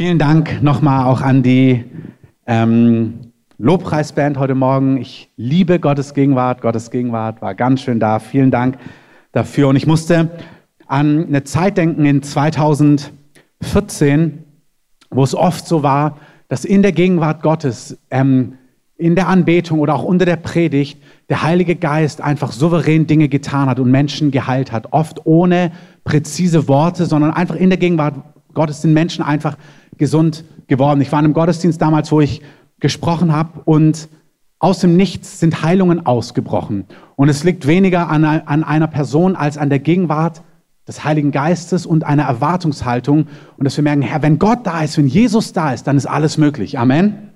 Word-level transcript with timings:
Vielen 0.00 0.18
Dank 0.18 0.62
nochmal 0.62 1.04
auch 1.04 1.20
an 1.20 1.42
die 1.42 1.84
ähm, 2.46 3.32
Lobpreisband 3.58 4.38
heute 4.38 4.54
Morgen. 4.54 4.96
Ich 4.96 5.28
liebe 5.36 5.78
Gottes 5.78 6.14
Gegenwart. 6.14 6.62
Gottes 6.62 6.90
Gegenwart 6.90 7.42
war 7.42 7.54
ganz 7.54 7.82
schön 7.82 8.00
da. 8.00 8.18
Vielen 8.18 8.50
Dank 8.50 8.78
dafür. 9.32 9.68
Und 9.68 9.76
ich 9.76 9.86
musste 9.86 10.30
an 10.86 11.26
eine 11.26 11.44
Zeit 11.44 11.76
denken 11.76 12.06
in 12.06 12.22
2014, 12.22 14.42
wo 15.10 15.22
es 15.22 15.34
oft 15.34 15.68
so 15.68 15.82
war, 15.82 16.16
dass 16.48 16.64
in 16.64 16.80
der 16.80 16.92
Gegenwart 16.92 17.42
Gottes, 17.42 17.98
ähm, 18.10 18.54
in 18.96 19.16
der 19.16 19.28
Anbetung 19.28 19.80
oder 19.80 19.94
auch 19.94 20.04
unter 20.04 20.24
der 20.24 20.36
Predigt, 20.36 20.98
der 21.28 21.42
Heilige 21.42 21.76
Geist 21.76 22.22
einfach 22.22 22.52
souverän 22.52 23.06
Dinge 23.06 23.28
getan 23.28 23.68
hat 23.68 23.78
und 23.78 23.90
Menschen 23.90 24.30
geheilt 24.30 24.72
hat. 24.72 24.94
Oft 24.94 25.26
ohne 25.26 25.72
präzise 26.04 26.68
Worte, 26.68 27.04
sondern 27.04 27.32
einfach 27.32 27.56
in 27.56 27.68
der 27.68 27.78
Gegenwart 27.78 28.14
Gottes 28.54 28.82
sind 28.82 28.92
Menschen 28.92 29.24
einfach 29.24 29.56
gesund 29.98 30.44
geworden. 30.66 31.00
Ich 31.00 31.12
war 31.12 31.18
in 31.18 31.26
einem 31.26 31.34
Gottesdienst 31.34 31.80
damals, 31.80 32.10
wo 32.12 32.20
ich 32.20 32.42
gesprochen 32.80 33.32
habe 33.32 33.60
und 33.64 34.08
aus 34.58 34.80
dem 34.80 34.96
Nichts 34.96 35.40
sind 35.40 35.62
Heilungen 35.62 36.04
ausgebrochen. 36.04 36.84
Und 37.16 37.28
es 37.28 37.44
liegt 37.44 37.66
weniger 37.66 38.08
an, 38.08 38.24
an 38.24 38.62
einer 38.62 38.86
Person 38.86 39.36
als 39.36 39.56
an 39.56 39.70
der 39.70 39.78
Gegenwart 39.78 40.42
des 40.86 41.04
Heiligen 41.04 41.30
Geistes 41.30 41.86
und 41.86 42.04
einer 42.04 42.24
Erwartungshaltung. 42.24 43.26
Und 43.56 43.64
dass 43.64 43.76
wir 43.76 43.84
merken, 43.84 44.02
Herr, 44.02 44.22
wenn 44.22 44.38
Gott 44.38 44.60
da 44.64 44.82
ist, 44.82 44.98
wenn 44.98 45.06
Jesus 45.06 45.52
da 45.52 45.72
ist, 45.72 45.86
dann 45.86 45.96
ist 45.96 46.06
alles 46.06 46.36
möglich. 46.36 46.78
Amen. 46.78 47.29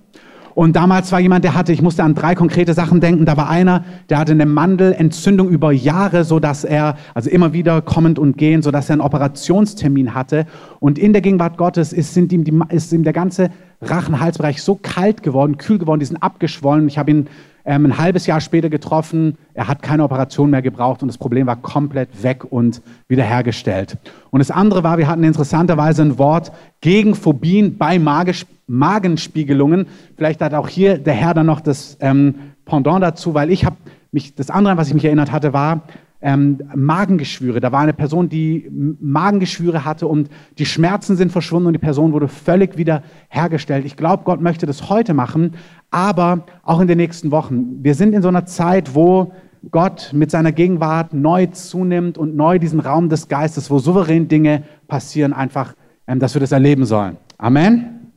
Und 0.54 0.76
damals 0.76 1.10
war 1.10 1.20
jemand, 1.20 1.44
der 1.44 1.54
hatte, 1.54 1.72
ich 1.72 1.82
musste 1.82 2.04
an 2.04 2.14
drei 2.14 2.34
konkrete 2.34 2.74
Sachen 2.74 3.00
denken. 3.00 3.24
Da 3.26 3.36
war 3.36 3.48
einer, 3.48 3.84
der 4.08 4.18
hatte 4.18 4.32
eine 4.32 4.46
Mandelentzündung 4.46 5.48
über 5.48 5.72
Jahre, 5.72 6.24
so 6.24 6.38
dass 6.38 6.64
er, 6.64 6.96
also 7.12 7.28
immer 7.28 7.52
wieder 7.52 7.82
kommend 7.82 8.18
und 8.18 8.38
gehend, 8.38 8.62
so 8.62 8.70
dass 8.70 8.88
er 8.88 8.94
einen 8.94 9.02
Operationstermin 9.02 10.14
hatte. 10.14 10.46
Und 10.78 10.98
in 10.98 11.12
der 11.12 11.22
Gegenwart 11.22 11.56
Gottes 11.56 11.92
ist, 11.92 12.14
sind 12.14 12.32
ihm 12.32 12.44
die, 12.44 12.58
ist 12.68 12.92
ihm 12.92 13.02
der 13.02 13.12
ganze 13.12 13.50
Rachenhalsbereich 13.82 14.62
so 14.62 14.76
kalt 14.80 15.22
geworden, 15.22 15.58
kühl 15.58 15.78
geworden, 15.78 16.00
die 16.00 16.06
sind 16.06 16.22
abgeschwollen. 16.22 16.86
Ich 16.86 16.98
habe 16.98 17.10
ihn 17.10 17.28
ähm, 17.64 17.86
ein 17.86 17.98
halbes 17.98 18.26
Jahr 18.26 18.40
später 18.40 18.68
getroffen. 18.68 19.36
Er 19.54 19.68
hat 19.68 19.82
keine 19.82 20.04
Operation 20.04 20.50
mehr 20.50 20.62
gebraucht 20.62 21.02
und 21.02 21.08
das 21.08 21.18
Problem 21.18 21.46
war 21.46 21.56
komplett 21.56 22.22
weg 22.22 22.44
und 22.44 22.82
wiederhergestellt. 23.08 23.98
Und 24.30 24.40
das 24.40 24.50
andere 24.50 24.82
war, 24.82 24.98
wir 24.98 25.08
hatten 25.08 25.24
interessanterweise 25.24 26.02
ein 26.02 26.18
Wort 26.18 26.52
gegen 26.80 27.14
Phobien 27.14 27.78
bei 27.78 27.98
Magisch 27.98 28.46
Magenspiegelungen. 28.66 29.86
Vielleicht 30.16 30.40
hat 30.40 30.54
auch 30.54 30.68
hier 30.68 30.98
der 30.98 31.14
Herr 31.14 31.34
dann 31.34 31.46
noch 31.46 31.60
das 31.60 31.98
ähm, 32.00 32.34
Pendant 32.64 33.02
dazu, 33.02 33.34
weil 33.34 33.50
ich 33.50 33.66
habe 33.66 33.76
mich, 34.10 34.34
das 34.34 34.48
andere, 34.48 34.76
was 34.76 34.88
ich 34.88 34.94
mich 34.94 35.04
erinnert 35.04 35.32
hatte, 35.32 35.52
war 35.52 35.82
ähm, 36.24 36.58
Magengeschwüre. 36.74 37.60
Da 37.60 37.70
war 37.70 37.80
eine 37.80 37.92
Person, 37.92 38.30
die 38.30 38.68
Magengeschwüre 38.98 39.84
hatte 39.84 40.08
und 40.08 40.30
die 40.58 40.64
Schmerzen 40.64 41.16
sind 41.16 41.30
verschwunden 41.30 41.66
und 41.66 41.74
die 41.74 41.78
Person 41.78 42.14
wurde 42.14 42.28
völlig 42.28 42.78
wieder 42.78 43.02
hergestellt. 43.28 43.84
Ich 43.84 43.94
glaube, 43.94 44.24
Gott 44.24 44.40
möchte 44.40 44.64
das 44.64 44.88
heute 44.88 45.12
machen, 45.12 45.52
aber 45.90 46.46
auch 46.62 46.80
in 46.80 46.88
den 46.88 46.96
nächsten 46.96 47.30
Wochen. 47.30 47.84
Wir 47.84 47.94
sind 47.94 48.14
in 48.14 48.22
so 48.22 48.28
einer 48.28 48.46
Zeit, 48.46 48.94
wo 48.94 49.32
Gott 49.70 50.12
mit 50.14 50.30
seiner 50.30 50.50
Gegenwart 50.50 51.12
neu 51.12 51.46
zunimmt 51.46 52.16
und 52.16 52.34
neu 52.34 52.58
diesen 52.58 52.80
Raum 52.80 53.10
des 53.10 53.28
Geistes, 53.28 53.70
wo 53.70 53.78
souverän 53.78 54.26
Dinge 54.26 54.62
passieren, 54.88 55.34
einfach, 55.34 55.74
ähm, 56.06 56.20
dass 56.20 56.34
wir 56.34 56.40
das 56.40 56.52
erleben 56.52 56.86
sollen. 56.86 57.18
Amen. 57.36 58.12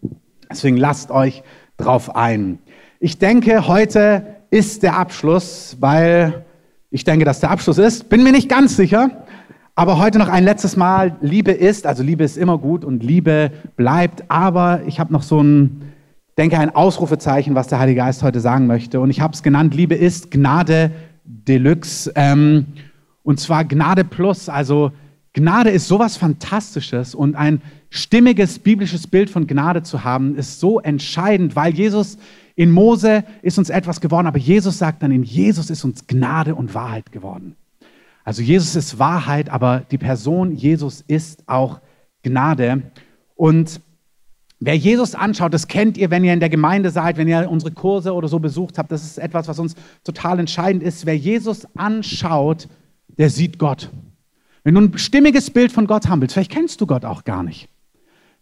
Deswegen 0.49 0.77
lasst 0.77 1.11
euch 1.11 1.43
drauf 1.75 2.15
ein. 2.15 2.59
Ich 3.01 3.19
denke, 3.19 3.67
heute 3.67 4.37
ist 4.49 4.81
der 4.81 4.97
Abschluss, 4.97 5.75
weil 5.81 6.45
ich 6.89 7.03
denke, 7.03 7.25
dass 7.25 7.39
der 7.39 7.51
Abschluss 7.51 7.77
ist. 7.77 8.09
Bin 8.09 8.23
mir 8.23 8.31
nicht 8.31 8.49
ganz 8.49 8.77
sicher. 8.77 9.09
Aber 9.75 9.99
heute 9.99 10.17
noch 10.17 10.29
ein 10.29 10.43
letztes 10.43 10.77
Mal. 10.77 11.17
Liebe 11.21 11.51
ist, 11.51 11.85
also 11.85 12.01
Liebe 12.01 12.23
ist 12.23 12.37
immer 12.37 12.57
gut 12.57 12.85
und 12.85 13.03
Liebe 13.03 13.51
bleibt. 13.75 14.23
Aber 14.29 14.81
ich 14.87 14.99
habe 14.99 15.11
noch 15.11 15.21
so 15.21 15.41
ein, 15.41 15.93
denke, 16.37 16.57
ein 16.57 16.73
Ausrufezeichen, 16.73 17.55
was 17.55 17.67
der 17.67 17.79
Heilige 17.79 17.99
Geist 17.99 18.23
heute 18.23 18.39
sagen 18.39 18.67
möchte. 18.67 19.01
Und 19.01 19.09
ich 19.09 19.21
habe 19.21 19.33
es 19.33 19.43
genannt, 19.43 19.75
Liebe 19.75 19.95
ist 19.95 20.31
Gnade 20.31 20.91
Deluxe. 21.25 22.11
Ähm, 22.15 22.67
und 23.23 23.39
zwar 23.39 23.65
Gnade 23.65 24.05
Plus. 24.05 24.47
Also 24.47 24.91
Gnade 25.33 25.69
ist 25.69 25.87
sowas 25.87 26.15
Fantastisches 26.15 27.13
und 27.13 27.35
ein 27.35 27.61
stimmiges 27.89 28.59
biblisches 28.59 29.07
Bild 29.07 29.29
von 29.29 29.45
Gnade 29.45 29.83
zu 29.83 30.03
haben, 30.03 30.35
ist 30.35 30.59
so 30.59 30.79
entscheidend, 30.79 31.55
weil 31.55 31.73
Jesus 31.73 32.17
in 32.57 32.71
Mose 32.71 33.23
ist 33.43 33.59
uns 33.59 33.69
etwas 33.69 34.01
geworden, 34.01 34.25
aber 34.25 34.39
Jesus 34.39 34.79
sagt 34.79 35.03
dann, 35.03 35.11
in 35.11 35.21
Jesus 35.21 35.69
ist 35.69 35.83
uns 35.83 36.07
Gnade 36.07 36.55
und 36.55 36.73
Wahrheit 36.73 37.11
geworden. 37.11 37.55
Also 38.23 38.41
Jesus 38.41 38.75
ist 38.75 38.97
Wahrheit, 38.97 39.49
aber 39.51 39.83
die 39.91 39.99
Person 39.99 40.55
Jesus 40.55 41.01
ist 41.07 41.47
auch 41.47 41.79
Gnade. 42.23 42.81
Und 43.35 43.79
wer 44.59 44.75
Jesus 44.75 45.13
anschaut, 45.13 45.53
das 45.53 45.67
kennt 45.67 45.99
ihr, 45.99 46.09
wenn 46.09 46.23
ihr 46.23 46.33
in 46.33 46.39
der 46.39 46.49
Gemeinde 46.49 46.89
seid, 46.89 47.17
wenn 47.17 47.27
ihr 47.27 47.47
unsere 47.47 47.71
Kurse 47.71 48.11
oder 48.11 48.27
so 48.27 48.39
besucht 48.39 48.79
habt, 48.79 48.91
das 48.91 49.03
ist 49.03 49.19
etwas, 49.19 49.47
was 49.47 49.59
uns 49.59 49.75
total 50.03 50.39
entscheidend 50.39 50.81
ist. 50.81 51.05
Wer 51.05 51.15
Jesus 51.15 51.67
anschaut, 51.75 52.67
der 53.19 53.29
sieht 53.29 53.59
Gott. 53.59 53.91
Wenn 54.63 54.73
du 54.73 54.81
ein 54.81 54.97
stimmiges 54.97 55.51
Bild 55.51 55.71
von 55.71 55.85
Gott 55.85 56.07
haben 56.07 56.21
willst, 56.21 56.33
vielleicht 56.33 56.51
kennst 56.51 56.81
du 56.81 56.87
Gott 56.87 57.05
auch 57.05 57.23
gar 57.23 57.43
nicht. 57.43 57.69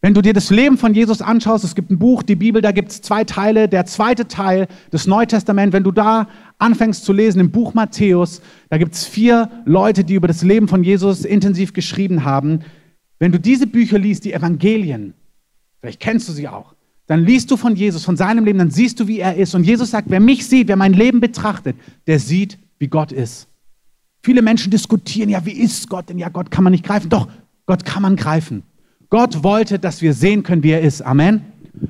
Wenn 0.06 0.14
du 0.14 0.22
dir 0.22 0.34
das 0.34 0.52
Leben 0.52 0.78
von 0.78 0.94
Jesus 0.94 1.24
anschaust, 1.24 1.64
es 1.64 1.74
gibt 1.74 1.90
ein 1.90 1.98
Buch, 1.98 2.22
die 2.22 2.36
Bibel, 2.36 2.62
da 2.62 2.72
gibt 2.72 2.92
es 2.92 3.02
zwei 3.02 3.24
Teile. 3.24 3.68
Der 3.68 3.88
zweite 3.88 4.28
Teil, 4.28 4.68
das 4.92 5.08
Neue 5.08 5.26
Testament, 5.26 5.74
wenn 5.74 5.84
du 5.84 5.92
da 5.92 6.28
anfängst 6.60 7.04
zu 7.04 7.12
lesen 7.12 7.40
im 7.40 7.50
Buch 7.50 7.74
Matthäus, 7.74 8.40
da 8.70 8.78
gibt 8.78 8.94
es 8.94 9.08
vier 9.08 9.50
Leute, 9.66 10.04
die 10.04 10.14
über 10.14 10.28
das 10.28 10.44
Leben 10.44 10.68
von 10.68 10.84
Jesus 10.84 11.26
intensiv 11.26 11.74
geschrieben 11.74 12.24
haben. 12.24 12.60
Wenn 13.18 13.32
du 13.32 13.40
diese 13.40 13.66
Bücher 13.66 13.98
liest, 13.98 14.26
die 14.26 14.34
Evangelien, 14.34 15.16
vielleicht 15.80 16.02
kennst 16.02 16.30
du 16.30 16.34
sie 16.34 16.48
auch, 16.48 16.76
dann 17.08 17.26
liest 17.26 17.50
du 17.50 17.58
von 17.58 17.76
Jesus, 17.76 18.06
von 18.06 18.16
seinem 18.16 18.46
Leben, 18.46 18.60
dann 18.60 18.70
siehst 18.70 19.00
du, 19.00 19.08
wie 19.08 19.18
er 19.18 19.36
ist. 19.36 19.56
Und 19.56 19.64
Jesus 19.64 19.90
sagt, 19.90 20.12
wer 20.12 20.20
mich 20.20 20.46
sieht, 20.46 20.68
wer 20.68 20.76
mein 20.76 20.94
Leben 20.94 21.20
betrachtet, 21.20 21.78
der 22.06 22.20
sieht, 22.20 22.60
wie 22.78 22.90
Gott 22.90 23.12
ist. 23.12 23.48
Viele 24.22 24.44
Menschen 24.44 24.70
diskutieren, 24.70 25.30
ja, 25.30 25.44
wie 25.48 25.54
ist 25.54 25.90
Gott? 25.90 26.10
Denn 26.10 26.20
ja, 26.20 26.30
Gott 26.30 26.52
kann 26.52 26.64
man 26.64 26.74
nicht 26.74 26.86
greifen. 26.86 27.10
Doch, 27.10 27.28
Gott 27.66 27.86
kann 27.86 28.04
man 28.04 28.16
greifen. 28.16 28.62
Gott 29.10 29.44
wollte, 29.44 29.80
dass 29.80 30.02
wir 30.02 30.14
sehen 30.14 30.44
können, 30.44 30.64
wie 30.64 30.72
er 30.72 30.82
ist. 30.82 31.02
Amen. 31.02 31.42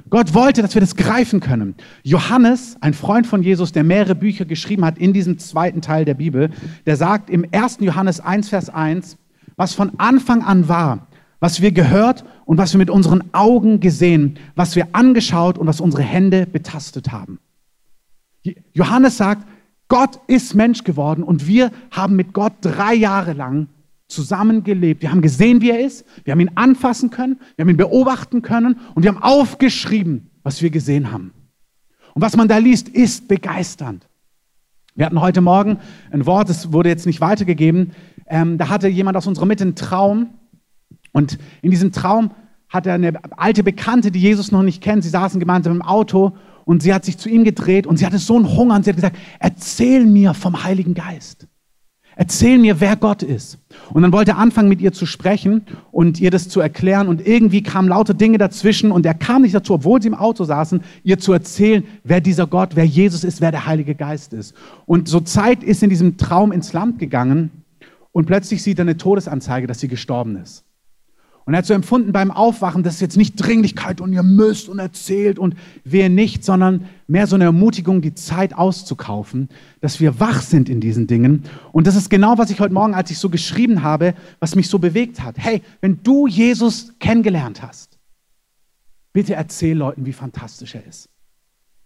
Gott 0.10 0.34
wollte, 0.34 0.62
dass 0.62 0.74
wir 0.76 0.82
das 0.82 0.96
greifen 0.96 1.40
können. 1.40 1.76
Johannes, 2.04 2.78
ein 2.82 2.94
Freund 2.94 3.28
von 3.28 3.44
Jesus, 3.44 3.72
der 3.72 3.84
mehrere 3.84 4.16
Bücher 4.16 4.46
geschrieben 4.46 4.86
hat 4.86 4.98
in 4.98 5.14
diesem 5.14 5.38
zweiten 5.38 5.82
Teil 5.82 6.06
der 6.06 6.16
Bibel, 6.16 6.50
der 6.86 6.96
sagt 6.96 7.30
im 7.30 7.46
1. 7.52 7.78
Johannes 7.82 8.20
1, 8.20 8.50
Vers 8.50 8.70
1, 8.70 9.18
was 9.56 9.74
von 9.74 9.92
Anfang 9.98 10.44
an 10.44 10.68
war, 10.68 11.08
was 11.40 11.62
wir 11.62 11.72
gehört 11.72 12.24
und 12.46 12.58
was 12.58 12.74
wir 12.74 12.80
mit 12.80 12.90
unseren 12.90 13.24
Augen 13.34 13.80
gesehen, 13.80 14.38
was 14.56 14.76
wir 14.76 14.88
angeschaut 14.94 15.58
und 15.58 15.68
was 15.68 15.82
unsere 15.82 16.04
Hände 16.04 16.46
betastet 16.46 17.12
haben. 17.12 17.40
Johannes 18.74 19.18
sagt, 19.18 19.48
Gott 19.88 20.20
ist 20.28 20.56
Mensch 20.56 20.84
geworden 20.84 21.24
und 21.24 21.48
wir 21.48 21.72
haben 21.92 22.16
mit 22.16 22.34
Gott 22.34 22.54
drei 22.62 22.94
Jahre 22.94 23.34
lang 23.34 23.68
zusammengelebt. 24.08 25.02
Wir 25.02 25.12
haben 25.12 25.22
gesehen, 25.22 25.62
wie 25.62 25.72
er 25.72 25.80
ist. 25.80 26.06
Wir 26.24 26.32
haben 26.32 26.40
ihn 26.40 26.52
anfassen 26.56 27.10
können. 27.10 27.40
Wir 27.56 27.64
haben 27.64 27.70
ihn 27.70 27.78
beobachten 27.78 28.42
können. 28.42 28.80
Und 28.94 29.04
wir 29.04 29.12
haben 29.12 29.22
aufgeschrieben, 29.22 30.30
was 30.44 30.62
wir 30.62 30.70
gesehen 30.70 31.12
haben. 31.12 31.34
Und 32.14 32.22
was 32.22 32.38
man 32.38 32.48
da 32.48 32.58
liest, 32.58 32.90
ist 32.90 33.28
begeisternd. 33.28 34.08
Wir 34.96 35.06
hatten 35.06 35.20
heute 35.20 35.42
Morgen 35.42 35.80
ein 36.12 36.26
Wort, 36.26 36.48
das 36.48 36.72
wurde 36.72 36.88
jetzt 36.88 37.06
nicht 37.06 37.20
weitergegeben. 37.20 37.92
Ähm, 38.28 38.58
da 38.58 38.70
hatte 38.70 38.88
jemand 38.88 39.18
aus 39.18 39.28
unserer 39.28 39.46
Mitte 39.46 39.64
einen 39.64 39.76
Traum. 39.76 40.30
Und 41.12 41.38
in 41.62 41.72
diesem 41.72 41.92
Traum 41.92 42.32
hat 42.70 42.88
er 42.88 42.94
eine 42.94 43.14
alte 43.38 43.64
Bekannte, 43.64 44.12
die 44.12 44.20
Jesus 44.22 44.52
noch 44.52 44.64
nicht 44.64 44.82
kennt. 44.82 45.04
Sie 45.04 45.10
saßen 45.10 45.40
gemeinsam 45.40 45.74
im 45.74 45.82
Auto 45.82 46.38
und 46.64 46.82
sie 46.82 46.94
hat 46.94 47.06
sich 47.06 47.18
zu 47.18 47.30
ihm 47.30 47.44
gedreht 47.44 47.88
und 47.88 47.98
sie 47.98 48.06
hatte 48.06 48.18
so 48.18 48.36
einen 48.36 48.56
Hunger 48.56 48.76
und 48.76 48.84
sie 48.84 48.92
hat 48.92 48.96
gesagt, 48.96 49.18
erzähl 49.40 50.06
mir 50.06 50.34
vom 50.34 50.64
Heiligen 50.64 50.94
Geist. 50.94 51.48
Erzähl 52.16 52.58
mir, 52.58 52.80
wer 52.80 52.96
Gott 52.96 53.24
ist. 53.24 53.58
Und 53.94 54.02
dann 54.02 54.12
wollte 54.12 54.32
er 54.32 54.38
anfangen, 54.38 54.70
mit 54.70 54.82
ihr 54.82 54.94
zu 54.94 55.06
sprechen 55.06 55.64
und 55.92 56.20
ihr 56.20 56.32
das 56.32 56.50
zu 56.50 56.60
erklären. 56.60 57.08
Und 57.08 57.26
irgendwie 57.26 57.62
kamen 57.62 57.90
lauter 57.90 58.14
Dinge 58.14 58.38
dazwischen 58.38 58.92
und 58.92 59.06
er 59.06 59.14
kam 59.14 59.44
nicht 59.44 59.56
dazu, 59.56 59.74
obwohl 59.74 60.02
sie 60.02 60.08
im 60.08 60.14
Auto 60.14 60.44
saßen, 60.44 60.82
ihr 61.04 61.20
zu 61.20 61.34
erzählen, 61.34 61.84
wer 62.04 62.22
dieser 62.22 62.48
Gott, 62.48 62.76
wer 62.76 62.86
Jesus 62.86 63.24
ist, 63.24 63.42
wer 63.42 63.52
der 63.52 63.66
Heilige 63.66 63.96
Geist 63.96 64.34
ist. 64.34 64.56
Und 64.86 65.08
so 65.08 65.20
Zeit 65.20 65.64
ist 65.64 65.84
in 65.84 65.90
diesem 65.90 66.18
Traum 66.18 66.52
ins 66.52 66.74
Land 66.74 67.00
gegangen 67.00 67.52
und 68.12 68.26
plötzlich 68.26 68.64
sieht 68.64 68.80
er 68.80 68.84
eine 68.84 68.98
Todesanzeige, 68.98 69.68
dass 69.68 69.80
sie 69.80 69.88
gestorben 69.88 70.38
ist. 70.38 70.65
Und 71.46 71.54
er 71.54 71.60
hat 71.60 71.66
so 71.68 71.76
empfunden 71.76 72.12
beim 72.12 72.32
Aufwachen, 72.32 72.82
das 72.82 72.96
ist 72.96 73.02
jetzt 73.02 73.18
nicht 73.18 73.36
Dringlichkeit 73.36 74.02
und 74.02 74.12
ihr 74.12 74.24
müsst 74.24 74.68
und 74.68 74.80
erzählt 74.80 75.38
und 75.38 75.56
wer 75.84 76.10
nicht, 76.10 76.44
sondern 76.44 76.86
mehr 77.08 77.28
so 77.28 77.36
eine 77.36 77.44
Ermutigung, 77.44 78.02
die 78.02 78.16
Zeit 78.16 78.56
auszukaufen, 78.56 79.50
dass 79.80 80.00
wir 80.00 80.20
wach 80.20 80.42
sind 80.42 80.70
in 80.70 80.82
diesen 80.82 81.06
Dingen. 81.06 81.44
Und 81.72 81.86
das 81.86 81.96
ist 81.96 82.10
genau, 82.10 82.40
was 82.40 82.50
ich 82.50 82.60
heute 82.60 82.74
Morgen, 82.74 82.96
als 82.96 83.12
ich 83.12 83.20
so 83.20 83.30
geschrieben 83.30 83.84
habe, 83.84 84.16
was 84.40 84.56
mich 84.56 84.68
so 84.70 84.80
bewegt 84.80 85.22
hat. 85.22 85.36
Hey, 85.38 85.62
wenn 85.82 86.02
du 86.02 86.26
Jesus 86.26 86.98
kennengelernt 87.00 87.62
hast, 87.62 88.00
bitte 89.14 89.36
erzähl 89.36 89.78
Leuten, 89.78 90.08
wie 90.08 90.14
fantastisch 90.14 90.74
er 90.74 90.86
ist. 90.88 91.10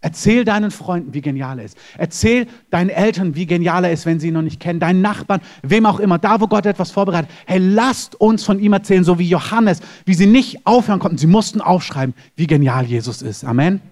Erzähl 0.02 0.46
deinen 0.46 0.70
Freunden, 0.70 1.12
wie 1.12 1.20
genial 1.20 1.58
er 1.58 1.66
ist. 1.66 1.76
Erzähl 1.98 2.46
deinen 2.70 2.88
Eltern, 2.88 3.34
wie 3.34 3.44
genial 3.44 3.84
er 3.84 3.92
ist, 3.92 4.06
wenn 4.06 4.18
sie 4.18 4.28
ihn 4.28 4.34
noch 4.34 4.42
nicht 4.42 4.58
kennen. 4.58 4.80
Deinen 4.80 5.02
Nachbarn, 5.02 5.42
wem 5.62 5.84
auch 5.84 6.00
immer, 6.00 6.18
da 6.18 6.40
wo 6.40 6.46
Gott 6.46 6.64
etwas 6.64 6.90
vorbereitet. 6.90 7.30
Hey, 7.44 7.58
lasst 7.58 8.18
uns 8.18 8.42
von 8.42 8.58
ihm 8.58 8.72
erzählen, 8.72 9.04
so 9.04 9.18
wie 9.18 9.28
Johannes, 9.28 9.80
wie 10.06 10.14
sie 10.14 10.26
nicht 10.26 10.66
aufhören 10.66 11.00
konnten. 11.00 11.18
Sie 11.18 11.26
mussten 11.26 11.60
aufschreiben, 11.60 12.14
wie 12.34 12.46
genial 12.46 12.86
Jesus 12.86 13.20
ist. 13.20 13.44
Amen. 13.44 13.82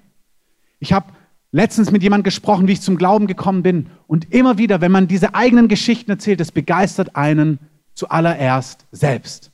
Ich 0.78 0.94
habe 0.94 1.12
letztens 1.52 1.90
mit 1.90 2.02
jemandem 2.02 2.24
gesprochen, 2.24 2.68
wie 2.68 2.72
ich 2.72 2.80
zum 2.80 2.96
Glauben 2.96 3.26
gekommen 3.26 3.62
bin. 3.62 3.90
Und 4.06 4.32
immer 4.32 4.56
wieder, 4.56 4.80
wenn 4.80 4.92
man 4.92 5.08
diese 5.08 5.34
eigenen 5.34 5.68
Geschichten 5.68 6.10
erzählt, 6.10 6.40
es 6.40 6.52
begeistert 6.52 7.16
einen 7.16 7.58
zuallererst 7.92 8.86
selbst. 8.92 9.50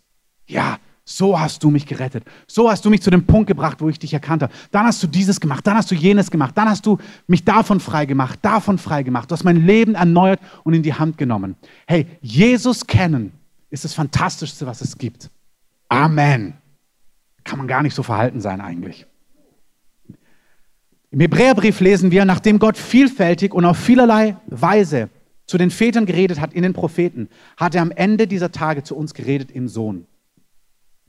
Ja, 0.46 0.78
so 1.04 1.38
hast 1.38 1.62
du 1.62 1.70
mich 1.70 1.86
gerettet. 1.86 2.24
So 2.46 2.70
hast 2.70 2.84
du 2.84 2.90
mich 2.90 3.02
zu 3.02 3.10
dem 3.10 3.26
Punkt 3.26 3.46
gebracht, 3.46 3.80
wo 3.80 3.88
ich 3.88 3.98
dich 3.98 4.12
erkannt 4.14 4.42
habe. 4.42 4.52
Dann 4.70 4.86
hast 4.86 5.02
du 5.02 5.06
dieses 5.06 5.38
gemacht, 5.38 5.66
dann 5.66 5.76
hast 5.76 5.90
du 5.90 5.94
jenes 5.94 6.30
gemacht, 6.30 6.56
dann 6.56 6.68
hast 6.68 6.86
du 6.86 6.98
mich 7.26 7.44
davon 7.44 7.78
frei 7.78 8.06
gemacht, 8.06 8.38
davon 8.42 8.78
frei 8.78 9.02
gemacht. 9.02 9.30
Du 9.30 9.34
hast 9.34 9.44
mein 9.44 9.66
Leben 9.66 9.94
erneuert 9.94 10.40
und 10.62 10.72
in 10.72 10.82
die 10.82 10.94
Hand 10.94 11.18
genommen. 11.18 11.56
Hey, 11.86 12.06
Jesus 12.22 12.86
kennen 12.86 13.32
ist 13.70 13.84
das 13.84 13.92
Fantastischste, 13.92 14.66
was 14.66 14.80
es 14.80 14.96
gibt. 14.96 15.30
Amen. 15.88 16.54
Kann 17.42 17.58
man 17.58 17.68
gar 17.68 17.82
nicht 17.82 17.94
so 17.94 18.02
verhalten 18.02 18.40
sein 18.40 18.60
eigentlich. 18.60 19.06
Im 21.10 21.20
Hebräerbrief 21.20 21.80
lesen 21.80 22.10
wir, 22.10 22.24
nachdem 22.24 22.58
Gott 22.58 22.78
vielfältig 22.78 23.52
und 23.52 23.64
auf 23.64 23.76
vielerlei 23.76 24.36
Weise 24.46 25.10
zu 25.46 25.58
den 25.58 25.70
Vätern 25.70 26.06
geredet 26.06 26.40
hat 26.40 26.54
in 26.54 26.62
den 26.62 26.72
Propheten, 26.72 27.28
hat 27.56 27.74
er 27.74 27.82
am 27.82 27.90
Ende 27.90 28.26
dieser 28.26 28.50
Tage 28.50 28.82
zu 28.82 28.96
uns 28.96 29.12
geredet 29.12 29.50
im 29.50 29.68
Sohn. 29.68 30.06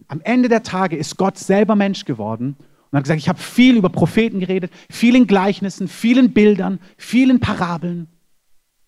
Am 0.08 0.22
Ende 0.22 0.50
der 0.50 0.64
Tage 0.64 0.96
ist 0.96 1.18
Gott 1.18 1.38
selber 1.38 1.76
Mensch 1.76 2.06
geworden 2.06 2.56
und 2.92 2.98
hat 2.98 3.04
gesagt, 3.04 3.20
ich 3.20 3.30
habe 3.30 3.40
viel 3.40 3.78
über 3.78 3.90
Propheten 3.90 4.40
geredet, 4.40 4.72
vielen 4.90 5.28
Gleichnissen, 5.28 5.88
vielen 5.88 6.34
Bildern, 6.34 6.80
vielen 6.98 7.40
Parabeln. 7.40 8.08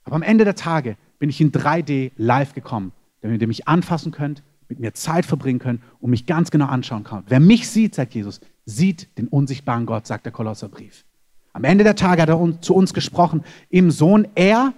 Aber 0.03 0.15
am 0.15 0.21
Ende 0.21 0.45
der 0.45 0.55
Tage 0.55 0.95
bin 1.19 1.29
ich 1.29 1.41
in 1.41 1.51
3D 1.51 2.11
live 2.15 2.53
gekommen, 2.53 2.91
damit 3.21 3.41
ihr 3.41 3.47
mich 3.47 3.67
anfassen 3.67 4.11
könnt, 4.11 4.43
mit 4.69 4.79
mir 4.79 4.93
Zeit 4.93 5.25
verbringen 5.25 5.59
könnt 5.59 5.81
und 5.99 6.09
mich 6.09 6.25
ganz 6.25 6.51
genau 6.51 6.67
anschauen 6.67 7.03
könnt. 7.03 7.25
Wer 7.29 7.39
mich 7.39 7.67
sieht, 7.67 7.95
sagt 7.95 8.13
Jesus, 8.13 8.39
sieht 8.65 9.17
den 9.17 9.27
unsichtbaren 9.27 9.85
Gott, 9.85 10.05
sagt 10.07 10.25
der 10.25 10.33
Kolosserbrief. 10.33 11.05
Am 11.53 11.63
Ende 11.63 11.83
der 11.83 11.95
Tage 11.95 12.21
hat 12.21 12.29
er 12.29 12.61
zu 12.61 12.75
uns 12.75 12.93
gesprochen 12.93 13.43
im 13.69 13.89
Sohn. 13.89 14.27
Er, 14.35 14.73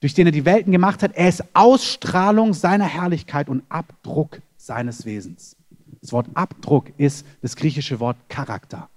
durch 0.00 0.14
den 0.14 0.26
er 0.26 0.32
die 0.32 0.44
Welten 0.44 0.72
gemacht 0.72 1.02
hat, 1.02 1.14
er 1.14 1.28
ist 1.28 1.44
Ausstrahlung 1.54 2.54
seiner 2.54 2.86
Herrlichkeit 2.86 3.48
und 3.48 3.62
Abdruck 3.68 4.40
seines 4.68 5.04
Wesens. 5.04 5.56
Das 6.00 6.12
Wort 6.12 6.28
Abdruck 6.34 6.92
ist 6.98 7.26
das 7.42 7.56
griechische 7.56 7.98
Wort 7.98 8.16
Charakter. 8.28 8.88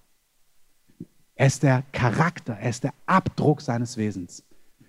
Er 1.36 1.48
ist 1.48 1.64
der 1.64 1.84
Charakter, 1.94 2.54
er 2.54 2.70
ist 2.70 2.84
der 2.84 2.94
Abdruck 3.08 3.62
seines 3.62 3.98
Wesens. 3.98 4.44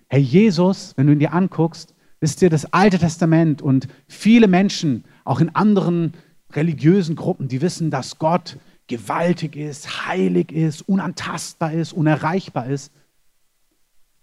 Herr 0.07 0.19
Jesus, 0.19 0.93
wenn 0.95 1.07
du 1.07 1.13
ihn 1.13 1.19
dir 1.19 1.33
anguckst, 1.33 1.95
wisst 2.19 2.41
ihr, 2.41 2.49
das 2.49 2.71
Alte 2.71 2.99
Testament 2.99 3.61
und 3.61 3.87
viele 4.07 4.47
Menschen, 4.47 5.05
auch 5.23 5.39
in 5.39 5.55
anderen 5.55 6.13
religiösen 6.51 7.15
Gruppen, 7.15 7.47
die 7.47 7.61
wissen, 7.61 7.89
dass 7.89 8.19
Gott 8.19 8.57
gewaltig 8.87 9.55
ist, 9.55 10.05
heilig 10.05 10.51
ist, 10.51 10.81
unantastbar 10.81 11.71
ist, 11.71 11.93
unerreichbar 11.93 12.67
ist. 12.67 12.91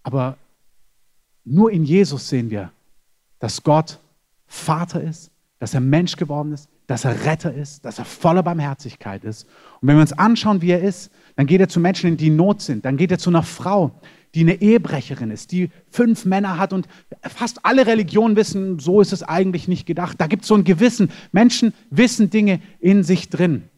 Aber 0.03 0.37
nur 1.43 1.71
in 1.71 1.83
Jesus 1.83 2.29
sehen 2.29 2.51
wir, 2.51 2.71
dass 3.39 3.63
Gott 3.63 3.99
Vater 4.45 5.01
ist, 5.01 5.30
dass 5.61 5.75
er 5.75 5.79
Mensch 5.79 6.15
geworden 6.15 6.53
ist, 6.53 6.69
dass 6.87 7.05
er 7.05 7.23
Retter 7.23 7.53
ist, 7.53 7.85
dass 7.85 7.99
er 7.99 8.05
voller 8.05 8.41
Barmherzigkeit 8.41 9.23
ist. 9.23 9.43
Und 9.79 9.87
wenn 9.87 9.95
wir 9.95 10.01
uns 10.01 10.11
anschauen, 10.11 10.63
wie 10.63 10.71
er 10.71 10.81
ist, 10.81 11.11
dann 11.35 11.45
geht 11.45 11.61
er 11.61 11.69
zu 11.69 11.79
Menschen, 11.79 12.17
die 12.17 12.27
in 12.27 12.35
Not 12.35 12.63
sind. 12.63 12.83
Dann 12.83 12.97
geht 12.97 13.11
er 13.11 13.19
zu 13.19 13.29
einer 13.29 13.43
Frau, 13.43 13.91
die 14.33 14.41
eine 14.41 14.59
Ehebrecherin 14.59 15.29
ist, 15.29 15.51
die 15.51 15.69
fünf 15.91 16.25
Männer 16.25 16.57
hat 16.57 16.73
und 16.73 16.87
fast 17.21 17.63
alle 17.63 17.85
Religionen 17.85 18.35
wissen, 18.35 18.79
so 18.79 19.01
ist 19.01 19.13
es 19.13 19.21
eigentlich 19.21 19.67
nicht 19.67 19.85
gedacht. 19.85 20.19
Da 20.19 20.25
gibt 20.25 20.41
es 20.41 20.47
so 20.47 20.55
ein 20.55 20.63
Gewissen. 20.63 21.11
Menschen 21.31 21.75
wissen 21.91 22.31
Dinge 22.31 22.59
in 22.79 23.03
sich 23.03 23.29
drin. 23.29 23.69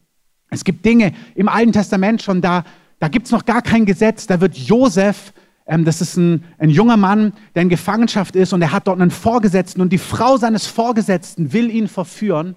Es 0.51 0.63
gibt 0.63 0.85
Dinge 0.85 1.11
im 1.35 1.49
Alten 1.49 1.73
Testament 1.73 2.21
schon 2.21 2.39
da, 2.39 2.63
da 2.99 3.09
gibt 3.09 3.25
es 3.25 3.33
noch 3.33 3.43
gar 3.43 3.61
kein 3.61 3.85
Gesetz. 3.85 4.25
Da 4.25 4.39
wird 4.39 4.55
Josef 4.57 5.33
das 5.65 6.01
ist 6.01 6.17
ein, 6.17 6.43
ein 6.57 6.69
junger 6.69 6.97
Mann, 6.97 7.33
der 7.55 7.61
in 7.61 7.69
Gefangenschaft 7.69 8.35
ist 8.35 8.53
und 8.53 8.61
er 8.61 8.71
hat 8.71 8.87
dort 8.87 8.99
einen 8.99 9.11
Vorgesetzten 9.11 9.81
und 9.81 9.93
die 9.93 9.97
Frau 9.97 10.37
seines 10.37 10.67
Vorgesetzten 10.67 11.53
will 11.53 11.69
ihn 11.69 11.87
verführen. 11.87 12.55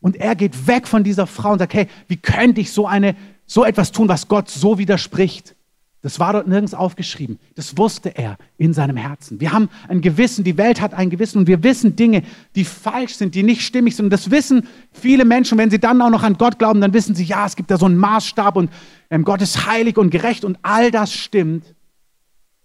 Und 0.00 0.16
er 0.16 0.36
geht 0.36 0.68
weg 0.68 0.86
von 0.86 1.02
dieser 1.02 1.26
Frau 1.26 1.52
und 1.52 1.58
sagt, 1.58 1.74
hey, 1.74 1.88
wie 2.06 2.16
könnte 2.16 2.60
ich 2.60 2.70
so, 2.70 2.86
eine, 2.86 3.16
so 3.46 3.64
etwas 3.64 3.90
tun, 3.90 4.08
was 4.08 4.28
Gott 4.28 4.48
so 4.48 4.78
widerspricht? 4.78 5.56
Das 6.00 6.20
war 6.20 6.32
dort 6.32 6.46
nirgends 6.46 6.74
aufgeschrieben. 6.74 7.40
Das 7.56 7.76
wusste 7.76 8.16
er 8.16 8.38
in 8.56 8.72
seinem 8.72 8.96
Herzen. 8.96 9.40
Wir 9.40 9.52
haben 9.52 9.68
ein 9.88 10.00
Gewissen, 10.00 10.44
die 10.44 10.56
Welt 10.56 10.80
hat 10.80 10.94
ein 10.94 11.10
Gewissen 11.10 11.38
und 11.38 11.48
wir 11.48 11.64
wissen 11.64 11.96
Dinge, 11.96 12.22
die 12.54 12.64
falsch 12.64 13.14
sind, 13.14 13.34
die 13.34 13.42
nicht 13.42 13.62
stimmig 13.62 13.96
sind. 13.96 14.06
Und 14.06 14.10
das 14.10 14.30
wissen 14.30 14.68
viele 14.92 15.24
Menschen. 15.24 15.58
Wenn 15.58 15.70
sie 15.70 15.80
dann 15.80 16.00
auch 16.00 16.10
noch 16.10 16.22
an 16.22 16.38
Gott 16.38 16.60
glauben, 16.60 16.80
dann 16.80 16.92
wissen 16.92 17.16
sie, 17.16 17.24
ja, 17.24 17.44
es 17.44 17.56
gibt 17.56 17.72
da 17.72 17.76
so 17.76 17.86
einen 17.86 17.96
Maßstab 17.96 18.54
und 18.54 18.70
ähm, 19.10 19.24
Gott 19.24 19.42
ist 19.42 19.66
heilig 19.66 19.98
und 19.98 20.10
gerecht 20.10 20.44
und 20.44 20.58
all 20.62 20.92
das 20.92 21.12
stimmt. 21.12 21.74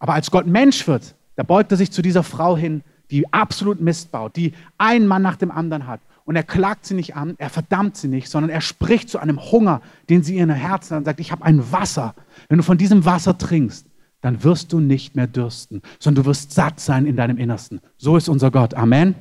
Aber 0.03 0.15
als 0.15 0.31
Gott 0.31 0.47
Mensch 0.47 0.85
wird, 0.85 1.15
da 1.37 1.43
beugt 1.43 1.71
er 1.71 1.77
sich 1.77 1.89
zu 1.89 2.01
dieser 2.01 2.23
Frau 2.23 2.57
hin, 2.57 2.83
die 3.09 3.31
absolut 3.31 3.79
Mist 3.79 4.11
baut, 4.11 4.35
die 4.35 4.51
einen 4.77 5.07
Mann 5.07 5.21
nach 5.21 5.37
dem 5.37 5.49
anderen 5.49 5.87
hat. 5.87 6.01
Und 6.25 6.35
er 6.35 6.43
klagt 6.43 6.85
sie 6.85 6.93
nicht 6.93 7.15
an, 7.15 7.35
er 7.37 7.49
verdammt 7.49 7.95
sie 7.95 8.09
nicht, 8.09 8.27
sondern 8.27 8.49
er 8.49 8.59
spricht 8.59 9.09
zu 9.09 9.17
einem 9.17 9.39
Hunger, 9.39 9.81
den 10.09 10.21
sie 10.21 10.33
in 10.33 10.49
ihrem 10.49 10.59
Herzen 10.59 10.91
hat 10.91 10.97
und 10.97 11.05
sagt, 11.05 11.21
ich 11.21 11.31
habe 11.31 11.45
ein 11.45 11.71
Wasser. 11.71 12.15
Wenn 12.49 12.57
du 12.57 12.65
von 12.65 12.77
diesem 12.77 13.05
Wasser 13.05 13.37
trinkst, 13.37 13.85
dann 14.19 14.43
wirst 14.43 14.73
du 14.73 14.81
nicht 14.81 15.15
mehr 15.15 15.27
dürsten, 15.27 15.81
sondern 15.99 16.25
du 16.25 16.29
wirst 16.29 16.51
satt 16.51 16.81
sein 16.81 17.05
in 17.05 17.15
deinem 17.15 17.37
Innersten. 17.37 17.79
So 17.95 18.17
ist 18.17 18.27
unser 18.27 18.51
Gott. 18.51 18.73
Amen. 18.73 19.15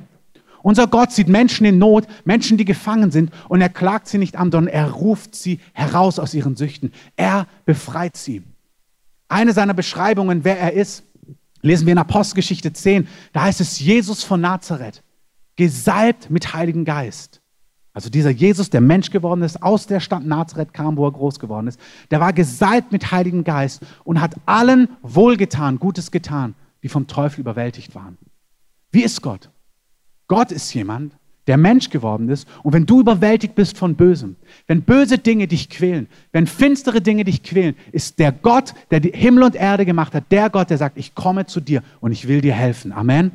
Unser 0.63 0.87
Gott 0.87 1.13
sieht 1.13 1.29
Menschen 1.29 1.65
in 1.65 1.77
Not, 1.77 2.07
Menschen, 2.25 2.57
die 2.57 2.65
gefangen 2.65 3.09
sind, 3.09 3.31
und 3.47 3.61
er 3.61 3.69
klagt 3.69 4.09
sie 4.09 4.17
nicht 4.17 4.35
an, 4.35 4.51
sondern 4.51 4.73
er 4.73 4.91
ruft 4.91 5.33
sie 5.33 5.61
heraus 5.71 6.19
aus 6.19 6.33
ihren 6.33 6.57
Süchten. 6.57 6.91
Er 7.15 7.47
befreit 7.63 8.17
sie. 8.17 8.43
Eine 9.33 9.51
seiner 9.51 9.73
Beschreibungen, 9.73 10.43
wer 10.43 10.59
er 10.59 10.73
ist, 10.73 11.03
lesen 11.63 11.87
wir 11.87 11.93
in 11.93 11.97
Apostelgeschichte 11.97 12.71
10. 12.71 13.07
Da 13.31 13.41
heißt 13.41 13.61
es 13.61 13.79
Jesus 13.79 14.23
von 14.23 14.39
Nazareth, 14.39 15.01
gesalbt 15.55 16.29
mit 16.29 16.53
Heiligen 16.53 16.85
Geist. 16.85 17.41
Also 17.93 18.11
dieser 18.11 18.29
Jesus, 18.29 18.69
der 18.69 18.81
Mensch 18.81 19.09
geworden 19.09 19.41
ist, 19.41 19.63
aus 19.63 19.87
der 19.87 20.01
Stadt 20.01 20.23
Nazareth 20.23 20.71
kam, 20.71 20.97
wo 20.97 21.07
er 21.07 21.11
groß 21.13 21.39
geworden 21.39 21.65
ist, 21.65 21.79
der 22.11 22.19
war 22.19 22.31
gesalbt 22.31 22.91
mit 22.91 23.11
Heiligen 23.11 23.43
Geist 23.43 23.81
und 24.03 24.21
hat 24.21 24.35
allen 24.45 24.87
wohlgetan, 25.01 25.79
Gutes 25.79 26.11
getan, 26.11 26.53
die 26.83 26.89
vom 26.89 27.07
Teufel 27.07 27.39
überwältigt 27.39 27.95
waren. 27.95 28.19
Wie 28.91 29.01
ist 29.01 29.23
Gott? 29.23 29.49
Gott 30.27 30.51
ist 30.51 30.71
jemand, 30.75 31.17
der 31.47 31.57
Mensch 31.57 31.89
geworden 31.89 32.29
ist. 32.29 32.47
Und 32.63 32.73
wenn 32.73 32.85
du 32.85 33.01
überwältigt 33.01 33.55
bist 33.55 33.77
von 33.77 33.95
Bösem, 33.95 34.35
wenn 34.67 34.81
böse 34.81 35.17
Dinge 35.17 35.47
dich 35.47 35.69
quälen, 35.69 36.07
wenn 36.31 36.47
finstere 36.47 37.01
Dinge 37.01 37.23
dich 37.23 37.43
quälen, 37.43 37.75
ist 37.91 38.19
der 38.19 38.31
Gott, 38.31 38.73
der 38.91 38.99
die 38.99 39.11
Himmel 39.11 39.43
und 39.43 39.55
Erde 39.55 39.85
gemacht 39.85 40.13
hat, 40.13 40.25
der 40.31 40.49
Gott, 40.49 40.69
der 40.69 40.77
sagt, 40.77 40.97
ich 40.97 41.15
komme 41.15 41.45
zu 41.45 41.59
dir 41.59 41.83
und 41.99 42.11
ich 42.11 42.27
will 42.27 42.41
dir 42.41 42.53
helfen. 42.53 42.91
Amen. 42.91 43.31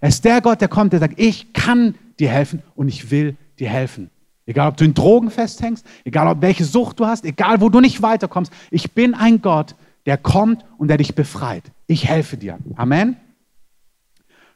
Er 0.00 0.08
ist 0.08 0.24
der 0.24 0.40
Gott, 0.40 0.60
der 0.60 0.68
kommt, 0.68 0.92
der 0.92 1.00
sagt, 1.00 1.18
ich 1.18 1.52
kann 1.52 1.94
dir 2.18 2.28
helfen 2.28 2.62
und 2.74 2.88
ich 2.88 3.10
will 3.10 3.36
dir 3.58 3.68
helfen. 3.68 4.10
Egal, 4.46 4.68
ob 4.68 4.76
du 4.76 4.84
in 4.84 4.92
Drogen 4.92 5.30
festhängst, 5.30 5.86
egal, 6.04 6.28
ob 6.28 6.42
welche 6.42 6.64
Sucht 6.64 7.00
du 7.00 7.06
hast, 7.06 7.24
egal, 7.24 7.60
wo 7.60 7.70
du 7.70 7.80
nicht 7.80 8.02
weiterkommst. 8.02 8.52
Ich 8.70 8.92
bin 8.92 9.14
ein 9.14 9.40
Gott, 9.40 9.74
der 10.04 10.18
kommt 10.18 10.64
und 10.76 10.88
der 10.88 10.98
dich 10.98 11.14
befreit. 11.14 11.64
Ich 11.86 12.06
helfe 12.06 12.36
dir. 12.36 12.58
Amen. 12.76 13.16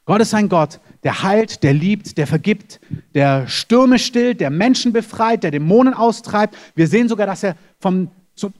Gott 0.09 0.21
ist 0.21 0.33
ein 0.33 0.49
Gott, 0.49 0.79
der 1.03 1.21
heilt, 1.21 1.61
der 1.61 1.71
liebt, 1.71 2.17
der 2.17 2.25
vergibt, 2.25 2.79
der 3.13 3.47
Stürme 3.47 3.99
stillt, 3.99 4.41
der 4.41 4.49
Menschen 4.49 4.91
befreit, 4.91 5.43
der 5.43 5.51
Dämonen 5.51 5.93
austreibt. 5.93 6.57
Wir 6.73 6.87
sehen 6.87 7.07
sogar, 7.07 7.27
dass 7.27 7.43
er 7.43 7.55
vom 7.79 8.09
zu, 8.33 8.51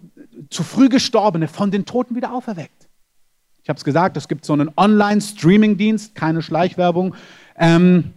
zu 0.51 0.62
früh 0.62 0.89
Gestorbene 0.89 1.48
von 1.48 1.72
den 1.72 1.86
Toten 1.86 2.15
wieder 2.15 2.36
auferweckt. 2.36 2.88
Ich 3.63 3.70
habe 3.70 3.77
es 3.77 3.84
gesagt, 3.84 4.15
es 4.15 4.27
gibt 4.27 4.46
so 4.46 4.53
einen 4.53 4.70
Online-Streaming-Dienst, 4.77 6.13
keine 6.13 6.44
Schleichwerbung. 6.44 7.15
Ähm, 7.58 8.13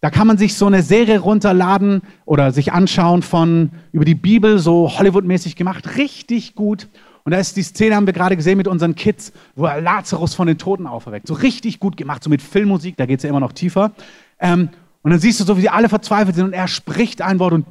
da 0.00 0.08
kann 0.08 0.26
man 0.26 0.38
sich 0.38 0.54
so 0.54 0.64
eine 0.64 0.82
Serie 0.82 1.18
runterladen 1.18 2.00
oder 2.24 2.50
sich 2.50 2.72
anschauen 2.72 3.20
von 3.20 3.72
über 3.92 4.06
die 4.06 4.14
Bibel, 4.14 4.58
so 4.58 4.90
Hollywood-mäßig 4.98 5.54
gemacht, 5.54 5.98
richtig 5.98 6.54
gut. 6.54 6.88
Und 7.24 7.32
da 7.32 7.38
ist 7.38 7.56
die 7.56 7.62
Szene, 7.62 7.96
haben 7.96 8.06
wir 8.06 8.12
gerade 8.12 8.36
gesehen 8.36 8.56
mit 8.56 8.68
unseren 8.68 8.94
Kids, 8.94 9.32
wo 9.54 9.66
er 9.66 9.80
Lazarus 9.80 10.34
von 10.34 10.46
den 10.46 10.58
Toten 10.58 10.86
auferweckt. 10.86 11.26
So 11.26 11.34
richtig 11.34 11.80
gut 11.80 11.96
gemacht, 11.96 12.24
so 12.24 12.30
mit 12.30 12.42
Filmmusik, 12.42 12.96
da 12.96 13.06
geht 13.06 13.18
es 13.18 13.24
ja 13.24 13.30
immer 13.30 13.40
noch 13.40 13.52
tiefer. 13.52 13.92
Ähm, 14.38 14.70
und 15.02 15.10
dann 15.10 15.20
siehst 15.20 15.40
du 15.40 15.44
so, 15.44 15.56
wie 15.56 15.62
sie 15.62 15.68
alle 15.68 15.88
verzweifelt 15.88 16.34
sind 16.34 16.46
und 16.46 16.52
er 16.52 16.68
spricht 16.68 17.22
ein 17.22 17.38
Wort 17.38 17.52
und 17.52 17.66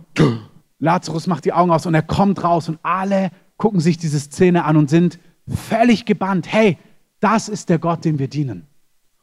Lazarus 0.79 1.27
macht 1.27 1.46
die 1.46 1.53
Augen 1.53 1.72
aus 1.72 1.86
und 1.86 1.94
er 1.94 2.01
kommt 2.01 2.44
raus 2.44 2.70
und 2.70 2.79
alle 2.84 3.32
gucken 3.58 3.79
sich 3.79 3.98
diese 3.98 4.20
Szene 4.20 4.65
an 4.65 4.77
und 4.77 4.89
sind 4.89 5.20
völlig 5.48 6.06
gebannt. 6.06 6.51
Hey, 6.51 6.77
das 7.20 7.50
ist 7.50 7.70
der 7.70 7.79
Gott, 7.79 8.06
dem 8.06 8.18
wir 8.18 8.29
dienen. 8.29 8.65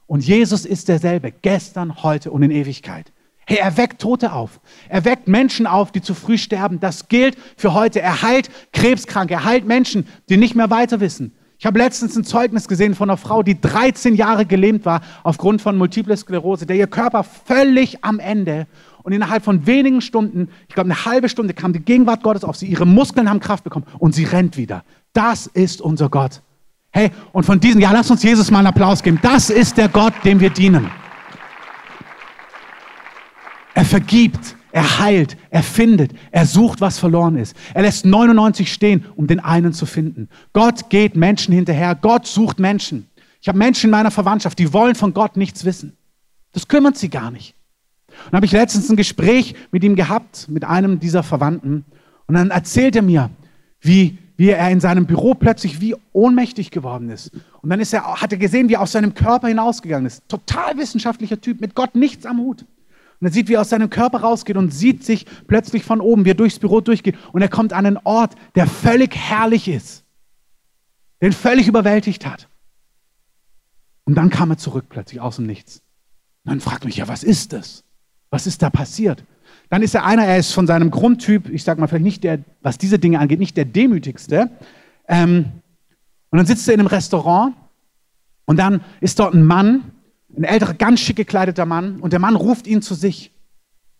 Und 0.06 0.24
Jesus 0.24 0.64
ist 0.64 0.88
derselbe, 0.88 1.32
gestern, 1.32 2.02
heute 2.02 2.30
und 2.30 2.42
in 2.42 2.50
Ewigkeit. 2.50 3.12
Hey, 3.48 3.58
er 3.58 3.76
weckt 3.76 4.00
Tote 4.00 4.32
auf. 4.32 4.60
Er 4.88 5.04
weckt 5.04 5.28
Menschen 5.28 5.68
auf, 5.68 5.92
die 5.92 6.02
zu 6.02 6.14
früh 6.14 6.36
sterben. 6.36 6.80
Das 6.80 7.08
gilt 7.08 7.38
für 7.56 7.74
heute. 7.74 8.02
Er 8.02 8.22
heilt 8.22 8.50
Krebskranke. 8.72 9.34
Er 9.34 9.44
heilt 9.44 9.66
Menschen, 9.66 10.08
die 10.28 10.36
nicht 10.36 10.56
mehr 10.56 10.68
weiter 10.68 10.98
wissen. 10.98 11.32
Ich 11.58 11.64
habe 11.64 11.78
letztens 11.78 12.16
ein 12.16 12.24
Zeugnis 12.24 12.68
gesehen 12.68 12.94
von 12.94 13.08
einer 13.08 13.16
Frau, 13.16 13.42
die 13.42 13.58
13 13.58 14.14
Jahre 14.14 14.44
gelähmt 14.44 14.84
war 14.84 15.00
aufgrund 15.22 15.62
von 15.62 15.78
Multiple 15.78 16.16
Sklerose, 16.16 16.66
der 16.66 16.76
ihr 16.76 16.86
Körper 16.86 17.24
völlig 17.24 18.04
am 18.04 18.18
Ende 18.18 18.66
und 19.04 19.12
innerhalb 19.12 19.42
von 19.42 19.66
wenigen 19.66 20.02
Stunden, 20.02 20.50
ich 20.68 20.74
glaube 20.74 20.90
eine 20.90 21.06
halbe 21.06 21.28
Stunde, 21.28 21.54
kam 21.54 21.72
die 21.72 21.80
Gegenwart 21.80 22.22
Gottes 22.22 22.44
auf 22.44 22.56
sie. 22.56 22.66
Ihre 22.66 22.84
Muskeln 22.84 23.30
haben 23.30 23.40
Kraft 23.40 23.64
bekommen 23.64 23.86
und 23.98 24.14
sie 24.14 24.24
rennt 24.24 24.56
wieder. 24.56 24.84
Das 25.14 25.46
ist 25.46 25.80
unser 25.80 26.10
Gott. 26.10 26.42
Hey, 26.90 27.10
und 27.32 27.46
von 27.46 27.58
diesem, 27.60 27.80
ja, 27.80 27.92
lass 27.92 28.10
uns 28.10 28.22
Jesus 28.22 28.50
mal 28.50 28.58
einen 28.58 28.66
Applaus 28.66 29.02
geben. 29.02 29.18
Das 29.22 29.48
ist 29.48 29.78
der 29.78 29.88
Gott, 29.88 30.12
dem 30.24 30.40
wir 30.40 30.50
dienen. 30.50 30.90
Er 33.86 34.00
vergibt, 34.00 34.56
er 34.72 34.98
heilt, 34.98 35.36
er 35.48 35.62
findet, 35.62 36.10
er 36.32 36.44
sucht, 36.44 36.80
was 36.80 36.98
verloren 36.98 37.36
ist. 37.36 37.54
Er 37.72 37.82
lässt 37.82 38.04
99 38.04 38.72
stehen, 38.72 39.04
um 39.14 39.28
den 39.28 39.38
einen 39.38 39.72
zu 39.72 39.86
finden. 39.86 40.28
Gott 40.52 40.90
geht 40.90 41.14
Menschen 41.14 41.54
hinterher, 41.54 41.94
Gott 41.94 42.26
sucht 42.26 42.58
Menschen. 42.58 43.06
Ich 43.40 43.46
habe 43.46 43.58
Menschen 43.58 43.84
in 43.84 43.90
meiner 43.92 44.10
Verwandtschaft, 44.10 44.58
die 44.58 44.72
wollen 44.72 44.96
von 44.96 45.14
Gott 45.14 45.36
nichts 45.36 45.64
wissen. 45.64 45.96
Das 46.50 46.66
kümmert 46.66 46.96
sie 46.96 47.10
gar 47.10 47.30
nicht. 47.30 47.54
Und 48.26 48.32
habe 48.32 48.44
ich 48.44 48.50
letztens 48.50 48.90
ein 48.90 48.96
Gespräch 48.96 49.54
mit 49.70 49.84
ihm 49.84 49.94
gehabt, 49.94 50.48
mit 50.48 50.64
einem 50.64 50.98
dieser 50.98 51.22
Verwandten. 51.22 51.84
Und 52.26 52.34
dann 52.34 52.50
erzählt 52.50 52.96
er 52.96 53.02
mir, 53.02 53.30
wie, 53.80 54.18
wie 54.36 54.48
er 54.48 54.68
in 54.68 54.80
seinem 54.80 55.06
Büro 55.06 55.34
plötzlich 55.34 55.80
wie 55.80 55.94
ohnmächtig 56.12 56.72
geworden 56.72 57.08
ist. 57.08 57.30
Und 57.62 57.70
dann 57.70 57.78
ist 57.78 57.92
er, 57.92 58.20
hat 58.20 58.32
er 58.32 58.38
gesehen, 58.38 58.68
wie 58.68 58.74
er 58.74 58.80
aus 58.80 58.90
seinem 58.90 59.14
Körper 59.14 59.46
hinausgegangen 59.46 60.06
ist. 60.06 60.28
Total 60.28 60.76
wissenschaftlicher 60.76 61.40
Typ, 61.40 61.60
mit 61.60 61.76
Gott 61.76 61.94
nichts 61.94 62.26
am 62.26 62.38
Hut. 62.38 62.64
Und 63.20 63.26
er 63.26 63.32
sieht, 63.32 63.48
wie 63.48 63.54
er 63.54 63.62
aus 63.62 63.70
seinem 63.70 63.90
Körper 63.90 64.20
rausgeht 64.20 64.56
und 64.56 64.72
sieht 64.72 65.04
sich 65.04 65.26
plötzlich 65.46 65.84
von 65.84 66.00
oben, 66.00 66.24
wie 66.24 66.30
er 66.30 66.34
durchs 66.34 66.58
Büro 66.58 66.80
durchgeht. 66.80 67.16
Und 67.32 67.42
er 67.42 67.48
kommt 67.48 67.72
an 67.72 67.86
einen 67.86 67.98
Ort, 68.04 68.34
der 68.54 68.66
völlig 68.66 69.16
herrlich 69.16 69.68
ist, 69.68 70.04
den 71.22 71.32
völlig 71.32 71.66
überwältigt 71.66 72.26
hat. 72.26 72.48
Und 74.04 74.14
dann 74.14 74.30
kam 74.30 74.50
er 74.50 74.58
zurück 74.58 74.86
plötzlich 74.88 75.20
aus 75.20 75.36
dem 75.36 75.46
Nichts. 75.46 75.82
Und 76.44 76.50
dann 76.50 76.60
fragt 76.60 76.84
mich, 76.84 76.96
ja, 76.96 77.08
was 77.08 77.24
ist 77.24 77.52
das? 77.52 77.84
Was 78.30 78.46
ist 78.46 78.62
da 78.62 78.70
passiert? 78.70 79.24
Dann 79.68 79.82
ist 79.82 79.94
er 79.94 80.04
einer, 80.04 80.24
er 80.24 80.38
ist 80.38 80.52
von 80.52 80.66
seinem 80.66 80.90
Grundtyp, 80.90 81.48
ich 81.48 81.64
sage 81.64 81.80
mal 81.80 81.86
vielleicht 81.86 82.04
nicht 82.04 82.24
der, 82.24 82.40
was 82.62 82.78
diese 82.78 82.98
Dinge 82.98 83.18
angeht, 83.18 83.40
nicht 83.40 83.56
der 83.56 83.64
demütigste. 83.64 84.50
Ähm, 85.08 85.46
und 86.30 86.38
dann 86.38 86.46
sitzt 86.46 86.68
er 86.68 86.74
in 86.74 86.80
einem 86.80 86.88
Restaurant 86.88 87.54
und 88.44 88.58
dann 88.58 88.82
ist 89.00 89.18
dort 89.18 89.34
ein 89.34 89.44
Mann, 89.44 89.90
ein 90.36 90.44
älterer, 90.44 90.74
ganz 90.74 91.00
schick 91.00 91.16
gekleideter 91.16 91.66
Mann, 91.66 92.00
und 92.00 92.12
der 92.12 92.20
Mann 92.20 92.36
ruft 92.36 92.66
ihn 92.66 92.82
zu 92.82 92.94
sich. 92.94 93.32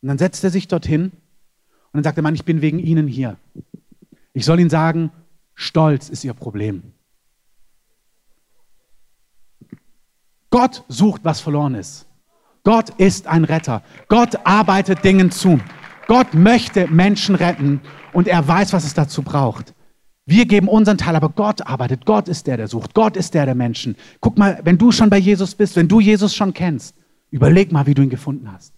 Und 0.03 0.09
dann 0.09 0.19
setzt 0.19 0.45
er 0.45 0.51
sich 0.51 0.69
dorthin 0.69 1.05
und 1.05 1.13
dann 1.95 2.05
sagt 2.05 2.17
der 2.17 2.23
Mann, 2.23 2.35
ich 2.35 2.45
bin 2.45 2.61
wegen 2.61 2.79
Ihnen 2.79 3.09
hier. 3.09 3.37
Ich 4.33 4.45
soll 4.45 4.61
Ihnen 4.61 4.71
sagen, 4.71 5.11
Stolz 5.55 6.11
ist 6.11 6.25
Ihr 6.25 6.35
Problem. 6.35 6.93
Gott 10.51 10.85
sucht, 10.89 11.23
was 11.25 11.41
verloren 11.41 11.75
ist. 11.75 12.07
Gott 12.63 12.91
ist 12.99 13.27
ein 13.27 13.45
Retter. 13.45 13.83
Gott 14.09 14.45
arbeitet 14.45 15.05
Dingen 15.05 15.31
zu. 15.31 15.61
Gott 16.07 16.35
möchte 16.35 16.89
Menschen 16.89 17.35
retten 17.35 17.81
und 18.13 18.29
er 18.29 18.47
weiß, 18.47 18.73
was 18.73 18.85
es 18.85 18.95
dazu 18.95 19.23
braucht. 19.23 19.75
Wir 20.29 20.45
geben 20.45 20.67
unseren 20.67 20.99
Teil, 20.99 21.15
aber 21.15 21.29
Gott 21.29 21.65
arbeitet. 21.65 22.05
Gott 22.05 22.27
ist 22.29 22.49
der, 22.49 22.57
der 22.57 22.67
sucht. 22.67 22.95
Gott 22.95 23.17
ist 23.17 23.33
der, 23.33 23.47
der 23.47 23.55
Menschen. 23.55 23.95
Guck 24.21 24.37
mal, 24.37 24.61
wenn 24.65 24.77
du 24.77 24.91
schon 24.91 25.09
bei 25.09 25.19
Jesus 25.19 25.55
bist, 25.55 25.77
wenn 25.77 25.87
du 25.87 26.01
Jesus 26.01 26.35
schon 26.35 26.53
kennst, 26.53 26.97
überleg 27.31 27.71
mal, 27.71 27.87
wie 27.87 27.95
du 27.95 28.03
ihn 28.03 28.11
gefunden 28.11 28.51
hast. 28.53 28.75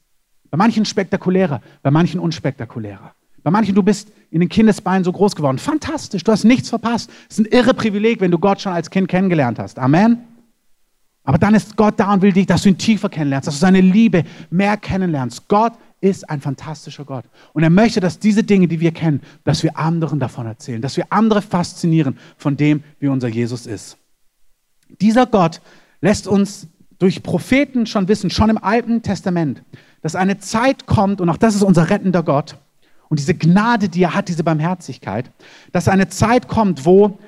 Bei 0.50 0.58
manchen 0.58 0.84
spektakulärer, 0.84 1.62
bei 1.82 1.90
manchen 1.90 2.20
unspektakulärer. 2.20 3.12
Bei 3.42 3.50
manchen, 3.50 3.74
du 3.74 3.82
bist 3.82 4.12
in 4.30 4.40
den 4.40 4.50
Kindesbeinen 4.50 5.04
so 5.04 5.12
groß 5.12 5.34
geworden. 5.34 5.58
Fantastisch, 5.58 6.22
du 6.22 6.32
hast 6.32 6.44
nichts 6.44 6.68
verpasst. 6.68 7.10
Es 7.30 7.38
ist 7.38 7.46
ein 7.46 7.50
irre 7.50 7.72
Privileg, 7.72 8.20
wenn 8.20 8.30
du 8.30 8.38
Gott 8.38 8.60
schon 8.60 8.72
als 8.74 8.90
Kind 8.90 9.08
kennengelernt 9.08 9.58
hast. 9.58 9.78
Amen. 9.78 10.18
Aber 11.24 11.38
dann 11.38 11.54
ist 11.54 11.76
Gott 11.76 11.94
da 11.98 12.12
und 12.12 12.20
will 12.20 12.32
dich, 12.32 12.46
dass 12.46 12.62
du 12.62 12.70
ihn 12.70 12.78
tiefer 12.78 13.08
kennenlernst, 13.08 13.46
dass 13.46 13.54
du 13.54 13.60
seine 13.60 13.80
Liebe 13.80 14.24
mehr 14.50 14.76
kennenlernst. 14.76 15.48
Gott 15.48 15.72
ist 16.00 16.28
ein 16.30 16.40
fantastischer 16.40 17.04
Gott. 17.04 17.24
Und 17.52 17.62
er 17.62 17.70
möchte, 17.70 18.00
dass 18.00 18.18
diese 18.18 18.44
Dinge, 18.44 18.68
die 18.68 18.80
wir 18.80 18.92
kennen, 18.92 19.20
dass 19.44 19.62
wir 19.62 19.76
anderen 19.76 20.20
davon 20.20 20.46
erzählen, 20.46 20.80
dass 20.80 20.96
wir 20.96 21.06
andere 21.10 21.42
faszinieren 21.42 22.18
von 22.36 22.56
dem, 22.56 22.82
wie 23.00 23.08
unser 23.08 23.28
Jesus 23.28 23.66
ist. 23.66 23.96
Dieser 25.00 25.26
Gott 25.26 25.60
lässt 26.00 26.26
uns 26.26 26.68
durch 26.98 27.22
Propheten 27.22 27.86
schon 27.86 28.08
wissen, 28.08 28.30
schon 28.30 28.50
im 28.50 28.62
Alten 28.62 29.02
Testament, 29.02 29.62
dass 30.02 30.14
eine 30.14 30.38
Zeit 30.38 30.86
kommt, 30.86 31.20
und 31.20 31.28
auch 31.28 31.36
das 31.36 31.54
ist 31.54 31.62
unser 31.62 31.90
rettender 31.90 32.22
Gott, 32.22 32.56
und 33.08 33.18
diese 33.18 33.34
Gnade, 33.34 33.88
die 33.88 34.02
er 34.02 34.14
hat, 34.14 34.28
diese 34.28 34.44
Barmherzigkeit, 34.44 35.30
dass 35.72 35.88
eine 35.88 36.08
Zeit 36.08 36.46
kommt, 36.46 36.84
wo 36.84 37.18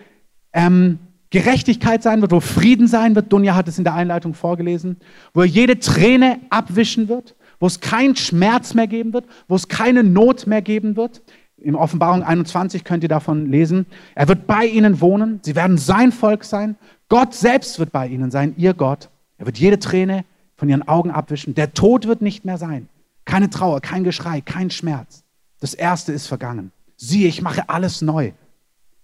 ähm, 0.52 0.98
Gerechtigkeit 1.30 2.02
sein 2.02 2.20
wird, 2.20 2.32
wo 2.32 2.40
Frieden 2.40 2.88
sein 2.88 3.14
wird. 3.14 3.32
Dunja 3.32 3.54
hat 3.54 3.68
es 3.68 3.78
in 3.78 3.84
der 3.84 3.94
Einleitung 3.94 4.34
vorgelesen, 4.34 4.96
wo 5.32 5.40
er 5.40 5.46
jede 5.46 5.78
Träne 5.78 6.40
abwischen 6.50 7.08
wird, 7.08 7.34
wo 7.60 7.66
es 7.66 7.78
keinen 7.78 8.16
Schmerz 8.16 8.74
mehr 8.74 8.88
geben 8.88 9.12
wird, 9.12 9.26
wo 9.46 9.54
es 9.54 9.68
keine 9.68 10.02
Not 10.02 10.48
mehr 10.48 10.62
geben 10.62 10.96
wird. 10.96 11.22
In 11.56 11.76
Offenbarung 11.76 12.22
21 12.22 12.84
könnt 12.84 13.02
ihr 13.02 13.08
davon 13.08 13.46
lesen. 13.46 13.86
Er 14.14 14.26
wird 14.28 14.46
bei 14.46 14.66
ihnen 14.66 15.00
wohnen. 15.00 15.40
Sie 15.42 15.54
werden 15.54 15.76
sein 15.78 16.10
Volk 16.10 16.42
sein. 16.42 16.76
Gott 17.08 17.34
selbst 17.34 17.78
wird 17.78 17.92
bei 17.92 18.08
ihnen 18.08 18.30
sein, 18.30 18.54
ihr 18.56 18.72
Gott. 18.72 19.10
Er 19.36 19.46
wird 19.46 19.58
jede 19.58 19.78
Träne 19.78 20.24
von 20.56 20.68
ihren 20.68 20.88
Augen 20.88 21.10
abwischen. 21.10 21.54
Der 21.54 21.74
Tod 21.74 22.06
wird 22.06 22.22
nicht 22.22 22.44
mehr 22.44 22.56
sein. 22.56 22.88
Keine 23.26 23.50
Trauer, 23.50 23.80
kein 23.80 24.04
Geschrei, 24.04 24.40
kein 24.40 24.70
Schmerz. 24.70 25.22
Das 25.60 25.74
Erste 25.74 26.12
ist 26.12 26.26
vergangen. 26.26 26.72
Siehe, 26.96 27.28
ich 27.28 27.42
mache 27.42 27.68
alles 27.68 28.00
neu. 28.00 28.32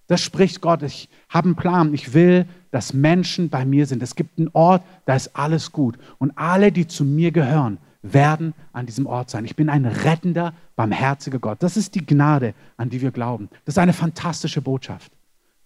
Das 0.06 0.22
spricht 0.22 0.62
Gott. 0.62 0.82
Ich 0.82 1.10
habe 1.28 1.46
einen 1.46 1.56
Plan. 1.56 1.92
Ich 1.92 2.14
will, 2.14 2.46
dass 2.70 2.94
Menschen 2.94 3.50
bei 3.50 3.66
mir 3.66 3.86
sind. 3.86 4.02
Es 4.02 4.14
gibt 4.14 4.38
einen 4.38 4.50
Ort, 4.52 4.82
da 5.04 5.14
ist 5.14 5.36
alles 5.36 5.72
gut. 5.72 5.98
Und 6.18 6.32
alle, 6.36 6.72
die 6.72 6.86
zu 6.86 7.04
mir 7.04 7.32
gehören, 7.32 7.78
werden 8.12 8.54
an 8.72 8.86
diesem 8.86 9.06
Ort 9.06 9.30
sein. 9.30 9.44
Ich 9.44 9.56
bin 9.56 9.68
ein 9.68 9.86
rettender, 9.86 10.54
barmherziger 10.76 11.38
Gott. 11.38 11.62
Das 11.62 11.76
ist 11.76 11.94
die 11.94 12.04
Gnade, 12.04 12.54
an 12.76 12.90
die 12.90 13.00
wir 13.00 13.10
glauben. 13.10 13.48
Das 13.64 13.74
ist 13.74 13.78
eine 13.78 13.92
fantastische 13.92 14.62
Botschaft. 14.62 15.12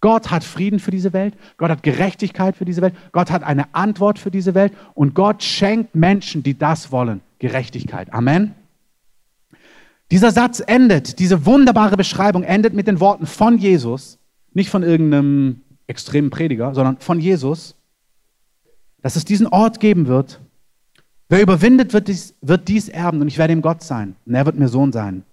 Gott 0.01 0.31
hat 0.31 0.43
Frieden 0.43 0.79
für 0.79 0.89
diese 0.89 1.13
Welt, 1.13 1.35
Gott 1.57 1.69
hat 1.69 1.83
Gerechtigkeit 1.83 2.55
für 2.55 2.65
diese 2.65 2.81
Welt, 2.81 2.95
Gott 3.11 3.29
hat 3.29 3.43
eine 3.43 3.73
Antwort 3.75 4.17
für 4.17 4.31
diese 4.31 4.55
Welt 4.55 4.73
und 4.95 5.13
Gott 5.13 5.43
schenkt 5.43 5.93
Menschen, 5.93 6.41
die 6.41 6.57
das 6.57 6.91
wollen, 6.91 7.21
Gerechtigkeit. 7.37 8.11
Amen. 8.11 8.55
Dieser 10.09 10.31
Satz 10.31 10.61
endet, 10.65 11.19
diese 11.19 11.45
wunderbare 11.45 11.97
Beschreibung 11.97 12.43
endet 12.43 12.73
mit 12.73 12.87
den 12.87 12.99
Worten 12.99 13.27
von 13.27 13.59
Jesus, 13.59 14.17
nicht 14.53 14.69
von 14.69 14.81
irgendeinem 14.83 15.61
extremen 15.87 16.31
Prediger, 16.31 16.73
sondern 16.73 16.97
von 16.97 17.19
Jesus, 17.19 17.75
dass 19.01 19.15
es 19.15 19.23
diesen 19.23 19.47
Ort 19.47 19.79
geben 19.79 20.07
wird, 20.07 20.41
Wer 21.31 21.41
überwindet, 21.41 21.93
wird 21.93 22.09
dies, 22.09 22.35
wird 22.41 22.67
dies 22.67 22.89
erben 22.89 23.21
und 23.21 23.29
ich 23.29 23.37
werde 23.37 23.53
ihm 23.53 23.61
Gott 23.61 23.83
sein 23.83 24.17
und 24.25 24.35
er 24.35 24.45
wird 24.45 24.59
mir 24.59 24.67
Sohn 24.67 24.91
sein. 24.91 25.23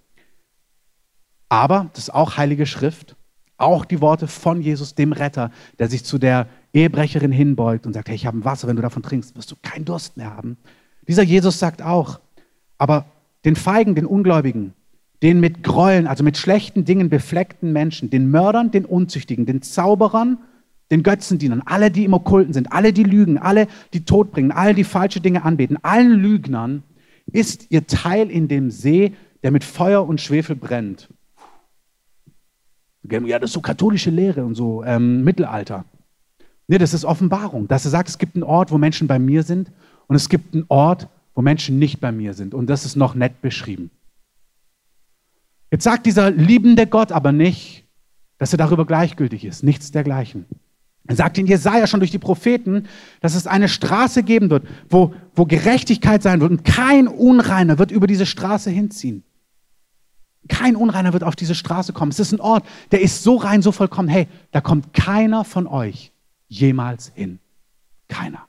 Aber, 1.49 1.89
das 1.91 2.03
ist 2.03 2.13
auch 2.13 2.37
Heilige 2.37 2.65
Schrift, 2.65 3.17
auch 3.57 3.83
die 3.83 3.99
Worte 3.99 4.27
von 4.27 4.61
Jesus, 4.61 4.95
dem 4.95 5.11
Retter, 5.11 5.51
der 5.77 5.89
sich 5.89 6.05
zu 6.05 6.17
der 6.17 6.47
Ehebrecherin 6.73 7.33
hinbeugt 7.33 7.85
und 7.85 7.91
sagt, 7.91 8.07
hey, 8.07 8.15
ich 8.15 8.25
habe 8.25 8.37
ein 8.37 8.45
Wasser, 8.45 8.69
wenn 8.69 8.77
du 8.77 8.81
davon 8.81 9.03
trinkst, 9.03 9.35
wirst 9.35 9.51
du 9.51 9.57
keinen 9.61 9.83
Durst 9.83 10.15
mehr 10.15 10.33
haben. 10.33 10.55
Dieser 11.05 11.23
Jesus 11.23 11.59
sagt 11.59 11.81
auch, 11.81 12.21
aber 12.77 13.03
den 13.43 13.57
Feigen, 13.57 13.93
den 13.93 14.05
Ungläubigen, 14.05 14.73
den 15.21 15.41
mit 15.41 15.63
Gräueln, 15.63 16.07
also 16.07 16.23
mit 16.23 16.37
schlechten 16.37 16.85
Dingen 16.85 17.09
befleckten 17.09 17.73
Menschen, 17.73 18.09
den 18.09 18.31
Mördern, 18.31 18.71
den 18.71 18.85
Unzüchtigen, 18.85 19.45
den 19.45 19.61
Zauberern 19.61 20.37
den 20.91 21.03
Götzendienern, 21.03 21.61
alle, 21.65 21.91
die 21.91 22.05
im 22.05 22.13
Okkulten 22.13 22.53
sind, 22.53 22.71
alle, 22.71 22.93
die 22.93 23.03
lügen, 23.03 23.37
alle, 23.37 23.67
die 23.93 24.05
Tod 24.05 24.31
bringen, 24.31 24.51
alle, 24.51 24.73
die 24.73 24.83
falsche 24.83 25.21
Dinge 25.21 25.43
anbeten, 25.43 25.77
allen 25.83 26.11
Lügnern 26.11 26.83
ist 27.31 27.67
ihr 27.69 27.85
Teil 27.85 28.31
in 28.31 28.47
dem 28.47 28.71
See, 28.71 29.13
der 29.43 29.51
mit 29.51 29.63
Feuer 29.63 30.07
und 30.07 30.19
Schwefel 30.19 30.55
brennt. 30.55 31.09
Ja, 33.03 33.39
das 33.39 33.51
ist 33.51 33.53
so 33.53 33.61
katholische 33.61 34.09
Lehre 34.09 34.45
und 34.45 34.55
so 34.55 34.83
ähm, 34.83 35.23
Mittelalter. 35.23 35.85
Nee, 36.67 36.77
das 36.77 36.93
ist 36.93 37.05
Offenbarung, 37.05 37.67
dass 37.67 37.85
er 37.85 37.91
sagt, 37.91 38.09
es 38.09 38.17
gibt 38.17 38.35
einen 38.35 38.43
Ort, 38.43 38.71
wo 38.71 38.77
Menschen 38.77 39.07
bei 39.07 39.17
mir 39.17 39.43
sind 39.43 39.71
und 40.07 40.15
es 40.15 40.29
gibt 40.29 40.53
einen 40.53 40.65
Ort, 40.67 41.07
wo 41.33 41.41
Menschen 41.41 41.79
nicht 41.79 41.99
bei 41.99 42.11
mir 42.11 42.33
sind. 42.33 42.53
Und 42.53 42.67
das 42.67 42.85
ist 42.85 42.95
noch 42.95 43.15
nett 43.15 43.41
beschrieben. 43.41 43.89
Jetzt 45.71 45.83
sagt 45.83 46.05
dieser 46.05 46.31
liebende 46.31 46.85
Gott 46.85 47.11
aber 47.11 47.31
nicht, 47.31 47.85
dass 48.37 48.53
er 48.53 48.57
darüber 48.57 48.85
gleichgültig 48.85 49.45
ist. 49.45 49.63
Nichts 49.63 49.91
dergleichen. 49.91 50.45
Sagt 51.15 51.37
in 51.37 51.47
Jesaja 51.47 51.87
schon 51.87 51.99
durch 51.99 52.11
die 52.11 52.19
Propheten, 52.19 52.87
dass 53.21 53.35
es 53.35 53.47
eine 53.47 53.67
Straße 53.67 54.23
geben 54.23 54.49
wird, 54.49 54.67
wo, 54.89 55.13
wo 55.35 55.45
Gerechtigkeit 55.45 56.21
sein 56.21 56.39
wird 56.39 56.51
und 56.51 56.63
kein 56.63 57.07
Unreiner 57.07 57.79
wird 57.79 57.91
über 57.91 58.05
diese 58.05 58.25
Straße 58.25 58.69
hinziehen. 58.69 59.23
Kein 60.47 60.75
Unreiner 60.75 61.13
wird 61.13 61.23
auf 61.23 61.35
diese 61.35 61.55
Straße 61.55 61.93
kommen. 61.93 62.11
Es 62.11 62.19
ist 62.19 62.31
ein 62.31 62.39
Ort, 62.39 62.65
der 62.91 63.01
ist 63.01 63.23
so 63.23 63.35
rein, 63.35 63.61
so 63.61 63.71
vollkommen. 63.71 64.07
Hey, 64.07 64.27
da 64.51 64.61
kommt 64.61 64.93
keiner 64.93 65.43
von 65.43 65.67
euch 65.67 66.11
jemals 66.47 67.11
hin. 67.15 67.39
Keiner. 68.07 68.45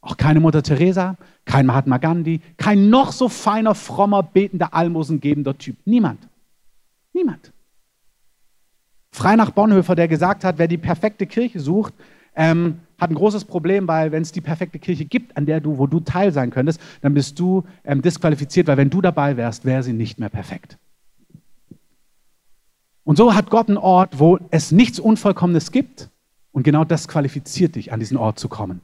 Auch 0.00 0.16
keine 0.16 0.40
Mutter 0.40 0.62
Teresa, 0.62 1.16
kein 1.44 1.66
Mahatma 1.66 1.98
Gandhi, 1.98 2.40
kein 2.56 2.88
noch 2.88 3.12
so 3.12 3.28
feiner, 3.28 3.74
frommer, 3.74 4.22
betender, 4.22 4.72
almosengebender 4.72 5.58
Typ. 5.58 5.76
Niemand. 5.84 6.26
Niemand. 7.12 7.52
Frei 9.12 9.36
nach 9.36 9.50
Bonhoeffer, 9.50 9.94
der 9.94 10.08
gesagt 10.08 10.44
hat, 10.44 10.58
wer 10.58 10.68
die 10.68 10.78
perfekte 10.78 11.26
Kirche 11.26 11.60
sucht, 11.60 11.94
ähm, 12.36 12.80
hat 12.98 13.10
ein 13.10 13.16
großes 13.16 13.44
Problem, 13.44 13.88
weil 13.88 14.12
wenn 14.12 14.22
es 14.22 14.32
die 14.32 14.40
perfekte 14.40 14.78
Kirche 14.78 15.04
gibt, 15.04 15.36
an 15.36 15.46
der 15.46 15.60
du, 15.60 15.78
wo 15.78 15.86
du 15.86 16.00
Teil 16.00 16.32
sein 16.32 16.50
könntest, 16.50 16.80
dann 17.00 17.14
bist 17.14 17.38
du 17.38 17.64
ähm, 17.84 18.02
disqualifiziert, 18.02 18.68
weil 18.68 18.76
wenn 18.76 18.90
du 18.90 19.00
dabei 19.00 19.36
wärst, 19.36 19.64
wäre 19.64 19.82
sie 19.82 19.92
nicht 19.92 20.20
mehr 20.20 20.28
perfekt. 20.28 20.78
Und 23.04 23.16
so 23.16 23.34
hat 23.34 23.50
Gott 23.50 23.68
einen 23.68 23.78
Ort, 23.78 24.18
wo 24.18 24.38
es 24.50 24.70
nichts 24.70 25.00
Unvollkommenes 25.00 25.72
gibt 25.72 26.10
und 26.52 26.62
genau 26.62 26.84
das 26.84 27.08
qualifiziert 27.08 27.74
dich, 27.74 27.92
an 27.92 27.98
diesen 27.98 28.16
Ort 28.16 28.38
zu 28.38 28.48
kommen. 28.48 28.80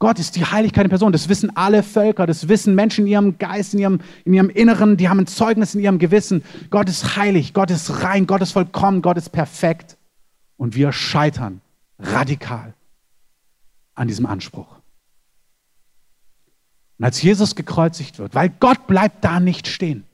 Gott 0.00 0.18
ist 0.18 0.34
die 0.34 0.46
Heiligkeit 0.46 0.84
in 0.84 0.88
Person. 0.88 1.12
Das 1.12 1.28
wissen 1.28 1.54
alle 1.56 1.82
Völker, 1.82 2.26
das 2.26 2.48
wissen 2.48 2.74
Menschen 2.74 3.04
in 3.04 3.12
ihrem 3.12 3.38
Geist, 3.38 3.74
in 3.74 3.80
ihrem, 3.80 4.00
in 4.24 4.32
ihrem 4.32 4.48
Inneren, 4.48 4.96
die 4.96 5.10
haben 5.10 5.20
ein 5.20 5.26
Zeugnis 5.26 5.74
in 5.74 5.82
ihrem 5.82 5.98
Gewissen. 5.98 6.42
Gott 6.70 6.88
ist 6.88 7.16
heilig, 7.16 7.52
Gott 7.52 7.70
ist 7.70 8.02
rein, 8.02 8.26
Gott 8.26 8.40
ist 8.40 8.52
vollkommen, 8.52 9.02
Gott 9.02 9.18
ist 9.18 9.28
perfekt. 9.28 9.98
Und 10.56 10.74
wir 10.74 10.92
scheitern 10.92 11.60
radikal 11.98 12.72
an 13.94 14.08
diesem 14.08 14.24
Anspruch. 14.24 14.68
Und 16.98 17.04
als 17.04 17.20
Jesus 17.20 17.54
gekreuzigt 17.54 18.18
wird, 18.18 18.34
weil 18.34 18.48
Gott 18.58 18.86
bleibt 18.86 19.22
da 19.22 19.38
nicht 19.38 19.68
stehen. 19.68 20.04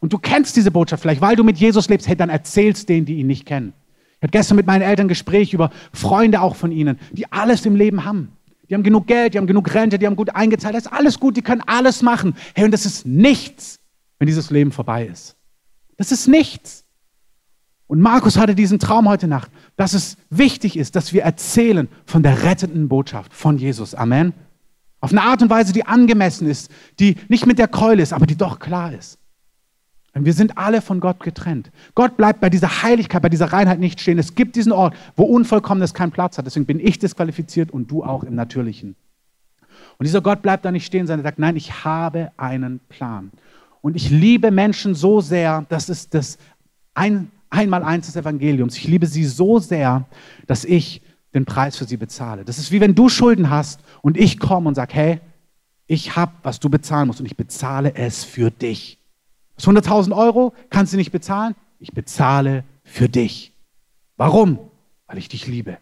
Und 0.00 0.12
du 0.12 0.18
kennst 0.18 0.56
diese 0.56 0.72
Botschaft 0.72 1.02
vielleicht, 1.02 1.20
weil 1.20 1.36
du 1.36 1.44
mit 1.44 1.56
Jesus 1.56 1.88
lebst, 1.88 2.08
hey, 2.08 2.16
dann 2.16 2.30
erzählst 2.30 2.88
denen, 2.88 3.06
die 3.06 3.18
ihn 3.18 3.28
nicht 3.28 3.46
kennen. 3.46 3.74
Ich 4.16 4.22
hatte 4.22 4.32
gestern 4.32 4.56
mit 4.56 4.66
meinen 4.66 4.82
Eltern 4.82 5.06
Gespräch 5.06 5.54
über 5.54 5.70
Freunde 5.92 6.40
auch 6.40 6.56
von 6.56 6.72
ihnen, 6.72 6.98
die 7.12 7.30
alles 7.30 7.64
im 7.64 7.76
Leben 7.76 8.04
haben. 8.04 8.32
Die 8.68 8.74
haben 8.74 8.82
genug 8.82 9.06
Geld, 9.06 9.34
die 9.34 9.38
haben 9.38 9.46
genug 9.46 9.72
Rente, 9.72 9.98
die 9.98 10.06
haben 10.06 10.16
gut 10.16 10.34
eingezahlt, 10.34 10.74
das 10.74 10.86
ist 10.86 10.92
alles 10.92 11.20
gut, 11.20 11.36
die 11.36 11.42
können 11.42 11.62
alles 11.66 12.02
machen. 12.02 12.34
Hey, 12.54 12.64
und 12.64 12.72
das 12.72 12.86
ist 12.86 13.06
nichts, 13.06 13.78
wenn 14.18 14.26
dieses 14.26 14.50
Leben 14.50 14.72
vorbei 14.72 15.06
ist. 15.06 15.36
Das 15.96 16.12
ist 16.12 16.26
nichts. 16.26 16.84
Und 17.86 18.00
Markus 18.00 18.36
hatte 18.36 18.54
diesen 18.54 18.78
Traum 18.78 19.08
heute 19.08 19.28
Nacht, 19.28 19.50
dass 19.76 19.92
es 19.92 20.16
wichtig 20.28 20.76
ist, 20.76 20.96
dass 20.96 21.12
wir 21.12 21.22
erzählen 21.22 21.88
von 22.04 22.22
der 22.22 22.42
rettenden 22.42 22.88
Botschaft 22.88 23.32
von 23.32 23.58
Jesus. 23.58 23.94
Amen. 23.94 24.32
Auf 25.00 25.12
eine 25.12 25.22
Art 25.22 25.42
und 25.42 25.50
Weise, 25.50 25.72
die 25.72 25.86
angemessen 25.86 26.48
ist, 26.48 26.70
die 26.98 27.16
nicht 27.28 27.46
mit 27.46 27.58
der 27.58 27.68
Keule 27.68 28.02
ist, 28.02 28.12
aber 28.12 28.26
die 28.26 28.36
doch 28.36 28.58
klar 28.58 28.92
ist. 28.92 29.18
Denn 30.16 30.24
wir 30.24 30.32
sind 30.32 30.56
alle 30.56 30.80
von 30.80 30.98
Gott 30.98 31.20
getrennt. 31.20 31.70
Gott 31.94 32.16
bleibt 32.16 32.40
bei 32.40 32.48
dieser 32.48 32.82
Heiligkeit, 32.82 33.20
bei 33.20 33.28
dieser 33.28 33.52
Reinheit 33.52 33.78
nicht 33.78 34.00
stehen. 34.00 34.18
Es 34.18 34.34
gibt 34.34 34.56
diesen 34.56 34.72
Ort, 34.72 34.96
wo 35.14 35.24
Unvollkommenes 35.24 35.92
keinen 35.92 36.10
Platz 36.10 36.38
hat. 36.38 36.46
Deswegen 36.46 36.64
bin 36.64 36.80
ich 36.80 36.98
disqualifiziert 36.98 37.70
und 37.70 37.90
du 37.90 38.02
auch 38.02 38.24
im 38.24 38.34
Natürlichen. 38.34 38.96
Und 39.98 40.04
dieser 40.04 40.22
Gott 40.22 40.40
bleibt 40.40 40.64
da 40.64 40.72
nicht 40.72 40.86
stehen, 40.86 41.06
sondern 41.06 41.22
sagt, 41.22 41.38
nein, 41.38 41.54
ich 41.54 41.84
habe 41.84 42.32
einen 42.38 42.80
Plan. 42.88 43.30
Und 43.82 43.94
ich 43.94 44.08
liebe 44.08 44.50
Menschen 44.50 44.94
so 44.94 45.20
sehr, 45.20 45.66
das 45.68 45.90
ist 45.90 46.14
das 46.14 46.38
ein, 46.94 47.30
Einmaleins 47.50 48.06
des 48.06 48.16
Evangeliums. 48.16 48.78
Ich 48.78 48.88
liebe 48.88 49.06
sie 49.06 49.26
so 49.26 49.58
sehr, 49.58 50.06
dass 50.46 50.64
ich 50.64 51.02
den 51.34 51.44
Preis 51.44 51.76
für 51.76 51.84
sie 51.84 51.98
bezahle. 51.98 52.46
Das 52.46 52.56
ist 52.56 52.72
wie 52.72 52.80
wenn 52.80 52.94
du 52.94 53.10
Schulden 53.10 53.50
hast 53.50 53.80
und 54.00 54.16
ich 54.16 54.38
komme 54.38 54.66
und 54.66 54.76
sage, 54.76 54.94
hey, 54.94 55.20
ich 55.86 56.16
habe, 56.16 56.32
was 56.42 56.58
du 56.58 56.70
bezahlen 56.70 57.06
musst 57.06 57.20
und 57.20 57.26
ich 57.26 57.36
bezahle 57.36 57.94
es 57.94 58.24
für 58.24 58.50
dich. 58.50 58.98
Das 59.56 59.66
100.000 59.66 60.14
Euro 60.16 60.54
kannst 60.70 60.92
du 60.92 60.96
nicht 60.96 61.12
bezahlen. 61.12 61.54
Ich 61.78 61.92
bezahle 61.92 62.64
für 62.84 63.08
dich. 63.08 63.52
Warum? 64.16 64.58
Weil 65.06 65.18
ich 65.18 65.28
dich 65.28 65.46
liebe. 65.46 65.78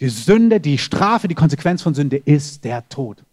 Die 0.00 0.08
Sünde, 0.08 0.60
die 0.60 0.78
Strafe, 0.78 1.28
die 1.28 1.34
Konsequenz 1.34 1.82
von 1.82 1.94
Sünde 1.94 2.16
ist 2.16 2.64
der 2.64 2.88
Tod. 2.88 3.24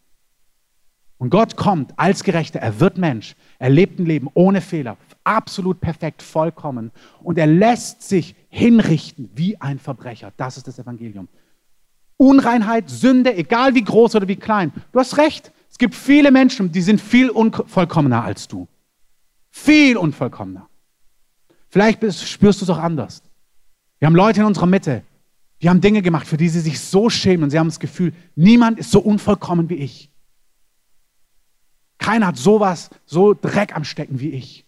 Und 1.18 1.30
Gott 1.30 1.56
kommt 1.56 1.94
als 1.98 2.24
Gerechter, 2.24 2.60
er 2.60 2.80
wird 2.80 2.98
Mensch, 2.98 3.36
er 3.58 3.70
lebt 3.70 4.00
ein 4.00 4.06
Leben 4.06 4.30
ohne 4.34 4.60
Fehler, 4.60 4.98
absolut 5.24 5.80
perfekt, 5.80 6.22
vollkommen. 6.22 6.92
Und 7.24 7.38
er 7.38 7.48
lässt 7.48 8.04
sich 8.04 8.36
hinrichten 8.50 9.30
wie 9.34 9.60
ein 9.62 9.80
Verbrecher. 9.80 10.34
Das 10.36 10.58
ist 10.58 10.68
das 10.68 10.78
Evangelium. 10.78 11.28
Unreinheit, 12.18 12.90
Sünde, 12.90 13.36
egal 13.36 13.76
wie 13.76 13.84
groß 13.84 14.16
oder 14.16 14.28
wie 14.28 14.36
klein. 14.36 14.72
Du 14.92 15.00
hast 15.00 15.18
recht. 15.18 15.52
Es 15.70 15.78
gibt 15.78 15.96
viele 15.96 16.32
Menschen, 16.32 16.72
die 16.72 16.82
sind 16.82 17.02
viel 17.02 17.30
unvollkommener 17.30 18.24
als 18.24 18.48
du. 18.48 18.68
Viel 19.58 19.96
unvollkommener. 19.96 20.68
Vielleicht 21.70 22.04
spürst 22.14 22.60
du 22.60 22.66
es 22.66 22.70
auch 22.70 22.78
anders. 22.78 23.24
Wir 24.00 24.08
haben 24.08 24.16
Leute 24.16 24.42
in 24.42 24.46
unserer 24.46 24.66
Mitte, 24.66 25.02
die 25.62 25.70
haben 25.70 25.80
Dinge 25.80 26.02
gemacht, 26.02 26.28
für 26.28 26.36
die 26.36 26.50
sie 26.50 26.60
sich 26.60 26.82
so 26.82 27.10
schämen 27.10 27.46
und 27.46 27.52
sie 27.52 27.58
haben 27.58 27.70
das 27.70 27.80
Gefühl, 27.80 28.14
niemand 28.36 28.78
ist 28.78 28.92
so 28.92 29.00
unvollkommen 29.00 29.70
wie 29.70 29.76
ich. 29.76 30.12
Keiner 32.00 32.28
hat 32.28 32.38
sowas, 32.38 32.90
so 33.06 33.34
Dreck 33.34 33.74
am 33.74 33.86
Stecken 33.86 34.20
wie 34.20 34.32
ich. 34.32 34.66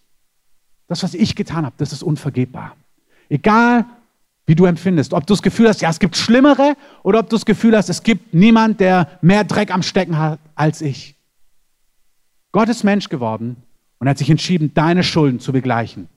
Das, 0.86 1.02
was 1.02 1.12
ich 1.12 1.36
getan 1.36 1.66
habe, 1.66 1.76
das 1.76 1.92
ist 1.92 2.02
unvergebbar. 2.02 2.74
Egal, 3.28 3.84
wie 4.46 4.54
du 4.54 4.64
empfindest. 4.64 5.12
Ob 5.12 5.26
du 5.26 5.34
das 5.34 5.42
Gefühl 5.42 5.68
hast, 5.68 5.82
ja, 5.82 5.90
es 5.90 5.98
gibt 5.98 6.16
Schlimmere, 6.16 6.78
oder 7.02 7.18
ob 7.18 7.28
du 7.28 7.36
das 7.36 7.44
Gefühl 7.44 7.76
hast, 7.76 7.90
es 7.90 8.02
gibt 8.02 8.32
niemand, 8.32 8.80
der 8.80 9.18
mehr 9.20 9.44
Dreck 9.44 9.70
am 9.70 9.82
Stecken 9.82 10.16
hat 10.16 10.40
als 10.54 10.80
ich. 10.80 11.14
Gott 12.52 12.70
ist 12.70 12.84
Mensch 12.84 13.10
geworden 13.10 13.62
und 13.98 14.08
hat 14.08 14.18
sich 14.18 14.30
entschieden, 14.30 14.72
deine 14.74 15.02
Schulden 15.02 15.40
zu 15.40 15.52
begleichen. 15.52 16.08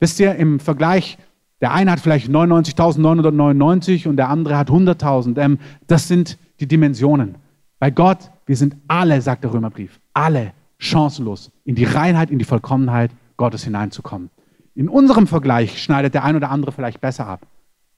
Wisst 0.00 0.20
ihr, 0.20 0.34
im 0.36 0.60
Vergleich, 0.60 1.18
der 1.60 1.72
eine 1.72 1.92
hat 1.92 2.00
vielleicht 2.00 2.28
99.999 2.28 4.08
und 4.08 4.16
der 4.16 4.28
andere 4.28 4.56
hat 4.56 4.68
100.000. 4.68 5.38
Ähm, 5.40 5.58
das 5.86 6.08
sind 6.08 6.38
die 6.60 6.66
Dimensionen. 6.66 7.36
Bei 7.78 7.90
Gott, 7.90 8.30
wir 8.46 8.56
sind 8.56 8.76
alle, 8.88 9.20
sagt 9.20 9.44
der 9.44 9.52
Römerbrief, 9.52 10.00
alle 10.12 10.52
chancenlos 10.78 11.50
in 11.64 11.74
die 11.74 11.84
Reinheit, 11.84 12.30
in 12.30 12.38
die 12.38 12.44
Vollkommenheit 12.44 13.10
Gottes 13.36 13.64
hineinzukommen. 13.64 14.30
In 14.74 14.88
unserem 14.88 15.26
Vergleich 15.26 15.82
schneidet 15.82 16.14
der 16.14 16.24
ein 16.24 16.36
oder 16.36 16.50
andere 16.50 16.72
vielleicht 16.72 17.00
besser 17.00 17.26
ab. 17.26 17.46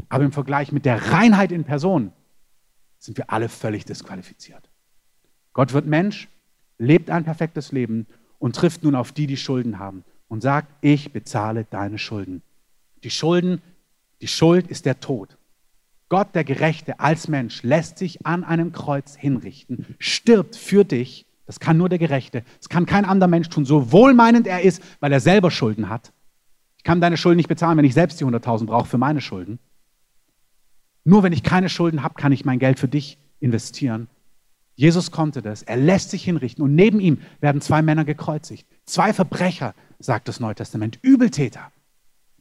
Aber 0.09 0.25
im 0.25 0.33
Vergleich 0.33 0.73
mit 0.73 0.85
der 0.85 1.13
Reinheit 1.13 1.53
in 1.53 1.65
Person 1.65 2.13
sind 2.99 3.19
wir 3.19 3.31
alle 3.31 3.49
völlig 3.49 3.85
disqualifiziert. 3.85 4.69
Gott 5.53 5.73
wird 5.73 5.87
Mensch, 5.87 6.29
lebt 6.79 7.11
ein 7.11 7.25
perfektes 7.25 7.73
Leben 7.73 8.07
und 8.47 8.55
trifft 8.55 8.85
nun 8.85 8.95
auf 8.95 9.11
die, 9.11 9.27
die 9.27 9.37
Schulden 9.37 9.81
haben 9.81 10.05
und 10.29 10.41
sagt, 10.41 10.69
ich 10.81 11.13
bezahle 11.13 11.67
deine 11.69 11.99
Schulden. 11.99 12.43
Die 13.03 13.11
Schulden, 13.11 13.61
die 14.21 14.29
Schuld 14.29 14.69
ist 14.69 14.87
der 14.87 15.01
Tod. 15.01 15.37
Gott, 16.09 16.33
der 16.33 16.45
Gerechte, 16.45 17.01
als 17.01 17.27
Mensch 17.27 17.65
lässt 17.65 17.99
sich 17.99 18.25
an 18.25 18.45
einem 18.45 18.71
Kreuz 18.71 19.17
hinrichten, 19.17 19.97
stirbt 19.99 20.55
für 20.55 20.85
dich. 20.85 21.27
Das 21.47 21.59
kann 21.59 21.77
nur 21.77 21.89
der 21.89 21.99
Gerechte. 21.99 22.45
Das 22.59 22.69
kann 22.69 22.87
kein 22.87 23.05
anderer 23.05 23.29
Mensch 23.29 23.49
tun, 23.49 23.65
so 23.65 23.91
wohlmeinend 23.91 24.47
er 24.47 24.63
ist, 24.63 24.81
weil 25.01 25.13
er 25.13 25.19
selber 25.19 25.51
Schulden 25.51 25.89
hat. 25.89 26.13
Ich 26.77 26.85
kann 26.85 27.01
deine 27.01 27.17
Schulden 27.17 27.39
nicht 27.39 27.49
bezahlen, 27.49 27.77
wenn 27.77 27.85
ich 27.85 27.95
selbst 27.95 28.21
die 28.21 28.25
100.000 28.25 28.67
brauche 28.67 28.87
für 28.87 28.99
meine 28.99 29.23
Schulden. 29.23 29.59
Nur 31.03 31.25
wenn 31.25 31.33
ich 31.33 31.43
keine 31.43 31.69
Schulden 31.69 32.05
habe, 32.05 32.15
kann 32.15 32.31
ich 32.31 32.45
mein 32.45 32.61
Geld 32.61 32.79
für 32.79 32.87
dich 32.87 33.19
investieren 33.41 34.07
Jesus 34.77 35.11
konnte 35.11 35.41
das. 35.41 35.63
Er 35.63 35.79
lässt 35.79 36.11
sich 36.11 36.23
hinrichten 36.23 36.63
und 36.63 36.75
neben 36.75 37.01
ihm 37.01 37.19
werden 37.41 37.63
zwei 37.63 37.81
Männer 37.83 38.05
gekreuzigt. 38.05 38.67
Zwei 38.85 39.13
Verbrecher, 39.13 39.75
sagt 39.99 40.29
das 40.29 40.39
Neue 40.39 40.55
Testament, 40.55 40.99
Übeltäter. 41.01 41.73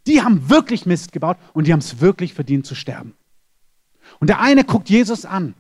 Die 0.06 0.22
haben 0.22 0.50
wirklich 0.50 0.86
Mist 0.86 1.14
gebaut 1.14 1.38
und 1.54 1.66
die 1.66 1.72
haben 1.72 1.80
es 1.80 2.02
wirklich 2.02 2.34
verdient 2.34 2.66
zu 2.66 2.76
sterben. 2.76 3.14
Und 4.20 4.30
der 4.30 4.42
eine 4.42 4.66
guckt 4.66 4.90
Jesus 4.90 5.26
an 5.26 5.56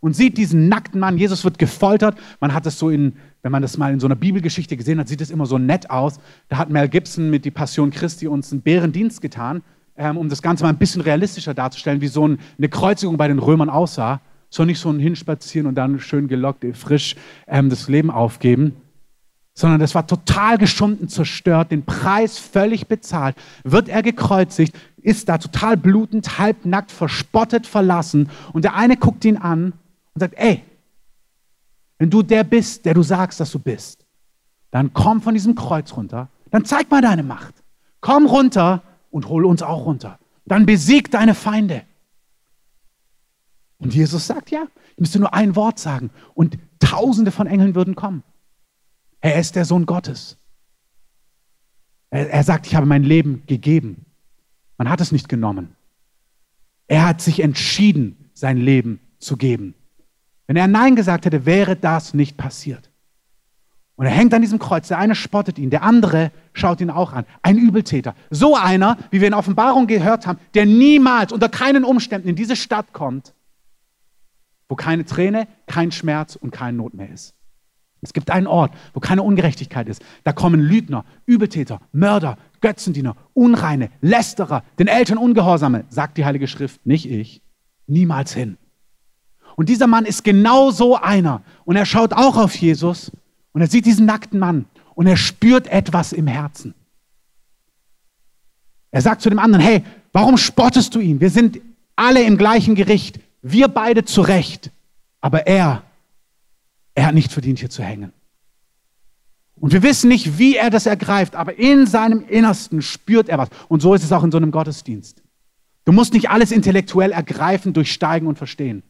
und 0.00 0.14
sieht 0.14 0.38
diesen 0.38 0.68
nackten 0.68 1.00
Mann. 1.00 1.18
Jesus 1.18 1.44
wird 1.44 1.58
gefoltert. 1.58 2.16
Man 2.40 2.54
hat 2.54 2.66
es 2.66 2.78
so 2.78 2.88
in, 2.88 3.16
wenn 3.42 3.52
man 3.52 3.60
das 3.60 3.76
mal 3.76 3.92
in 3.92 4.00
so 4.00 4.06
einer 4.06 4.14
Bibelgeschichte 4.14 4.76
gesehen 4.76 5.00
hat, 5.00 5.08
sieht 5.08 5.20
es 5.20 5.30
immer 5.30 5.46
so 5.46 5.58
nett 5.58 5.90
aus. 5.90 6.20
Da 6.48 6.56
hat 6.56 6.70
Mel 6.70 6.88
Gibson 6.88 7.30
mit 7.30 7.44
die 7.44 7.50
Passion 7.50 7.90
Christi 7.90 8.28
uns 8.28 8.52
einen 8.52 8.62
Bärendienst 8.62 9.20
getan, 9.20 9.62
ähm, 9.96 10.16
um 10.16 10.28
das 10.28 10.40
Ganze 10.40 10.62
mal 10.62 10.70
ein 10.70 10.78
bisschen 10.78 11.02
realistischer 11.02 11.52
darzustellen, 11.52 12.00
wie 12.00 12.08
so 12.08 12.24
eine 12.24 12.68
Kreuzigung 12.68 13.16
bei 13.16 13.26
den 13.28 13.40
Römern 13.40 13.68
aussah 13.68 14.20
soll 14.52 14.66
nicht 14.66 14.80
so 14.80 14.90
ein 14.90 14.98
Hinspazieren 14.98 15.66
und 15.66 15.74
dann 15.74 15.98
schön 15.98 16.28
gelockt, 16.28 16.64
frisch 16.76 17.16
ähm, 17.46 17.70
das 17.70 17.88
Leben 17.88 18.10
aufgeben, 18.10 18.76
sondern 19.54 19.80
das 19.80 19.94
war 19.94 20.06
total 20.06 20.58
geschunden, 20.58 21.08
zerstört, 21.08 21.72
den 21.72 21.84
Preis 21.84 22.38
völlig 22.38 22.86
bezahlt, 22.86 23.36
wird 23.64 23.88
er 23.88 24.02
gekreuzigt, 24.02 24.76
ist 25.00 25.28
da 25.28 25.38
total 25.38 25.76
blutend, 25.76 26.38
halbnackt, 26.38 26.92
verspottet, 26.92 27.66
verlassen 27.66 28.28
und 28.52 28.64
der 28.64 28.74
eine 28.74 28.96
guckt 28.96 29.24
ihn 29.24 29.36
an 29.36 29.72
und 30.14 30.20
sagt, 30.20 30.34
ey, 30.36 30.62
wenn 31.98 32.10
du 32.10 32.22
der 32.22 32.44
bist, 32.44 32.84
der 32.84 32.94
du 32.94 33.02
sagst, 33.02 33.40
dass 33.40 33.50
du 33.52 33.58
bist, 33.58 34.04
dann 34.70 34.92
komm 34.92 35.22
von 35.22 35.34
diesem 35.34 35.54
Kreuz 35.54 35.96
runter, 35.96 36.28
dann 36.50 36.64
zeig 36.64 36.90
mal 36.90 37.00
deine 37.00 37.22
Macht. 37.22 37.54
Komm 38.00 38.26
runter 38.26 38.82
und 39.10 39.28
hol 39.28 39.44
uns 39.44 39.62
auch 39.62 39.86
runter. 39.86 40.18
Dann 40.44 40.66
besieg 40.66 41.10
deine 41.10 41.34
Feinde. 41.34 41.82
Und 43.82 43.92
Jesus 43.92 44.28
sagt, 44.28 44.50
ja, 44.50 44.66
ich 44.92 45.00
müsste 45.00 45.18
nur 45.18 45.34
ein 45.34 45.56
Wort 45.56 45.78
sagen 45.78 46.10
und 46.34 46.56
tausende 46.78 47.32
von 47.32 47.48
Engeln 47.48 47.74
würden 47.74 47.96
kommen. 47.96 48.22
Er 49.20 49.40
ist 49.40 49.56
der 49.56 49.64
Sohn 49.64 49.86
Gottes. 49.86 50.36
Er, 52.10 52.30
er 52.30 52.44
sagt, 52.44 52.66
ich 52.66 52.76
habe 52.76 52.86
mein 52.86 53.02
Leben 53.02 53.42
gegeben. 53.46 54.06
Man 54.78 54.88
hat 54.88 55.00
es 55.00 55.10
nicht 55.10 55.28
genommen. 55.28 55.74
Er 56.86 57.06
hat 57.06 57.20
sich 57.20 57.40
entschieden, 57.40 58.30
sein 58.34 58.56
Leben 58.56 59.00
zu 59.18 59.36
geben. 59.36 59.74
Wenn 60.46 60.56
er 60.56 60.68
Nein 60.68 60.94
gesagt 60.94 61.24
hätte, 61.24 61.44
wäre 61.44 61.74
das 61.74 62.14
nicht 62.14 62.36
passiert. 62.36 62.90
Und 63.96 64.06
er 64.06 64.12
hängt 64.12 64.32
an 64.34 64.42
diesem 64.42 64.58
Kreuz. 64.58 64.88
Der 64.88 64.98
eine 64.98 65.14
spottet 65.14 65.58
ihn, 65.58 65.70
der 65.70 65.82
andere 65.82 66.30
schaut 66.52 66.80
ihn 66.80 66.90
auch 66.90 67.12
an. 67.12 67.24
Ein 67.42 67.58
Übeltäter. 67.58 68.14
So 68.30 68.56
einer, 68.56 68.98
wie 69.10 69.20
wir 69.20 69.28
in 69.28 69.34
Offenbarung 69.34 69.86
gehört 69.86 70.26
haben, 70.26 70.38
der 70.54 70.66
niemals 70.66 71.32
unter 71.32 71.48
keinen 71.48 71.84
Umständen 71.84 72.28
in 72.28 72.36
diese 72.36 72.56
Stadt 72.56 72.92
kommt, 72.92 73.34
wo 74.72 74.74
keine 74.74 75.04
Träne, 75.04 75.48
kein 75.66 75.92
Schmerz 75.92 76.34
und 76.34 76.50
keine 76.50 76.78
Not 76.78 76.94
mehr 76.94 77.10
ist. 77.10 77.34
Es 78.00 78.14
gibt 78.14 78.30
einen 78.30 78.46
Ort, 78.46 78.72
wo 78.94 79.00
keine 79.00 79.22
Ungerechtigkeit 79.22 79.86
ist. 79.86 80.02
Da 80.24 80.32
kommen 80.32 80.62
Lügner, 80.62 81.04
Übeltäter, 81.26 81.78
Mörder, 81.92 82.38
Götzendiener, 82.62 83.14
Unreine, 83.34 83.90
Lästerer, 84.00 84.64
den 84.78 84.86
Eltern 84.86 85.18
Ungehorsame, 85.18 85.84
sagt 85.90 86.16
die 86.16 86.24
Heilige 86.24 86.48
Schrift, 86.48 86.86
nicht 86.86 87.04
ich, 87.04 87.42
niemals 87.86 88.32
hin. 88.32 88.56
Und 89.56 89.68
dieser 89.68 89.88
Mann 89.88 90.06
ist 90.06 90.24
genau 90.24 90.70
so 90.70 90.96
einer. 90.96 91.42
Und 91.66 91.76
er 91.76 91.84
schaut 91.84 92.14
auch 92.14 92.38
auf 92.38 92.54
Jesus 92.54 93.12
und 93.52 93.60
er 93.60 93.66
sieht 93.66 93.84
diesen 93.84 94.06
nackten 94.06 94.38
Mann 94.38 94.64
und 94.94 95.06
er 95.06 95.18
spürt 95.18 95.66
etwas 95.66 96.14
im 96.14 96.26
Herzen. 96.26 96.72
Er 98.90 99.02
sagt 99.02 99.20
zu 99.20 99.28
dem 99.28 99.38
anderen, 99.38 99.62
hey, 99.62 99.84
warum 100.14 100.38
spottest 100.38 100.94
du 100.94 101.00
ihn? 101.00 101.20
Wir 101.20 101.28
sind 101.28 101.60
alle 101.94 102.22
im 102.22 102.38
gleichen 102.38 102.74
Gericht. 102.74 103.20
Wir 103.42 103.68
beide 103.68 104.04
zurecht. 104.04 104.70
Aber 105.20 105.46
er, 105.46 105.82
er 106.94 107.06
hat 107.06 107.14
nicht 107.14 107.32
verdient, 107.32 107.58
hier 107.58 107.70
zu 107.70 107.82
hängen. 107.82 108.12
Und 109.56 109.72
wir 109.72 109.82
wissen 109.82 110.08
nicht, 110.08 110.38
wie 110.38 110.56
er 110.56 110.70
das 110.70 110.86
ergreift, 110.86 111.36
aber 111.36 111.56
in 111.56 111.86
seinem 111.86 112.24
Innersten 112.26 112.82
spürt 112.82 113.28
er 113.28 113.38
was. 113.38 113.48
Und 113.68 113.80
so 113.80 113.94
ist 113.94 114.02
es 114.02 114.10
auch 114.10 114.24
in 114.24 114.32
so 114.32 114.38
einem 114.38 114.50
Gottesdienst. 114.50 115.22
Du 115.84 115.92
musst 115.92 116.12
nicht 116.12 116.30
alles 116.30 116.50
intellektuell 116.50 117.12
ergreifen, 117.12 117.72
durchsteigen 117.72 118.26
und 118.26 118.38
verstehen. 118.38 118.82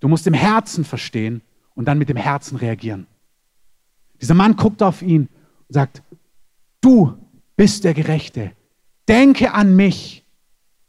Du 0.00 0.08
musst 0.08 0.26
im 0.26 0.34
Herzen 0.34 0.84
verstehen 0.84 1.42
und 1.74 1.86
dann 1.86 1.98
mit 1.98 2.08
dem 2.08 2.16
Herzen 2.16 2.56
reagieren. 2.56 3.06
Dieser 4.20 4.34
Mann 4.34 4.56
guckt 4.56 4.82
auf 4.82 5.02
ihn 5.02 5.28
und 5.68 5.74
sagt, 5.74 6.02
du 6.80 7.18
bist 7.56 7.84
der 7.84 7.94
Gerechte. 7.94 8.52
Denke 9.06 9.52
an 9.52 9.76
mich, 9.76 10.24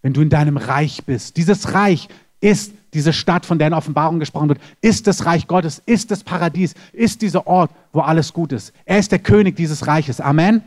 wenn 0.02 0.14
du 0.14 0.22
in 0.22 0.30
deinem 0.30 0.58
Reich 0.58 1.04
bist. 1.06 1.38
Dieses 1.38 1.74
Reich 1.74 2.08
ist 2.42 2.74
diese 2.94 3.14
Stadt, 3.14 3.46
von 3.46 3.60
der 3.60 3.68
in 3.68 3.74
Offenbarung 3.74 4.20
gesprochen 4.20 4.50
wird, 4.50 4.62
ist 4.82 5.08
das 5.08 5.26
Reich 5.26 5.48
Gottes, 5.48 5.82
ist 5.86 6.12
das 6.12 6.24
Paradies, 6.24 6.74
ist 6.94 7.22
dieser 7.22 7.46
Ort, 7.48 7.72
wo 7.94 8.00
alles 8.02 8.34
gut 8.34 8.52
ist. 8.52 8.74
Er 8.86 9.00
ist 9.00 9.12
der 9.12 9.20
König 9.20 9.56
dieses 9.56 9.88
Reiches. 9.88 10.22
Amen. 10.22 10.64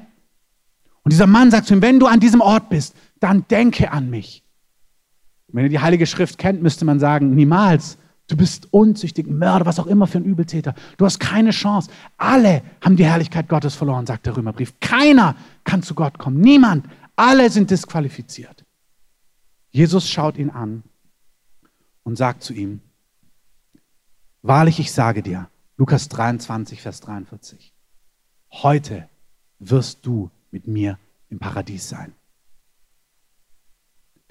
Und 1.02 1.12
dieser 1.12 1.26
Mann 1.26 1.50
sagt 1.50 1.66
zu 1.66 1.74
ihm, 1.74 1.82
wenn 1.82 1.98
du 1.98 2.06
an 2.06 2.20
diesem 2.20 2.40
Ort 2.40 2.68
bist, 2.68 2.94
dann 3.18 3.44
denke 3.48 3.90
an 3.90 4.08
mich. 4.10 4.44
Wenn 5.48 5.64
ihr 5.64 5.70
die 5.70 5.80
Heilige 5.80 6.06
Schrift 6.06 6.38
kennt, 6.38 6.62
müsste 6.62 6.84
man 6.84 7.00
sagen, 7.00 7.34
niemals. 7.34 7.98
Du 8.28 8.36
bist 8.36 8.72
unzüchtig, 8.72 9.26
Mörder, 9.26 9.66
was 9.66 9.80
auch 9.80 9.86
immer 9.86 10.06
für 10.06 10.18
ein 10.18 10.24
Übeltäter. 10.24 10.74
Du 10.96 11.04
hast 11.04 11.18
keine 11.18 11.50
Chance. 11.50 11.90
Alle 12.16 12.62
haben 12.80 12.96
die 12.96 13.04
Herrlichkeit 13.04 13.48
Gottes 13.48 13.74
verloren, 13.74 14.06
sagt 14.06 14.26
der 14.26 14.36
Römerbrief. 14.36 14.74
Keiner 14.80 15.34
kann 15.64 15.82
zu 15.82 15.94
Gott 15.94 16.18
kommen. 16.18 16.40
Niemand. 16.40 16.86
Alle 17.16 17.50
sind 17.50 17.70
disqualifiziert. 17.70 18.64
Jesus 19.70 20.08
schaut 20.08 20.38
ihn 20.38 20.50
an 20.50 20.84
und 22.02 22.16
sagt 22.16 22.42
zu 22.42 22.52
ihm, 22.52 22.80
Wahrlich, 24.42 24.80
ich 24.80 24.90
sage 24.90 25.22
dir, 25.22 25.48
Lukas 25.76 26.08
23, 26.08 26.82
Vers 26.82 27.00
43, 27.00 27.72
heute 28.50 29.08
wirst 29.60 30.04
du 30.04 30.30
mit 30.50 30.66
mir 30.66 30.98
im 31.28 31.38
Paradies 31.38 31.88
sein. 31.88 32.12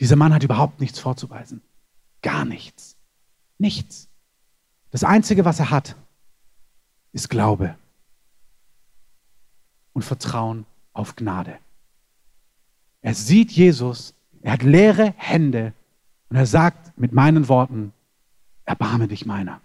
Dieser 0.01 0.17
Mann 0.17 0.33
hat 0.33 0.43
überhaupt 0.43 0.81
nichts 0.81 0.99
vorzuweisen. 0.99 1.61
Gar 2.21 2.43
nichts. 2.43 2.97
Nichts. 3.57 4.09
Das 4.89 5.05
Einzige, 5.05 5.45
was 5.45 5.59
er 5.59 5.71
hat, 5.71 5.95
ist 7.13 7.29
Glaube 7.29 7.77
und 9.93 10.03
Vertrauen 10.03 10.65
auf 10.91 11.15
Gnade. 11.15 11.57
Er 13.01 13.13
sieht 13.13 13.51
Jesus, 13.51 14.13
er 14.41 14.53
hat 14.53 14.63
leere 14.63 15.13
Hände 15.17 15.73
und 16.31 16.37
er 16.37 16.45
sagt 16.45 16.97
mit 16.97 17.11
meinen 17.11 17.49
Worten, 17.49 17.91
erbarme 18.63 19.09
dich 19.09 19.25
meiner. 19.25 19.59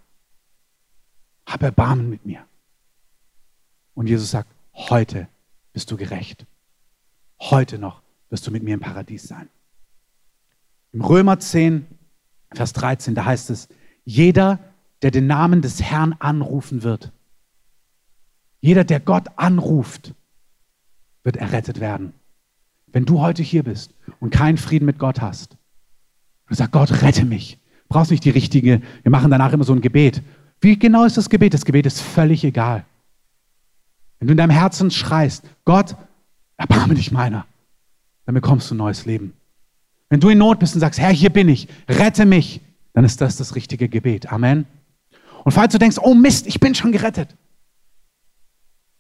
Hab 1.47 1.63
Erbarmen 1.63 2.11
mit 2.11 2.27
mir. 2.27 2.45
Und 3.95 4.09
Jesus 4.09 4.33
sagt, 4.33 4.51
heute 4.75 5.29
bist 5.73 5.93
du 5.93 5.97
gerecht. 5.97 6.45
Heute 7.41 7.79
noch 7.79 8.03
wirst 8.31 8.49
du 8.49 8.51
mit 8.51 8.65
mir 8.65 8.75
im 8.75 8.81
Paradies 8.81 9.29
sein. 9.29 9.49
Im 10.91 11.03
Römer 11.03 11.39
10, 11.39 11.87
Vers 12.53 12.73
13, 12.73 13.15
da 13.15 13.25
heißt 13.27 13.51
es, 13.51 13.69
jeder, 14.05 14.59
der 15.03 15.13
den 15.13 15.29
Namen 15.29 15.63
des 15.63 15.81
Herrn 15.81 16.17
anrufen 16.19 16.83
wird, 16.83 17.13
jeder, 18.61 18.83
der 18.83 18.99
Gott 18.99 19.29
anruft, 19.37 20.15
wird 21.23 21.37
errettet 21.37 21.79
werden. 21.79 22.13
Wenn 22.89 23.05
du 23.05 23.21
heute 23.21 23.45
hier 23.45 23.63
bist 23.63 23.95
und 24.19 24.31
keinen 24.31 24.59
Frieden 24.59 24.87
mit 24.87 24.99
Gott 24.99 25.21
hast, 25.21 25.56
und 26.47 26.51
du 26.51 26.55
sagst, 26.55 26.73
Gott, 26.73 27.03
rette 27.03 27.25
mich. 27.25 27.59
Du 27.89 27.95
brauchst 27.95 28.11
nicht 28.11 28.25
die 28.25 28.31
richtige, 28.31 28.81
wir 29.03 29.11
machen 29.11 29.31
danach 29.31 29.53
immer 29.53 29.65
so 29.65 29.73
ein 29.73 29.81
Gebet. 29.81 30.23
Wie 30.61 30.79
genau 30.79 31.05
ist 31.05 31.17
das 31.17 31.29
Gebet? 31.29 31.55
Das 31.55 31.65
Gebet 31.65 31.87
ist 31.87 32.01
völlig 32.01 32.45
egal. 32.45 32.85
Wenn 34.19 34.29
du 34.29 34.33
in 34.33 34.39
deinem 34.39 34.51
Herzen 34.51 34.91
schreist, 34.91 35.45
Gott, 35.65 35.97
erbarme 36.57 36.95
dich 36.95 37.13
meiner, 37.13 37.47
dann 38.25 38.35
bekommst 38.35 38.71
du 38.71 38.75
ein 38.75 38.79
neues 38.79 39.07
Leben. 39.07 39.35
Wenn 40.09 40.21
du 40.21 40.29
in 40.29 40.39
Not 40.39 40.59
bist 40.59 40.75
und 40.75 40.81
sagst, 40.81 41.01
Herr, 41.01 41.11
hier 41.11 41.31
bin 41.31 41.49
ich, 41.49 41.69
rette 41.89 42.25
mich, 42.25 42.61
dann 42.93 43.05
ist 43.05 43.21
das 43.21 43.37
das 43.37 43.55
richtige 43.55 43.89
Gebet. 43.89 44.33
Amen. 44.33 44.67
Und 45.45 45.53
falls 45.53 45.73
du 45.73 45.79
denkst, 45.79 45.99
oh 46.01 46.15
Mist, 46.15 46.47
ich 46.47 46.61
bin 46.61 46.75
schon 46.75 46.93
gerettet, 46.93 47.37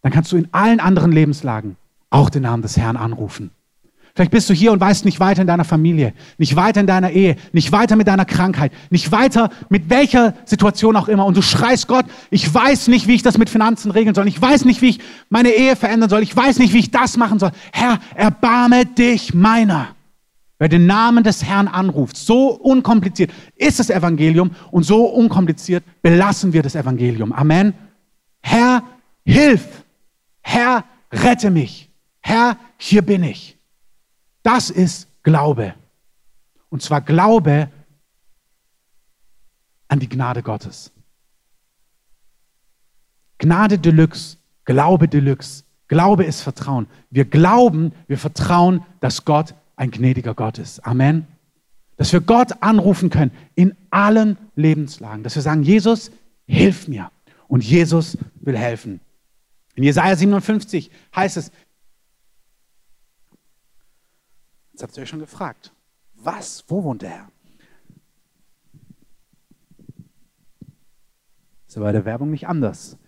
dann 0.03 0.13
kannst 0.13 0.31
du 0.33 0.37
in 0.37 0.49
allen 0.53 0.81
anderen 0.81 1.13
Lebenslagen 1.13 1.77
auch 2.11 2.31
den 2.31 2.43
Namen 2.43 2.63
des 2.63 2.77
Herrn 2.77 2.97
anrufen. 2.97 3.51
Vielleicht 4.16 4.31
bist 4.31 4.48
du 4.48 4.55
hier 4.55 4.72
und 4.72 4.81
weißt 4.81 5.05
nicht 5.05 5.20
weiter 5.20 5.42
in 5.42 5.46
deiner 5.46 5.66
Familie, 5.66 6.14
nicht 6.38 6.57
weiter 6.57 6.81
in 6.81 6.87
deiner 6.87 7.11
Ehe, 7.11 7.37
nicht 7.52 7.70
weiter 7.70 7.96
mit 7.96 8.07
deiner 8.07 8.24
Krankheit, 8.24 8.72
nicht 8.88 9.12
weiter 9.12 9.50
mit 9.68 9.90
welcher 9.90 10.33
Situation 10.46 10.96
auch 10.96 11.09
immer. 11.09 11.26
Und 11.26 11.37
du 11.37 11.42
schreist 11.42 11.87
Gott, 11.87 12.07
ich 12.31 12.52
weiß 12.52 12.88
nicht, 12.88 13.09
wie 13.09 13.14
ich 13.14 13.22
das 13.22 13.37
mit 13.37 13.50
Finanzen 13.50 13.90
regeln 13.90 14.14
soll. 14.14 14.26
Ich 14.26 14.40
weiß 14.40 14.64
nicht, 14.64 14.81
wie 14.81 14.88
ich 14.88 15.00
meine 15.29 15.50
Ehe 15.50 15.76
verändern 15.76 16.09
soll. 16.09 16.22
Ich 16.22 16.35
weiß 16.35 16.59
nicht, 16.61 16.72
wie 16.72 16.79
ich 16.79 16.90
das 16.90 17.18
machen 17.18 17.38
soll. 17.38 17.50
Herr, 17.74 17.98
erbarme 18.14 18.87
dich 18.87 19.35
meiner. 19.35 19.88
Wer 20.59 20.70
den 20.70 20.87
Namen 20.87 21.22
des 21.22 21.44
Herrn 21.44 21.68
anruft, 21.68 22.16
so 22.16 22.52
unkompliziert 22.52 23.31
ist 23.55 23.81
das 23.81 23.90
Evangelium 23.90 24.52
und 24.70 24.85
so 24.85 25.05
unkompliziert 25.05 25.85
belassen 26.00 26.55
wir 26.55 26.62
das 26.62 26.74
Evangelium. 26.74 27.35
Amen. 27.35 27.74
Herr, 28.40 28.83
hilf. 29.26 29.85
Herr, 30.40 30.85
rette 31.12 31.50
mich. 31.50 31.90
Herr, 32.22 32.57
hier 32.79 33.02
bin 33.02 33.22
ich. 33.22 33.56
Das 34.47 34.71
ist 34.71 35.09
Glaube. 35.25 35.75
Und 36.69 36.81
zwar 36.81 37.01
Glaube 37.01 37.69
an 39.89 39.99
die 39.99 40.09
Gnade 40.09 40.41
Gottes. 40.41 40.93
Gnade 43.39 43.77
Deluxe, 43.77 44.37
Glaube 44.65 45.09
Deluxe. 45.09 45.65
Glaube 45.89 46.23
ist 46.23 46.43
Vertrauen. 46.43 46.87
Wir 47.11 47.25
glauben, 47.25 47.93
wir 48.07 48.19
vertrauen, 48.19 48.85
dass 49.01 49.25
Gott 49.25 49.53
ein 49.75 49.91
gnädiger 49.91 50.35
Gott 50.35 50.59
ist. 50.59 50.79
Amen. 50.87 51.27
Dass 51.97 52.13
wir 52.13 52.21
Gott 52.21 52.63
anrufen 52.63 53.11
können 53.11 53.33
in 53.57 53.75
allen 53.91 54.39
Lebenslagen. 54.55 55.25
Dass 55.25 55.35
wir 55.35 55.43
sagen, 55.43 55.65
Jesus, 55.65 56.13
hilf 56.47 56.87
mir. 56.87 57.11
Und 57.49 57.65
Jesus 57.65 58.17
will 58.37 58.57
helfen. 58.57 59.01
In 59.75 59.83
Jesaja 59.83 60.15
57 60.15 60.93
heißt 61.17 61.37
es, 61.37 61.51
Jetzt 64.77 64.83
habt 64.83 64.95
ihr 64.99 65.05
euch 65.05 65.09
schon 65.09 65.21
gefragt, 65.21 65.73
was, 66.17 66.62
wo 66.69 66.85
wohnt 66.85 67.01
der 67.01 67.09
Herr? 67.09 67.33
Ist 71.67 71.79
aber 71.79 71.87
bei 71.87 71.93
der 71.93 72.05
Werbung 72.05 72.31
nicht 72.31 72.47
anders. 72.47 72.99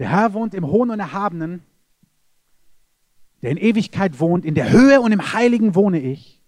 Der 0.00 0.10
Herr 0.10 0.34
wohnt 0.34 0.52
im 0.52 0.66
Hohen 0.66 0.90
und 0.90 0.98
Erhabenen, 0.98 1.62
der 3.40 3.52
in 3.52 3.56
Ewigkeit 3.56 4.18
wohnt, 4.18 4.44
in 4.44 4.56
der 4.56 4.72
Höhe 4.72 5.00
und 5.00 5.12
im 5.12 5.32
Heiligen 5.32 5.76
wohne 5.76 6.00
ich 6.00 6.42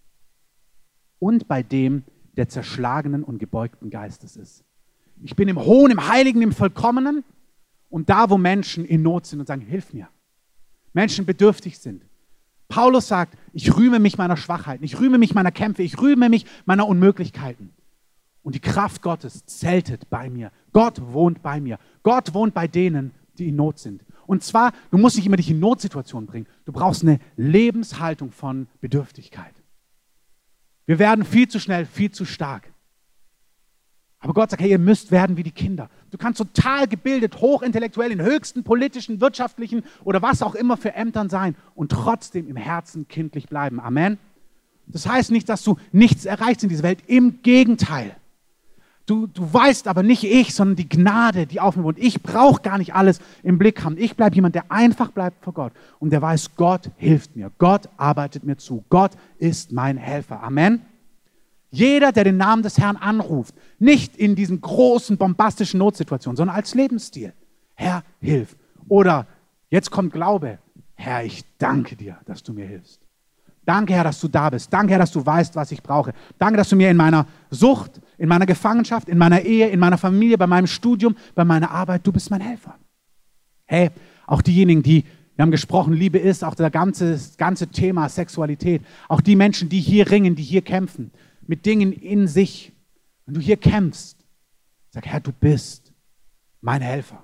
und 1.19 1.47
bei 1.47 1.63
dem, 1.63 2.03
der 2.35 2.49
zerschlagenen 2.49 3.23
und 3.23 3.39
gebeugten 3.39 3.89
Geistes 3.89 4.35
ist. 4.35 4.65
Ich 5.23 5.37
bin 5.37 5.47
im 5.47 5.63
Hohen, 5.63 5.89
im 5.89 6.09
Heiligen, 6.09 6.41
im 6.41 6.51
Vollkommenen 6.51 7.23
und 7.87 8.09
da, 8.09 8.29
wo 8.29 8.37
Menschen 8.37 8.83
in 8.83 9.03
Not 9.03 9.25
sind 9.25 9.39
und 9.39 9.45
sagen, 9.45 9.61
hilf 9.61 9.93
mir. 9.93 10.09
Menschen 10.91 11.25
bedürftig 11.25 11.79
sind, 11.79 12.08
Paulus 12.69 13.07
sagt, 13.07 13.35
ich 13.51 13.75
rühme 13.75 13.99
mich 13.99 14.17
meiner 14.17 14.37
Schwachheiten, 14.37 14.85
ich 14.85 14.99
rühme 14.99 15.17
mich 15.17 15.33
meiner 15.33 15.51
Kämpfe, 15.51 15.81
ich 15.81 15.99
rühme 15.99 16.29
mich 16.29 16.45
meiner 16.65 16.87
Unmöglichkeiten. 16.87 17.71
Und 18.43 18.55
die 18.55 18.61
Kraft 18.61 19.01
Gottes 19.01 19.45
zeltet 19.45 20.09
bei 20.09 20.29
mir. 20.29 20.51
Gott 20.71 21.01
wohnt 21.11 21.41
bei 21.41 21.59
mir. 21.59 21.77
Gott 22.03 22.33
wohnt 22.33 22.53
bei 22.53 22.67
denen, 22.67 23.11
die 23.37 23.49
in 23.49 23.55
Not 23.55 23.79
sind. 23.79 24.05
Und 24.27 24.43
zwar, 24.43 24.71
du 24.91 24.97
musst 24.97 25.17
nicht 25.17 25.25
immer 25.25 25.37
dich 25.37 25.49
in 25.49 25.59
Notsituationen 25.59 26.27
bringen. 26.27 26.47
Du 26.65 26.71
brauchst 26.71 27.01
eine 27.01 27.19
Lebenshaltung 27.35 28.31
von 28.31 28.67
Bedürftigkeit. 28.79 29.53
Wir 30.85 30.99
werden 30.99 31.25
viel 31.25 31.47
zu 31.47 31.59
schnell, 31.59 31.85
viel 31.85 32.11
zu 32.11 32.25
stark. 32.25 32.71
Aber 34.21 34.33
Gott 34.33 34.49
sagt, 34.49 34.61
hey, 34.61 34.71
ihr 34.71 34.79
müsst 34.79 35.11
werden 35.11 35.37
wie 35.37 35.43
die 35.43 35.51
Kinder. 35.51 35.89
Du 36.11 36.17
kannst 36.17 36.39
total 36.39 36.87
gebildet, 36.87 37.39
hochintellektuell, 37.39 38.11
in 38.11 38.21
höchsten 38.21 38.63
politischen, 38.63 39.21
wirtschaftlichen 39.21 39.83
oder 40.03 40.21
was 40.21 40.41
auch 40.41 40.55
immer 40.55 40.75
für 40.75 40.93
Ämtern 40.93 41.29
sein 41.29 41.55
und 41.73 41.91
trotzdem 41.91 42.49
im 42.49 42.57
Herzen 42.57 43.07
kindlich 43.07 43.47
bleiben. 43.47 43.79
Amen. 43.79 44.17
Das 44.87 45.07
heißt 45.07 45.31
nicht, 45.31 45.47
dass 45.47 45.63
du 45.63 45.77
nichts 45.91 46.25
erreichst 46.25 46.63
in 46.63 46.69
dieser 46.69 46.83
Welt. 46.83 46.99
Im 47.07 47.41
Gegenteil. 47.43 48.15
Du, 49.05 49.25
du 49.25 49.51
weißt 49.51 49.87
aber 49.87 50.03
nicht 50.03 50.23
ich, 50.23 50.53
sondern 50.53 50.75
die 50.75 50.89
Gnade, 50.89 51.47
die 51.47 51.59
auf 51.59 51.75
mir 51.75 51.83
wohnt. 51.83 51.97
Ich 51.97 52.21
brauche 52.21 52.61
gar 52.61 52.77
nicht 52.77 52.93
alles 52.93 53.19
im 53.41 53.57
Blick 53.57 53.83
haben. 53.83 53.97
Ich 53.97 54.15
bleibe 54.15 54.35
jemand, 54.35 54.53
der 54.53 54.71
einfach 54.71 55.11
bleibt 55.11 55.43
vor 55.43 55.53
Gott 55.53 55.73
und 55.99 56.11
der 56.11 56.21
weiß, 56.21 56.55
Gott 56.55 56.91
hilft 56.97 57.35
mir. 57.35 57.51
Gott 57.57 57.89
arbeitet 57.97 58.43
mir 58.43 58.57
zu. 58.57 58.83
Gott 58.89 59.11
ist 59.39 59.71
mein 59.71 59.97
Helfer. 59.97 60.43
Amen. 60.43 60.81
Jeder, 61.71 62.11
der 62.11 62.23
den 62.23 62.37
Namen 62.37 62.63
des 62.63 62.77
Herrn 62.77 62.95
anruft, 62.95 63.53
nicht 63.77 64.15
in 64.15 64.35
diesen 64.35 64.59
großen, 64.59 65.17
bombastischen 65.17 65.77
Notsituationen, 65.77 66.35
sondern 66.35 66.55
als 66.55 66.73
Lebensstil. 66.73 67.33
Herr, 67.75 68.03
hilf. 68.19 68.55
Oder 68.87 69.27
jetzt 69.69 69.91
kommt 69.91 70.11
Glaube. 70.11 70.59
Herr, 70.95 71.23
ich 71.23 71.45
danke 71.57 71.95
dir, 71.95 72.17
dass 72.25 72.43
du 72.43 72.53
mir 72.53 72.65
hilfst. 72.65 72.99
Danke, 73.65 73.93
Herr, 73.93 74.03
dass 74.03 74.19
du 74.19 74.27
da 74.27 74.49
bist. 74.49 74.73
Danke, 74.73 74.93
Herr, 74.93 74.99
dass 74.99 75.11
du 75.11 75.23
weißt, 75.23 75.55
was 75.55 75.71
ich 75.71 75.83
brauche. 75.83 76.11
Danke, 76.39 76.57
dass 76.57 76.69
du 76.69 76.75
mir 76.75 76.89
in 76.89 76.97
meiner 76.97 77.27
Sucht, 77.51 78.01
in 78.17 78.27
meiner 78.27 78.47
Gefangenschaft, 78.47 79.07
in 79.07 79.19
meiner 79.19 79.41
Ehe, 79.41 79.69
in 79.69 79.79
meiner 79.79 79.99
Familie, 79.99 80.39
bei 80.39 80.47
meinem 80.47 80.65
Studium, 80.65 81.15
bei 81.35 81.45
meiner 81.45 81.69
Arbeit, 81.69 82.05
du 82.05 82.11
bist 82.11 82.31
mein 82.31 82.41
Helfer. 82.41 82.79
Hey, 83.65 83.91
auch 84.25 84.41
diejenigen, 84.41 84.81
die, 84.81 85.03
wir 85.35 85.43
haben 85.43 85.51
gesprochen, 85.51 85.93
Liebe 85.93 86.17
ist, 86.17 86.43
auch 86.43 86.55
das 86.55 86.71
ganze, 86.71 87.19
ganze 87.37 87.67
Thema 87.67 88.09
Sexualität, 88.09 88.81
auch 89.07 89.21
die 89.21 89.35
Menschen, 89.35 89.69
die 89.69 89.79
hier 89.79 90.09
ringen, 90.09 90.35
die 90.35 90.43
hier 90.43 90.63
kämpfen, 90.63 91.11
mit 91.49 91.65
Dingen 91.65 91.91
in 91.91 92.27
sich. 92.27 92.71
Wenn 93.25 93.33
du 93.33 93.41
hier 93.41 93.57
kämpfst, 93.57 94.23
sag, 94.91 95.07
Herr, 95.07 95.19
du 95.19 95.31
bist 95.31 95.91
mein 96.61 96.79
Helfer. 96.79 97.23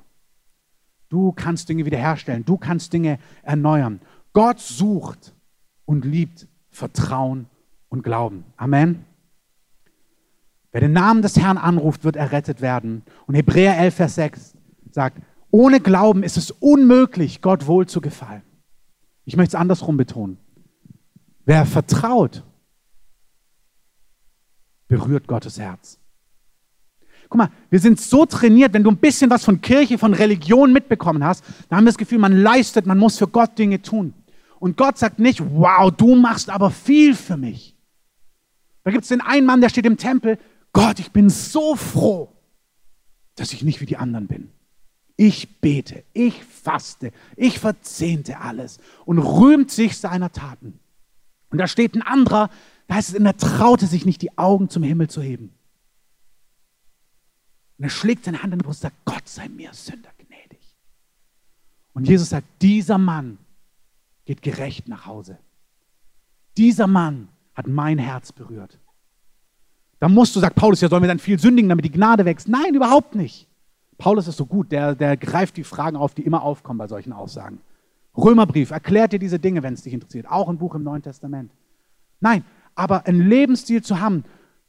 Du 1.10 1.32
kannst 1.32 1.70
Dinge 1.70 1.86
wiederherstellen, 1.86 2.44
du 2.44 2.58
kannst 2.58 2.92
Dinge 2.92 3.20
erneuern. 3.44 4.02
Gott 4.34 4.60
sucht 4.60 5.36
und 5.86 6.06
liebt 6.06 6.48
Vertrauen 6.72 7.46
und 7.90 8.02
Glauben. 8.02 8.46
Amen. 8.58 9.06
Wer 10.72 10.82
den 10.82 10.94
Namen 10.94 11.22
des 11.22 11.38
Herrn 11.38 11.60
anruft, 11.60 12.04
wird 12.04 12.16
errettet 12.16 12.62
werden. 12.62 13.04
Und 13.28 13.36
Hebräer 13.36 13.78
11, 13.78 13.96
Vers 13.96 14.16
6 14.16 14.58
sagt, 14.92 15.22
ohne 15.52 15.80
Glauben 15.80 16.24
ist 16.24 16.36
es 16.36 16.50
unmöglich, 16.50 17.44
Gott 17.44 17.68
wohl 17.68 17.86
zu 17.86 18.02
gefallen. 18.02 18.42
Ich 19.24 19.38
möchte 19.38 19.56
es 19.56 19.62
andersrum 19.62 19.98
betonen. 19.98 20.38
Wer 21.46 21.68
vertraut, 21.68 22.44
berührt 24.88 25.28
Gottes 25.28 25.60
Herz. 25.60 26.00
Guck 27.30 27.38
mal, 27.38 27.50
wir 27.70 27.80
sind 27.80 28.00
so 28.00 28.26
trainiert, 28.26 28.74
wenn 28.74 28.84
du 28.84 28.92
ein 28.92 28.98
bisschen 28.98 29.30
was 29.30 29.44
von 29.44 29.62
Kirche, 29.62 29.98
von 29.98 30.14
Religion 30.14 30.72
mitbekommen 30.72 31.24
hast, 31.24 31.44
dann 31.70 31.78
haben 31.78 31.86
wir 31.86 31.92
das 31.92 31.98
Gefühl, 31.98 32.20
man 32.20 32.34
leistet, 32.34 32.86
man 32.86 32.98
muss 32.98 33.18
für 33.18 33.28
Gott 33.28 33.58
Dinge 33.58 33.82
tun. 33.82 34.14
Und 34.60 34.78
Gott 34.78 34.98
sagt 34.98 35.20
nicht, 35.20 35.42
wow, 35.42 35.92
du 35.92 36.16
machst 36.16 36.50
aber 36.50 36.72
viel 36.72 37.16
für 37.16 37.38
mich. 37.38 37.76
Da 38.84 38.92
gibt 38.92 39.04
es 39.04 39.10
den 39.10 39.22
einen 39.22 39.46
Mann, 39.46 39.62
der 39.62 39.70
steht 39.70 39.86
im 39.86 39.98
Tempel, 39.98 40.38
Gott, 40.72 41.00
ich 41.00 41.12
bin 41.12 41.30
so 41.30 41.76
froh, 41.76 42.32
dass 43.36 43.54
ich 43.54 43.64
nicht 43.64 43.82
wie 43.82 43.86
die 43.86 43.98
anderen 43.98 44.28
bin. 44.28 44.52
Ich 45.18 45.62
bete, 45.62 46.04
ich 46.14 46.44
faste, 46.44 47.12
ich 47.36 47.60
verzehnte 47.60 48.40
alles 48.40 48.80
und 49.06 49.18
rühmt 49.18 49.72
sich 49.72 49.98
seiner 49.98 50.32
Taten. 50.32 50.80
Und 51.50 51.58
da 51.58 51.68
steht 51.68 51.96
ein 51.96 52.02
anderer, 52.02 52.50
da 52.88 52.96
heißt 52.96 53.10
es, 53.10 53.16
er 53.16 53.38
traute 53.38 53.88
sich 53.88 54.06
nicht, 54.06 54.22
die 54.22 54.38
Augen 54.38 54.70
zum 54.70 54.84
Himmel 54.84 55.10
zu 55.10 55.22
heben. 55.22 55.54
Und 57.78 57.84
er 57.84 57.90
schlägt 57.90 58.26
seine 58.26 58.42
Hand 58.42 58.54
in 58.54 58.60
die 58.60 58.64
Brust 58.64 58.84
und 58.84 58.92
sagt, 58.92 59.06
Gott 59.06 59.28
sei 59.28 59.50
mir 59.50 59.74
Sünder 59.74 60.12
gnädig. 60.18 60.76
Und 61.94 62.08
Jesus 62.08 62.30
sagt, 62.30 62.48
dieser 62.62 62.98
Mann 62.98 63.38
geht 64.26 64.42
gerecht 64.42 64.88
nach 64.88 65.06
Hause. 65.06 65.38
Dieser 66.58 66.88
Mann 66.88 67.28
hat 67.54 67.68
mein 67.68 67.98
Herz 67.98 68.32
berührt. 68.32 68.80
Da 70.00 70.10
musst 70.10 70.36
du, 70.36 70.40
sagt 70.40 70.56
Paulus, 70.56 70.82
ja, 70.82 70.90
sollen 70.90 71.04
wir 71.04 71.08
dann 71.08 71.20
viel 71.20 71.40
sündigen, 71.40 71.70
damit 71.70 71.86
die 71.86 71.92
Gnade 71.92 72.26
wächst? 72.26 72.48
Nein, 72.48 72.76
überhaupt 72.76 73.16
nicht. 73.16 73.48
Paulus 73.98 74.28
ist 74.28 74.38
so 74.38 74.46
gut, 74.46 74.72
der, 74.72 74.94
der 74.94 75.16
greift 75.16 75.58
die 75.58 75.64
Fragen 75.64 75.96
auf, 75.96 76.14
die 76.14 76.24
immer 76.24 76.44
aufkommen 76.44 76.78
bei 76.78 76.88
solchen 76.88 77.14
Aussagen. 77.14 77.60
Römerbrief 78.18 78.72
erklärt 78.72 79.14
dir 79.14 79.20
diese 79.20 79.40
Dinge, 79.40 79.64
wenn 79.64 79.74
es 79.74 79.84
dich 79.84 79.94
interessiert. 79.94 80.30
Auch 80.30 80.50
ein 80.50 80.58
Buch 80.58 80.76
im 80.76 80.84
Neuen 80.84 81.02
Testament. 81.02 81.52
Nein, 82.20 82.44
aber 82.76 83.08
einen 83.08 83.28
Lebensstil 83.28 83.82
zu 83.82 84.00
haben, 84.00 84.24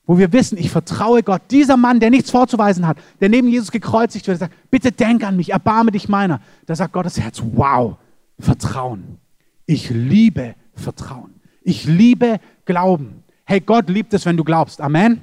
wo 0.06 0.18
wir 0.18 0.32
wissen, 0.32 0.56
ich 0.56 0.70
vertraue 0.70 1.22
Gott. 1.22 1.42
Dieser 1.50 1.76
Mann, 1.76 1.98
der 1.98 2.10
nichts 2.10 2.30
vorzuweisen 2.30 2.86
hat, 2.86 2.96
der 3.20 3.28
neben 3.28 3.48
Jesus 3.48 3.72
gekreuzigt 3.72 4.26
wird, 4.28 4.38
sagt, 4.38 4.54
bitte 4.70 4.92
denk 4.92 5.24
an 5.24 5.36
mich, 5.36 5.50
erbarme 5.50 5.90
dich 5.90 6.08
meiner. 6.08 6.40
Da 6.66 6.76
sagt 6.76 6.92
Gottes 6.92 7.18
Herz, 7.18 7.42
wow, 7.54 7.96
Vertrauen. 8.38 9.18
Ich 9.66 9.90
liebe 9.90 10.54
Vertrauen. 10.74 11.34
Ich 11.62 11.84
liebe 11.86 12.38
Glauben. 12.64 13.24
Hey, 13.44 13.60
Gott 13.60 13.88
liebt 13.88 14.14
es, 14.14 14.24
wenn 14.26 14.36
du 14.36 14.44
glaubst. 14.44 14.80
Amen. 14.80 15.22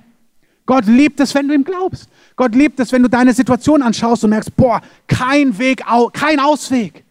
Gott 0.65 0.85
liebt 0.85 1.19
es, 1.19 1.33
wenn 1.35 1.47
du 1.47 1.53
ihm 1.53 1.63
glaubst. 1.63 2.09
Gott 2.35 2.55
liebt 2.55 2.79
es, 2.79 2.91
wenn 2.91 3.03
du 3.03 3.09
deine 3.09 3.33
Situation 3.33 3.81
anschaust 3.81 4.23
und 4.23 4.29
merkst, 4.29 4.55
boah, 4.55 4.81
kein 5.07 5.57
Weg, 5.57 5.83
kein 6.13 6.39
Ausweg. 6.39 7.03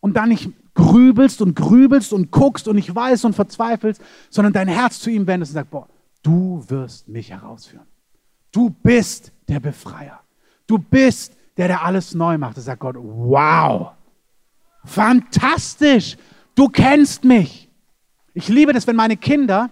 Und 0.00 0.16
dann 0.16 0.28
nicht 0.30 0.50
grübelst 0.80 1.42
und 1.42 1.54
grübelst 1.54 2.12
und 2.12 2.30
guckst 2.30 2.66
und 2.66 2.76
nicht 2.76 2.94
weißt 2.94 3.24
und 3.24 3.34
verzweifelst, 3.34 4.00
sondern 4.30 4.52
dein 4.52 4.68
Herz 4.68 4.98
zu 4.98 5.10
ihm 5.10 5.26
wendest 5.26 5.52
und 5.52 5.54
sagst, 5.54 5.70
boah, 5.70 5.88
du 6.22 6.64
wirst 6.68 7.08
mich 7.08 7.30
herausführen. 7.30 7.86
Du 8.50 8.70
bist 8.70 9.32
der 9.48 9.60
Befreier. 9.60 10.20
Du 10.66 10.78
bist 10.78 11.36
der, 11.56 11.68
der 11.68 11.84
alles 11.84 12.14
neu 12.14 12.38
macht. 12.38 12.56
Da 12.56 12.62
sagt 12.62 12.80
Gott, 12.80 12.96
wow, 12.98 13.92
fantastisch, 14.84 16.16
du 16.54 16.68
kennst 16.68 17.24
mich. 17.24 17.68
Ich 18.32 18.48
liebe 18.48 18.72
das, 18.72 18.86
wenn 18.86 18.96
meine 18.96 19.16
Kinder, 19.16 19.70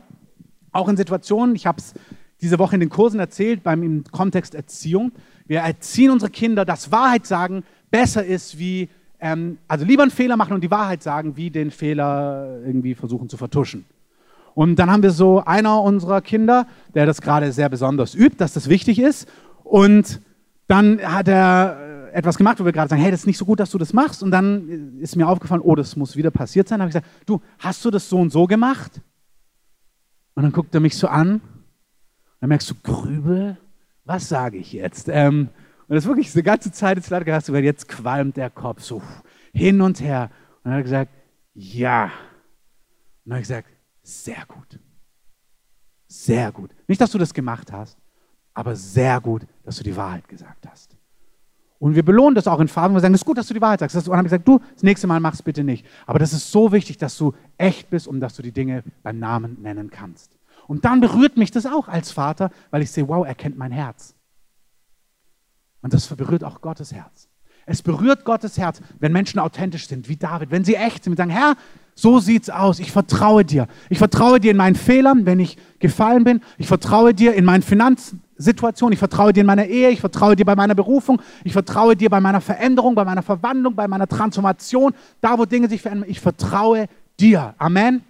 auch 0.73 0.89
in 0.89 0.97
Situationen, 0.97 1.55
ich 1.57 1.67
habe 1.67 1.79
es 1.79 1.95
diese 2.41 2.59
Woche 2.59 2.77
in 2.77 2.81
den 2.81 2.91
Kursen 2.91 3.19
erzählt, 3.19 3.63
beim 3.63 3.83
im 3.83 4.05
Kontext 4.05 4.55
Erziehung, 4.55 5.13
wir 5.47 5.61
erziehen 5.61 6.11
unsere 6.11 6.31
Kinder, 6.31 6.65
dass 6.65 6.93
Wahrheit 6.93 7.27
sagen 7.27 7.65
besser 7.91 8.25
ist 8.25 8.59
wie, 8.59 8.91
ähm, 9.21 9.59
also 9.69 9.85
lieber 9.85 10.03
einen 10.03 10.11
Fehler 10.11 10.37
machen 10.37 10.53
und 10.53 10.63
die 10.63 10.71
Wahrheit 10.71 11.03
sagen, 11.03 11.37
wie 11.37 11.51
den 11.51 11.71
Fehler 11.71 12.61
irgendwie 12.65 12.95
versuchen 12.95 13.29
zu 13.29 13.37
vertuschen. 13.37 13.85
Und 14.55 14.77
dann 14.77 14.91
haben 14.91 15.03
wir 15.03 15.11
so 15.11 15.45
einer 15.45 15.83
unserer 15.83 16.21
Kinder, 16.21 16.67
der 16.95 17.07
das 17.07 17.21
gerade 17.21 17.53
sehr 17.53 17.69
besonders 17.69 18.15
übt, 18.15 18.39
dass 18.39 18.53
das 18.55 18.69
wichtig 18.69 18.99
ist. 18.99 19.29
Und 19.63 20.21
dann 20.67 21.01
hat 21.01 21.29
er 21.29 22.09
äh, 22.13 22.17
etwas 22.17 22.37
gemacht, 22.37 22.59
wo 22.59 22.65
wir 22.65 22.73
gerade 22.73 22.89
sagen, 22.89 23.03
hey, 23.03 23.11
das 23.11 23.21
ist 23.21 23.27
nicht 23.27 23.39
so 23.39 23.45
gut, 23.45 23.61
dass 23.61 23.71
du 23.71 23.79
das 23.79 23.93
machst. 23.93 24.23
Und 24.23 24.31
dann 24.31 24.99
ist 24.99 25.15
mir 25.15 25.29
aufgefallen, 25.29 25.63
oh, 25.63 25.75
das 25.75 25.95
muss 25.95 26.17
wieder 26.17 26.31
passiert 26.31 26.69
sein. 26.69 26.79
Da 26.79 26.83
habe 26.85 26.91
ich 26.91 26.95
gesagt, 26.95 27.27
du, 27.27 27.41
hast 27.59 27.85
du 27.85 27.91
das 27.91 28.09
so 28.09 28.19
und 28.19 28.31
so 28.31 28.47
gemacht? 28.47 29.01
Und 30.35 30.43
dann 30.43 30.53
guckt 30.53 30.75
er 30.75 30.81
mich 30.81 30.97
so 30.97 31.09
an. 31.09 31.41
Dann 32.41 32.49
merkst 32.49 32.71
du, 32.71 32.75
Grübel, 32.83 33.57
was 34.05 34.29
sage 34.29 34.59
ich 34.59 34.73
jetzt? 34.73 35.09
Ähm, 35.09 35.51
und 35.89 35.95
das 35.95 36.05
wirklich 36.05 36.31
die 36.33 36.43
ganze 36.43 36.71
Zeit 36.71 37.09
leider 37.09 37.35
hast 37.35 37.49
du 37.49 37.57
jetzt 37.57 37.89
qualmt 37.89 38.37
der 38.37 38.51
Kopf 38.51 38.83
so 38.83 39.03
hin 39.53 39.81
und 39.81 40.01
her. 40.01 40.31
Und 40.63 40.71
dann 40.71 40.75
hat 40.75 40.85
gesagt, 40.85 41.13
ja. 41.55 42.05
Und 43.25 43.31
dann 43.31 43.39
ich 43.39 43.49
gesagt, 43.49 43.69
sehr 44.03 44.45
gut. 44.47 44.79
Sehr 46.07 46.53
gut. 46.53 46.75
Nicht, 46.87 47.01
dass 47.01 47.11
du 47.11 47.19
das 47.19 47.33
gemacht 47.33 47.73
hast, 47.73 47.99
aber 48.53 48.77
sehr 48.77 49.21
gut, 49.21 49.47
dass 49.65 49.77
du 49.77 49.85
die 49.85 49.97
Wahrheit 49.97 50.29
gesagt 50.29 50.67
hast. 50.69 50.95
Und 51.79 51.95
wir 51.95 52.05
belohnen 52.05 52.35
das 52.35 52.49
auch 52.49 52.61
in 52.61 52.69
Farben. 52.69 52.95
Wir 52.95 53.01
sagen, 53.01 53.15
es 53.15 53.21
ist 53.21 53.27
gut, 53.27 53.39
dass 53.39 53.47
du 53.47 53.55
die 53.55 53.61
Wahrheit 53.61 53.81
sagst. 53.81 53.97
Und 53.97 54.07
dann 54.09 54.17
habe 54.19 54.27
ich 54.27 54.33
gesagt, 54.33 54.49
du, 54.49 54.61
das 54.75 54.83
nächste 54.83 55.07
Mal 55.07 55.21
machst 55.21 55.45
bitte 55.45 55.65
nicht. 55.65 55.87
Aber 56.07 56.19
das 56.19 56.33
ist 56.33 56.51
so 56.51 56.73
wichtig, 56.73 56.99
dass 56.99 57.17
du 57.17 57.35
echt 57.57 57.89
bist 57.89 58.09
und 58.09 58.21
dass 58.21 58.35
du 58.35 58.43
die 58.43 58.53
Dinge 58.53 58.83
beim 59.03 59.19
Namen 59.19 59.63
nennen 59.63 59.89
kannst. 59.91 60.37
Und 60.67 60.85
dann 60.85 61.01
berührt 61.01 61.37
mich 61.37 61.51
das 61.51 61.67
auch 61.67 61.89
als 61.89 62.11
Vater, 62.11 62.51
weil 62.71 62.83
ich 62.83 62.91
sehe, 62.91 63.09
wow, 63.09 63.27
er 63.27 63.35
kennt 63.35 63.57
mein 63.57 63.73
Herz. 63.73 64.18
Und 65.83 65.95
das 65.95 66.07
berührt 66.09 66.45
auch 66.45 66.61
Gottes 66.61 66.93
Herz. 66.93 67.29
Es 67.67 67.83
berührt 67.83 68.25
Gottes 68.25 68.57
Herz, 68.57 68.81
wenn 68.99 69.13
Menschen 69.13 69.39
authentisch 69.39 69.89
sind, 69.89 70.09
wie 70.09 70.17
David, 70.17 70.51
wenn 70.51 70.65
sie 70.65 70.75
echt 70.75 71.05
sind 71.05 71.13
und 71.13 71.17
sagen, 71.19 71.31
Herr, 71.31 71.55
so 71.95 72.19
sieht's 72.19 72.49
aus. 72.49 72.79
Ich 72.79 72.93
vertraue 72.93 73.45
dir. 73.45 73.67
Ich 73.91 73.99
vertraue 73.99 74.41
dir 74.41 74.53
in 74.53 74.57
meinen 74.57 74.77
Fehlern, 74.77 75.27
wenn 75.27 75.39
ich 75.39 75.59
gefallen 75.79 76.25
bin. 76.25 76.41
Ich 76.57 76.67
vertraue 76.67 77.13
dir 77.13 77.35
in 77.35 77.45
meinen 77.45 77.63
Finanzsituationen. 77.63 78.93
Ich 78.95 78.99
vertraue 78.99 79.33
dir 79.33 79.41
in 79.41 79.47
meiner 79.47 79.67
Ehe. 79.67 79.91
Ich 79.91 80.01
vertraue 80.01 80.35
dir 80.35 80.47
bei 80.47 80.55
meiner 80.55 80.75
Berufung. 80.75 81.21
Ich 81.45 81.53
vertraue 81.53 81.97
dir 81.97 82.09
bei 82.09 82.21
meiner 82.21 82.41
Veränderung, 82.41 82.95
bei 82.95 83.05
meiner 83.05 83.23
Verwandlung, 83.23 83.75
bei 83.75 83.87
meiner 83.87 84.07
Transformation. 84.07 84.95
Da, 85.21 85.39
wo 85.39 85.45
Dinge 85.45 85.69
sich 85.69 85.83
verändern. 85.83 86.09
Ich 86.09 86.21
vertraue 86.21 86.87
dir. 87.21 87.55
Amen. 87.59 88.03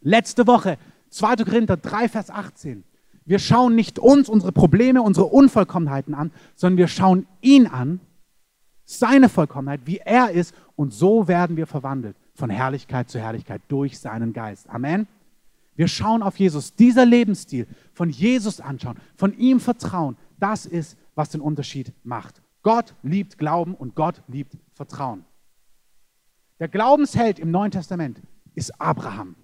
Letzte 0.00 0.46
Woche, 0.46 0.78
2. 1.10 1.36
Korinther 1.44 1.76
3, 1.76 2.08
Vers 2.08 2.30
18. 2.30 2.82
Wir 3.24 3.38
schauen 3.38 3.74
nicht 3.74 3.98
uns, 3.98 4.28
unsere 4.28 4.52
Probleme, 4.52 5.02
unsere 5.02 5.26
Unvollkommenheiten 5.26 6.14
an, 6.14 6.32
sondern 6.54 6.78
wir 6.78 6.88
schauen 6.88 7.26
ihn 7.40 7.66
an, 7.66 8.00
seine 8.84 9.28
Vollkommenheit, 9.28 9.82
wie 9.84 9.98
er 9.98 10.30
ist. 10.30 10.54
Und 10.74 10.92
so 10.92 11.28
werden 11.28 11.56
wir 11.56 11.66
verwandelt 11.66 12.16
von 12.34 12.50
Herrlichkeit 12.50 13.08
zu 13.08 13.20
Herrlichkeit 13.20 13.62
durch 13.68 13.98
seinen 13.98 14.32
Geist. 14.32 14.68
Amen. 14.68 15.06
Wir 15.76 15.88
schauen 15.88 16.22
auf 16.22 16.38
Jesus. 16.38 16.74
Dieser 16.74 17.06
Lebensstil, 17.06 17.66
von 17.92 18.10
Jesus 18.10 18.60
anschauen, 18.60 18.98
von 19.16 19.36
ihm 19.38 19.60
vertrauen, 19.60 20.16
Das 20.38 20.66
ist, 20.66 20.96
was 21.14 21.30
den 21.30 21.40
Unterschied 21.40 21.92
macht. 22.02 22.42
Gott 22.62 22.94
liebt 23.02 23.38
Glauben 23.38 23.74
und 23.74 23.94
Gott 23.94 24.22
liebt 24.26 24.56
Vertrauen. 24.72 25.24
Der 26.58 26.68
Glaubensheld 26.68 27.38
im 27.38 27.50
Neuen 27.50 27.70
Testament 27.70 28.20
ist 28.54 28.78
Abraham. 28.80 29.36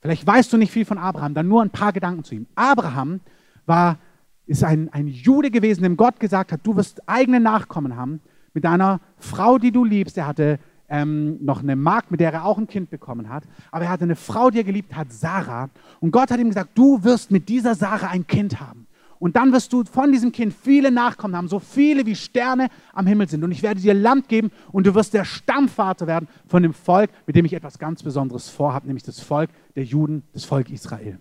Vielleicht 0.00 0.26
weißt 0.26 0.52
du 0.52 0.56
nicht 0.56 0.72
viel 0.72 0.84
von 0.84 0.98
Abraham, 0.98 1.34
dann 1.34 1.48
nur 1.48 1.62
ein 1.62 1.70
paar 1.70 1.92
Gedanken 1.92 2.24
zu 2.24 2.34
ihm. 2.34 2.46
Abraham 2.54 3.20
war, 3.66 3.98
ist 4.46 4.64
ein, 4.64 4.88
ein 4.92 5.08
Jude 5.08 5.50
gewesen, 5.50 5.82
dem 5.82 5.96
Gott 5.96 6.20
gesagt 6.20 6.52
hat, 6.52 6.60
du 6.62 6.76
wirst 6.76 7.06
eigene 7.08 7.40
Nachkommen 7.40 7.96
haben 7.96 8.20
mit 8.54 8.64
deiner 8.64 9.00
Frau, 9.18 9.58
die 9.58 9.72
du 9.72 9.84
liebst. 9.84 10.16
Er 10.16 10.26
hatte 10.26 10.58
ähm, 10.88 11.44
noch 11.44 11.62
eine 11.62 11.76
Magd, 11.76 12.10
mit 12.10 12.20
der 12.20 12.32
er 12.32 12.44
auch 12.44 12.58
ein 12.58 12.66
Kind 12.66 12.90
bekommen 12.90 13.28
hat. 13.28 13.44
Aber 13.70 13.84
er 13.84 13.90
hatte 13.90 14.04
eine 14.04 14.16
Frau, 14.16 14.50
die 14.50 14.58
er 14.58 14.64
geliebt 14.64 14.96
hat, 14.96 15.12
Sarah. 15.12 15.68
Und 16.00 16.12
Gott 16.12 16.30
hat 16.30 16.40
ihm 16.40 16.48
gesagt, 16.48 16.70
du 16.74 17.02
wirst 17.04 17.30
mit 17.30 17.48
dieser 17.48 17.74
Sarah 17.74 18.08
ein 18.08 18.26
Kind 18.26 18.60
haben. 18.60 18.87
Und 19.18 19.36
dann 19.36 19.52
wirst 19.52 19.72
du 19.72 19.84
von 19.84 20.12
diesem 20.12 20.32
Kind 20.32 20.54
viele 20.54 20.90
Nachkommen 20.90 21.36
haben, 21.36 21.48
so 21.48 21.58
viele 21.58 22.06
wie 22.06 22.14
Sterne 22.14 22.68
am 22.92 23.06
Himmel 23.06 23.28
sind. 23.28 23.42
Und 23.42 23.50
ich 23.50 23.62
werde 23.62 23.80
dir 23.80 23.94
Land 23.94 24.28
geben 24.28 24.50
und 24.70 24.86
du 24.86 24.94
wirst 24.94 25.14
der 25.14 25.24
Stammvater 25.24 26.06
werden 26.06 26.28
von 26.46 26.62
dem 26.62 26.72
Volk, 26.72 27.10
mit 27.26 27.34
dem 27.34 27.44
ich 27.44 27.52
etwas 27.52 27.78
ganz 27.78 28.02
Besonderes 28.02 28.48
vorhabe, 28.48 28.86
nämlich 28.86 29.02
das 29.02 29.20
Volk 29.20 29.50
der 29.74 29.84
Juden, 29.84 30.22
das 30.32 30.44
Volk 30.44 30.70
Israel. 30.70 31.18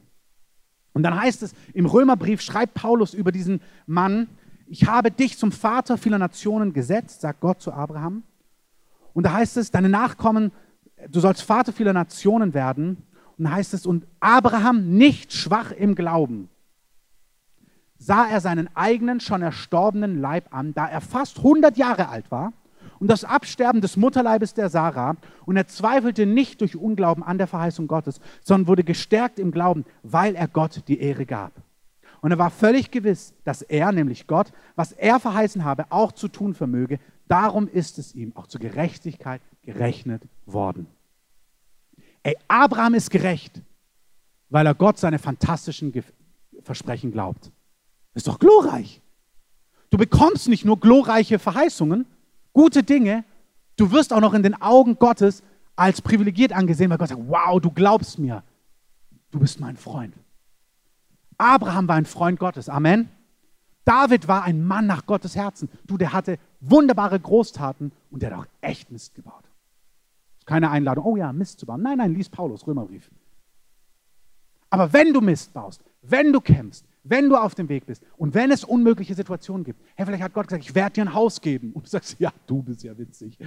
Und 0.94 1.04
dann 1.04 1.20
heißt 1.20 1.44
es, 1.44 1.54
im 1.74 1.86
Römerbrief 1.86 2.42
schreibt 2.42 2.74
Paulus 2.74 3.14
über 3.14 3.32
diesen 3.32 3.62
Mann, 3.86 4.28
ich 4.68 4.88
habe 4.88 5.12
dich 5.12 5.38
zum 5.38 5.52
Vater 5.52 5.98
vieler 5.98 6.18
Nationen 6.18 6.74
gesetzt, 6.74 7.22
sagt 7.22 7.40
Gott 7.40 7.62
zu 7.62 7.72
Abraham. 7.72 8.24
Und 9.14 9.26
da 9.26 9.34
heißt 9.34 9.58
es, 9.58 9.72
deine 9.72 9.90
Nachkommen, 9.90 10.52
du 11.10 11.20
sollst 11.20 11.42
Vater 11.42 11.72
vieler 11.72 11.94
Nationen 11.94 12.54
werden. 12.54 13.04
Und 13.38 13.46
da 13.46 13.52
heißt 13.52 13.74
es, 13.74 13.86
und 13.86 14.06
Abraham 14.20 14.90
nicht 14.98 15.34
schwach 15.34 15.72
im 15.72 15.96
Glauben, 15.96 16.50
sah 18.08 18.26
er 18.26 18.40
seinen 18.40 18.70
eigenen, 18.74 19.20
schon 19.20 19.42
erstorbenen 19.42 20.22
Leib 20.22 20.56
an, 20.56 20.74
da 20.74 20.88
er 20.88 21.02
fast 21.02 21.40
100 21.40 21.76
Jahre 21.76 22.08
alt 22.08 22.32
war, 22.32 22.54
und 23.00 23.10
das 23.10 23.26
Absterben 23.26 23.82
des 23.82 23.98
Mutterleibes 23.98 24.54
der 24.54 24.70
Sarah, 24.70 25.18
und 25.46 25.58
er 25.58 25.68
zweifelte 25.68 26.26
nicht 26.26 26.62
durch 26.62 26.78
Unglauben 26.78 27.22
an 27.22 27.38
der 27.38 27.48
Verheißung 27.48 27.88
Gottes, 27.88 28.22
sondern 28.42 28.68
wurde 28.70 28.86
gestärkt 28.86 29.40
im 29.40 29.52
Glauben, 29.52 29.84
weil 30.04 30.36
er 30.36 30.48
Gott 30.48 30.84
die 30.88 31.02
Ehre 31.02 31.26
gab. 31.26 31.52
Und 32.22 32.32
er 32.32 32.40
war 32.40 32.50
völlig 32.50 32.92
gewiss, 32.92 33.34
dass 33.44 33.62
er, 33.62 33.92
nämlich 33.92 34.26
Gott, 34.26 34.54
was 34.76 34.94
er 34.94 35.20
verheißen 35.20 35.66
habe, 35.66 35.86
auch 35.90 36.14
zu 36.14 36.30
tun 36.30 36.54
vermöge. 36.54 37.00
Darum 37.28 37.68
ist 37.68 38.00
es 38.00 38.16
ihm 38.16 38.32
auch 38.38 38.48
zur 38.48 38.62
Gerechtigkeit 38.62 39.42
gerechnet 39.64 40.24
worden. 40.46 40.88
Ey, 42.24 42.38
Abraham 42.48 42.94
ist 42.94 43.12
gerecht, 43.12 43.62
weil 44.50 44.66
er 44.66 44.76
Gott 44.76 44.98
seine 44.98 45.20
fantastischen 45.20 45.94
Versprechen 46.64 47.12
glaubt. 47.12 47.52
Ist 48.18 48.28
doch 48.28 48.40
glorreich. 48.40 49.00
Du 49.92 49.98
bekommst 50.00 50.48
nicht 50.48 50.66
nur 50.66 50.80
glorreiche 50.80 51.38
Verheißungen, 51.38 52.08
gute 52.52 52.82
Dinge, 52.82 53.24
du 53.76 53.92
wirst 53.92 54.12
auch 54.12 54.20
noch 54.20 54.34
in 54.34 54.42
den 54.42 54.60
Augen 54.60 54.98
Gottes 54.98 55.44
als 55.76 56.02
privilegiert 56.02 56.52
angesehen, 56.52 56.90
weil 56.90 56.98
Gott 56.98 57.10
sagt, 57.10 57.22
wow, 57.28 57.62
du 57.62 57.70
glaubst 57.70 58.18
mir, 58.18 58.42
du 59.30 59.40
bist 59.40 59.60
mein 59.60 59.78
Freund. 59.78 60.16
Abraham 61.38 61.88
war 61.88 61.96
ein 61.96 62.08
Freund 62.08 62.40
Gottes, 62.40 62.70
Amen. 62.70 63.08
David 63.86 64.28
war 64.28 64.44
ein 64.46 64.66
Mann 64.66 64.88
nach 64.88 65.06
Gottes 65.06 65.36
Herzen. 65.36 65.70
Du, 65.86 65.96
der 65.96 66.12
hatte 66.12 66.40
wunderbare 66.60 67.20
Großtaten 67.20 67.92
und 68.10 68.24
der 68.24 68.32
hat 68.32 68.40
auch 68.40 68.48
echt 68.62 68.90
Mist 68.90 69.14
gebaut. 69.14 69.44
Keine 70.48 70.72
Einladung, 70.72 71.06
oh 71.06 71.18
ja, 71.18 71.32
Mist 71.32 71.60
zu 71.60 71.68
bauen. 71.68 71.84
Nein, 71.84 72.00
nein, 72.00 72.16
lies 72.16 72.30
Paulus, 72.30 72.66
Römerbrief. 72.66 73.12
Aber 74.72 74.92
wenn 74.92 75.14
du 75.14 75.22
Mist 75.22 75.54
baust, 75.54 75.84
wenn 76.02 76.34
du 76.34 76.42
kämpfst, 76.42 76.84
wenn 77.10 77.30
du 77.30 77.36
auf 77.36 77.56
dem 77.56 77.70
Weg 77.70 77.86
bist 77.86 78.04
und 78.18 78.34
wenn 78.34 78.52
es 78.52 78.64
unmögliche 78.64 79.16
Situationen 79.16 79.64
gibt, 79.64 79.82
hey, 79.96 80.06
vielleicht 80.06 80.24
hat 80.24 80.34
Gott 80.34 80.48
gesagt, 80.48 80.64
ich 80.64 80.76
werde 80.76 80.94
dir 80.94 81.02
ein 81.06 81.14
Haus 81.14 81.42
geben. 81.42 81.72
Und 81.74 81.86
du 81.86 81.90
sagst, 81.90 82.20
ja, 82.20 82.32
du 82.46 82.62
bist 82.62 82.84
ja 82.84 82.98
witzig. 82.98 83.38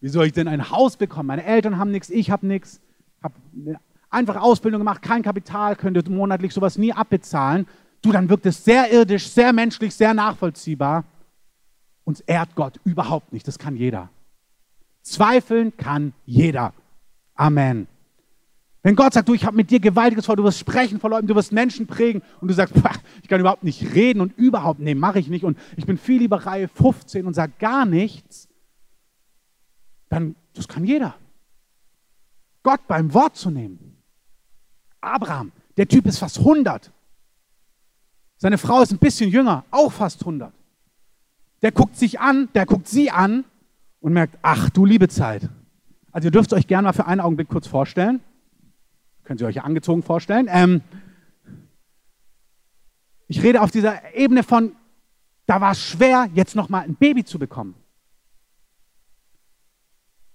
Wie 0.00 0.08
soll 0.08 0.26
ich 0.26 0.32
denn 0.32 0.48
ein 0.48 0.70
Haus 0.70 0.96
bekommen? 0.96 1.28
Meine 1.28 1.44
Eltern 1.44 1.78
haben 1.78 1.90
nichts, 1.90 2.10
ich 2.10 2.30
habe 2.30 2.46
nichts. 2.46 2.80
Habe 3.22 3.34
eine 3.54 3.80
einfache 4.10 4.40
Ausbildung 4.40 4.80
gemacht, 4.80 5.02
kein 5.02 5.22
Kapital, 5.22 5.76
könnte 5.76 6.08
monatlich 6.10 6.52
sowas 6.52 6.78
nie 6.78 6.92
abbezahlen. 6.92 7.66
Du, 8.02 8.12
dann 8.12 8.28
wirkt 8.28 8.46
es 8.46 8.64
sehr 8.64 8.92
irdisch, 8.92 9.28
sehr 9.28 9.52
menschlich, 9.52 9.94
sehr 9.94 10.12
nachvollziehbar. 10.12 11.04
Uns 12.04 12.20
ehrt 12.20 12.54
Gott 12.54 12.78
überhaupt 12.84 13.32
nicht. 13.32 13.48
Das 13.48 13.58
kann 13.58 13.76
jeder. 13.76 14.10
Zweifeln 15.02 15.76
kann 15.76 16.12
jeder. 16.26 16.74
Amen. 17.34 17.86
Wenn 18.84 18.96
Gott 18.96 19.14
sagt, 19.14 19.30
du, 19.30 19.34
ich 19.34 19.46
habe 19.46 19.56
mit 19.56 19.70
dir 19.70 19.80
Gewaltiges 19.80 20.26
vor, 20.26 20.36
du 20.36 20.44
wirst 20.44 20.58
sprechen 20.58 21.00
vor 21.00 21.08
Leuten, 21.08 21.26
du 21.26 21.34
wirst 21.34 21.52
Menschen 21.52 21.86
prägen 21.86 22.22
und 22.42 22.48
du 22.48 22.54
sagst, 22.54 22.74
ich 23.22 23.28
kann 23.28 23.40
überhaupt 23.40 23.64
nicht 23.64 23.94
reden 23.94 24.20
und 24.20 24.36
überhaupt, 24.36 24.78
nee, 24.78 24.94
mache 24.94 25.18
ich 25.18 25.28
nicht 25.28 25.42
und 25.42 25.58
ich 25.78 25.86
bin 25.86 25.96
viel 25.96 26.18
lieber 26.18 26.44
Reihe 26.44 26.68
15 26.68 27.24
und 27.24 27.32
sage 27.32 27.54
gar 27.58 27.86
nichts, 27.86 28.46
dann, 30.10 30.36
das 30.52 30.68
kann 30.68 30.84
jeder. 30.84 31.14
Gott 32.62 32.86
beim 32.86 33.14
Wort 33.14 33.36
zu 33.36 33.50
nehmen. 33.50 33.96
Abraham, 35.00 35.50
der 35.78 35.88
Typ 35.88 36.04
ist 36.04 36.18
fast 36.18 36.40
100. 36.40 36.92
Seine 38.36 38.58
Frau 38.58 38.82
ist 38.82 38.92
ein 38.92 38.98
bisschen 38.98 39.30
jünger, 39.30 39.64
auch 39.70 39.92
fast 39.92 40.20
100. 40.20 40.52
Der 41.62 41.72
guckt 41.72 41.96
sich 41.96 42.20
an, 42.20 42.50
der 42.54 42.66
guckt 42.66 42.86
sie 42.86 43.10
an 43.10 43.46
und 44.00 44.12
merkt, 44.12 44.38
ach 44.42 44.68
du 44.68 44.84
liebe 44.84 45.08
Zeit. 45.08 45.48
Also 46.12 46.28
ihr 46.28 46.32
dürft 46.32 46.52
euch 46.52 46.66
gerne 46.66 46.88
mal 46.88 46.92
für 46.92 47.06
einen 47.06 47.22
Augenblick 47.22 47.48
kurz 47.48 47.66
vorstellen. 47.66 48.20
Könnt 49.24 49.40
ihr 49.40 49.46
euch 49.46 49.62
angezogen 49.62 50.02
vorstellen. 50.02 50.48
Ähm, 50.50 50.82
ich 53.26 53.42
rede 53.42 53.62
auf 53.62 53.70
dieser 53.70 54.14
Ebene 54.14 54.42
von, 54.42 54.76
da 55.46 55.60
war 55.60 55.72
es 55.72 55.82
schwer, 55.82 56.28
jetzt 56.34 56.54
nochmal 56.54 56.84
ein 56.84 56.94
Baby 56.94 57.24
zu 57.24 57.38
bekommen. 57.38 57.74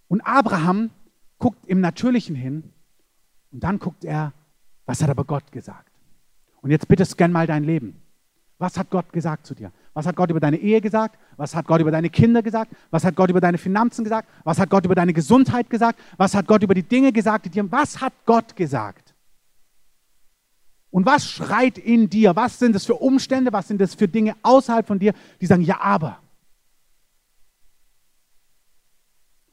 Und 0.08 0.22
Abraham 0.22 0.90
guckt 1.38 1.66
im 1.68 1.82
Natürlichen 1.82 2.36
hin 2.36 2.74
und 3.52 3.64
dann 3.64 3.80
guckt 3.80 4.04
er, 4.04 4.34
was 4.86 5.04
hat 5.04 5.10
aber 5.10 5.24
Gott 5.24 5.52
gesagt? 5.52 5.92
Und 6.62 6.72
jetzt 6.72 6.88
bitte 6.88 7.06
scan 7.06 7.32
mal 7.32 7.48
dein 7.48 7.64
Leben. 7.64 8.02
Was 8.60 8.78
hat 8.78 8.90
Gott 8.90 9.12
gesagt 9.14 9.48
zu 9.48 9.56
dir? 9.56 9.72
Was 9.94 10.06
hat 10.06 10.18
Gott 10.18 10.30
über 10.30 10.42
deine 10.42 10.58
Ehe 10.58 10.82
gesagt? 10.82 11.18
Was 11.38 11.56
hat 11.56 11.66
Gott 11.66 11.80
über 11.80 11.92
deine 11.92 12.10
Kinder 12.10 12.44
gesagt? 12.44 12.74
Was 12.92 13.06
hat 13.06 13.16
Gott 13.16 13.30
über 13.30 13.40
deine 13.40 13.58
Finanzen 13.58 14.04
gesagt? 14.04 14.30
Was 14.44 14.60
hat 14.60 14.70
Gott 14.70 14.84
über 14.84 14.96
deine 14.96 15.14
Gesundheit 15.14 15.70
gesagt? 15.70 16.00
Was 16.18 16.36
hat 16.36 16.46
Gott 16.46 16.62
über 16.62 16.74
die 16.74 16.84
Dinge 16.84 17.14
gesagt, 17.14 17.46
die 17.46 17.50
dir, 17.50 17.72
was 17.72 18.02
hat 18.02 18.14
Gott 18.26 18.58
gesagt? 18.58 19.16
Und 20.92 21.06
was 21.06 21.30
schreit 21.30 21.78
in 21.78 22.10
dir? 22.10 22.36
Was 22.36 22.60
sind 22.60 22.76
das 22.76 22.86
für 22.86 22.96
Umstände? 22.96 23.54
Was 23.54 23.70
sind 23.70 23.80
das 23.80 23.96
für 23.96 24.10
Dinge 24.10 24.36
außerhalb 24.42 24.86
von 24.86 25.00
dir, 25.00 25.14
die 25.40 25.46
sagen, 25.46 25.62
ja, 25.62 25.80
aber. 25.80 26.20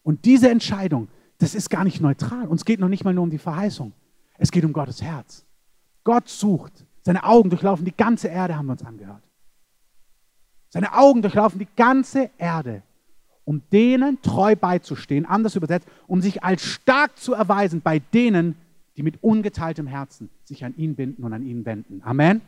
Und 0.02 0.24
diese 0.24 0.50
Entscheidung, 0.50 1.08
das 1.38 1.54
ist 1.54 1.70
gar 1.70 1.84
nicht 1.84 2.00
neutral. 2.00 2.48
Uns 2.48 2.64
geht 2.64 2.80
noch 2.80 2.88
nicht 2.88 3.04
mal 3.04 3.14
nur 3.14 3.24
um 3.24 3.30
die 3.30 3.38
Verheißung. 3.38 3.92
Es 4.38 4.50
geht 4.50 4.64
um 4.64 4.72
Gottes 4.72 5.00
Herz. 5.00 5.44
Gott 6.02 6.28
sucht 6.28 6.85
seine 7.06 7.22
Augen 7.22 7.50
durchlaufen 7.50 7.84
die 7.84 7.96
ganze 7.96 8.26
Erde, 8.26 8.56
haben 8.56 8.66
wir 8.66 8.72
uns 8.72 8.84
angehört. 8.84 9.22
Seine 10.70 10.92
Augen 10.92 11.22
durchlaufen 11.22 11.60
die 11.60 11.68
ganze 11.76 12.30
Erde, 12.36 12.82
um 13.44 13.62
denen 13.70 14.20
treu 14.22 14.56
beizustehen, 14.56 15.24
anders 15.24 15.54
übersetzt, 15.54 15.86
um 16.08 16.20
sich 16.20 16.42
als 16.42 16.64
stark 16.64 17.16
zu 17.16 17.34
erweisen 17.34 17.80
bei 17.80 18.00
denen, 18.00 18.56
die 18.96 19.04
mit 19.04 19.22
ungeteiltem 19.22 19.86
Herzen 19.86 20.30
sich 20.42 20.64
an 20.64 20.74
ihn 20.76 20.96
binden 20.96 21.22
und 21.22 21.32
an 21.32 21.44
ihn 21.44 21.64
wenden. 21.64 22.02
Amen. 22.02 22.40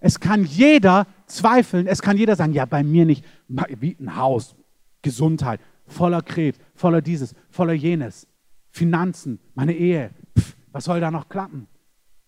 Es 0.00 0.18
kann 0.18 0.44
jeder 0.44 1.06
zweifeln, 1.26 1.86
es 1.86 2.02
kann 2.02 2.16
jeder 2.16 2.34
sagen, 2.34 2.54
ja, 2.54 2.64
bei 2.64 2.82
mir 2.82 3.06
nicht, 3.06 3.24
wie 3.46 3.96
ein 4.00 4.16
Haus, 4.16 4.56
Gesundheit, 5.00 5.60
voller 5.86 6.22
Krebs, 6.22 6.58
voller 6.74 7.02
dieses, 7.02 7.36
voller 7.50 7.74
jenes, 7.74 8.26
Finanzen, 8.72 9.38
meine 9.54 9.74
Ehe, 9.74 10.10
pff, 10.36 10.56
was 10.72 10.86
soll 10.86 10.98
da 10.98 11.12
noch 11.12 11.28
klappen? 11.28 11.68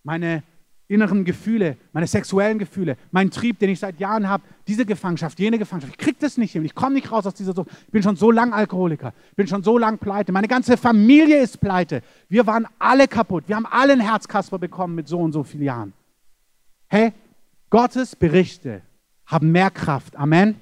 Meine 0.05 0.45
inneren 0.91 1.25
Gefühle, 1.25 1.77
meine 1.93 2.09
sexuellen 2.09 2.59
Gefühle, 2.59 2.97
mein 3.13 3.31
Trieb, 3.31 3.61
den 3.61 3.71
ich 3.71 3.79
seit 3.79 4.01
Jahren 4.01 4.29
habe, 4.29 4.43
diese 4.67 4.85
Gefangenschaft, 4.85 5.39
jene 5.39 5.57
Gefangenschaft. 5.57 5.95
Ich 5.97 6.05
kriege 6.05 6.17
das 6.19 6.37
nicht 6.37 6.51
hin. 6.51 6.65
Ich 6.65 6.75
komme 6.75 6.95
nicht 6.95 7.13
raus 7.13 7.25
aus 7.27 7.35
dieser 7.35 7.55
Sucht. 7.55 7.71
Ich 7.87 7.93
bin 7.93 8.03
schon 8.03 8.17
so 8.17 8.33
lang 8.33 8.53
Alkoholiker. 8.53 9.13
Ich 9.31 9.37
bin 9.37 9.47
schon 9.47 9.63
so 9.63 9.79
lang 9.79 9.99
pleite. 9.99 10.33
Meine 10.33 10.49
ganze 10.49 10.77
Familie 10.77 11.41
ist 11.41 11.61
pleite. 11.61 12.03
Wir 12.29 12.45
waren 12.49 12.67
alle 12.81 13.07
kaputt. 13.07 13.45
Wir 13.47 13.55
haben 13.55 13.67
alle 13.67 13.93
einen 13.93 14.01
Herzkasper 14.01 14.59
bekommen 14.59 14.97
mit 14.97 15.07
so 15.07 15.21
und 15.21 15.31
so 15.33 15.45
vielen 15.45 15.63
Jahren. 15.63 15.93
Hey, 16.89 17.13
Gottes 17.71 18.17
Berichte 18.17 18.83
haben 19.27 19.53
mehr 19.53 19.71
Kraft. 19.71 20.17
Amen. 20.17 20.57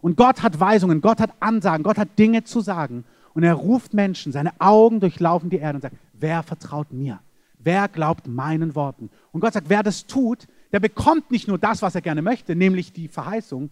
Und 0.00 0.16
Gott 0.16 0.42
hat 0.42 0.58
Weisungen, 0.58 1.02
Gott 1.02 1.20
hat 1.20 1.30
Ansagen, 1.38 1.84
Gott 1.84 1.98
hat 1.98 2.18
Dinge 2.18 2.42
zu 2.42 2.60
sagen. 2.60 3.04
Und 3.32 3.44
er 3.44 3.54
ruft 3.54 3.94
Menschen, 3.94 4.32
seine 4.32 4.60
Augen 4.60 4.98
durchlaufen 4.98 5.50
die 5.50 5.58
Erde 5.58 5.76
und 5.76 5.82
sagt, 5.82 5.96
wer 6.14 6.42
vertraut 6.42 6.92
mir? 6.92 7.20
Wer 7.62 7.88
glaubt 7.88 8.26
meinen 8.26 8.74
Worten? 8.74 9.10
Und 9.32 9.40
Gott 9.40 9.52
sagt, 9.52 9.68
wer 9.68 9.82
das 9.82 10.06
tut, 10.06 10.46
der 10.72 10.80
bekommt 10.80 11.30
nicht 11.30 11.46
nur 11.46 11.58
das, 11.58 11.82
was 11.82 11.94
er 11.94 12.00
gerne 12.00 12.22
möchte, 12.22 12.56
nämlich 12.56 12.92
die 12.92 13.08
Verheißung, 13.08 13.70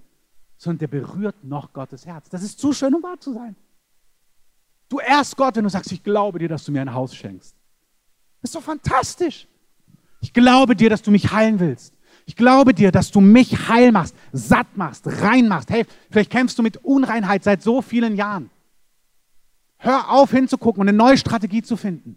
sondern 0.57 0.79
der 0.79 0.89
berührt 0.89 1.43
noch 1.45 1.73
Gottes 1.73 2.05
Herz. 2.05 2.29
Das 2.29 2.43
ist 2.43 2.59
zu 2.59 2.73
schön, 2.73 2.95
um 2.95 3.03
wahr 3.03 3.19
zu 3.19 3.33
sein. 3.33 3.57
Du 4.89 4.99
ehrst 4.99 5.37
Gott, 5.37 5.57
wenn 5.57 5.65
du 5.65 5.71
sagst, 5.71 5.93
ich 5.93 6.03
glaube 6.03 6.39
dir, 6.39 6.49
dass 6.49 6.65
du 6.65 6.73
mir 6.73 6.83
ein 6.83 6.93
Haus 6.93 7.15
schenkst. 7.15 7.55
Das 8.41 8.51
ist 8.51 8.55
doch 8.55 8.63
fantastisch. 8.63 9.47
Ich 10.21 10.33
glaube 10.33 10.75
dir, 10.77 10.91
dass 10.91 11.03
du 11.03 11.11
mich 11.11 11.33
heilen 11.33 11.61
willst. 11.61 11.95
Ich 12.27 12.37
glaube 12.37 12.75
dir, 12.75 12.93
dass 12.93 13.11
du 13.11 13.21
mich 13.21 13.69
heil 13.69 13.91
machst, 13.93 14.15
satt 14.33 14.77
machst, 14.77 15.07
rein 15.23 15.49
machst. 15.49 15.71
Hey, 15.71 15.87
vielleicht 16.11 16.31
kämpfst 16.31 16.59
du 16.59 16.63
mit 16.63 16.77
Unreinheit 16.79 17.45
seit 17.45 17.63
so 17.63 17.81
vielen 17.81 18.17
Jahren. 18.17 18.51
Hör 19.79 20.11
auf 20.11 20.33
hinzugucken 20.33 20.81
und 20.81 20.89
eine 20.89 20.97
neue 20.97 21.17
Strategie 21.17 21.63
zu 21.63 21.77
finden. 21.77 22.17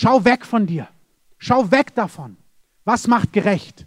Schau 0.00 0.24
weg 0.24 0.46
von 0.46 0.64
dir. 0.64 0.86
Schau 1.38 1.72
weg 1.72 1.92
davon. 1.96 2.36
Was 2.84 3.08
macht 3.08 3.32
gerecht? 3.32 3.84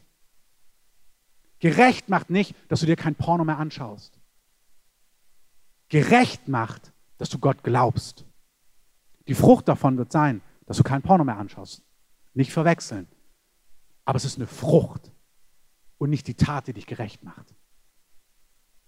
Gerecht 1.59 2.09
macht 2.09 2.29
nicht, 2.29 2.53
dass 2.67 2.81
du 2.81 2.85
dir 2.85 2.97
kein 2.97 3.15
Porno 3.15 3.45
mehr 3.45 3.57
anschaust. 3.57 4.19
Gerecht 5.87 6.49
macht, 6.49 6.91
dass 7.17 7.29
du 7.29 7.39
Gott 7.39 7.63
glaubst. 7.63 8.25
Die 9.29 9.33
Frucht 9.33 9.69
davon 9.69 9.97
wird 9.97 10.11
sein, 10.11 10.41
dass 10.65 10.75
du 10.75 10.83
kein 10.83 11.01
Porno 11.01 11.23
mehr 11.23 11.37
anschaust. 11.37 11.81
Nicht 12.33 12.51
verwechseln. 12.51 13.07
Aber 14.03 14.17
es 14.17 14.25
ist 14.25 14.35
eine 14.35 14.47
Frucht 14.47 15.13
und 15.97 16.09
nicht 16.09 16.27
die 16.27 16.35
Tat, 16.35 16.67
die 16.67 16.73
dich 16.73 16.87
gerecht 16.87 17.23
macht. 17.23 17.55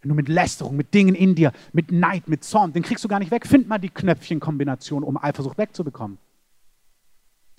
Wenn 0.02 0.10
du 0.10 0.16
mit 0.16 0.28
Lästerung, 0.28 0.76
mit 0.76 0.94
Dingen 0.94 1.16
in 1.16 1.36
dir, 1.36 1.54
mit 1.72 1.90
Neid, 1.90 2.28
mit 2.28 2.44
Zorn, 2.44 2.74
den 2.74 2.84
kriegst 2.84 3.06
du 3.06 3.08
gar 3.08 3.20
nicht 3.20 3.32
weg. 3.32 3.48
Find 3.48 3.70
mal 3.70 3.78
die 3.78 3.92
Knöpfchenkombination, 3.92 5.06
um 5.06 5.16
Eifersucht 5.16 5.58
wegzubekommen. 5.58 6.18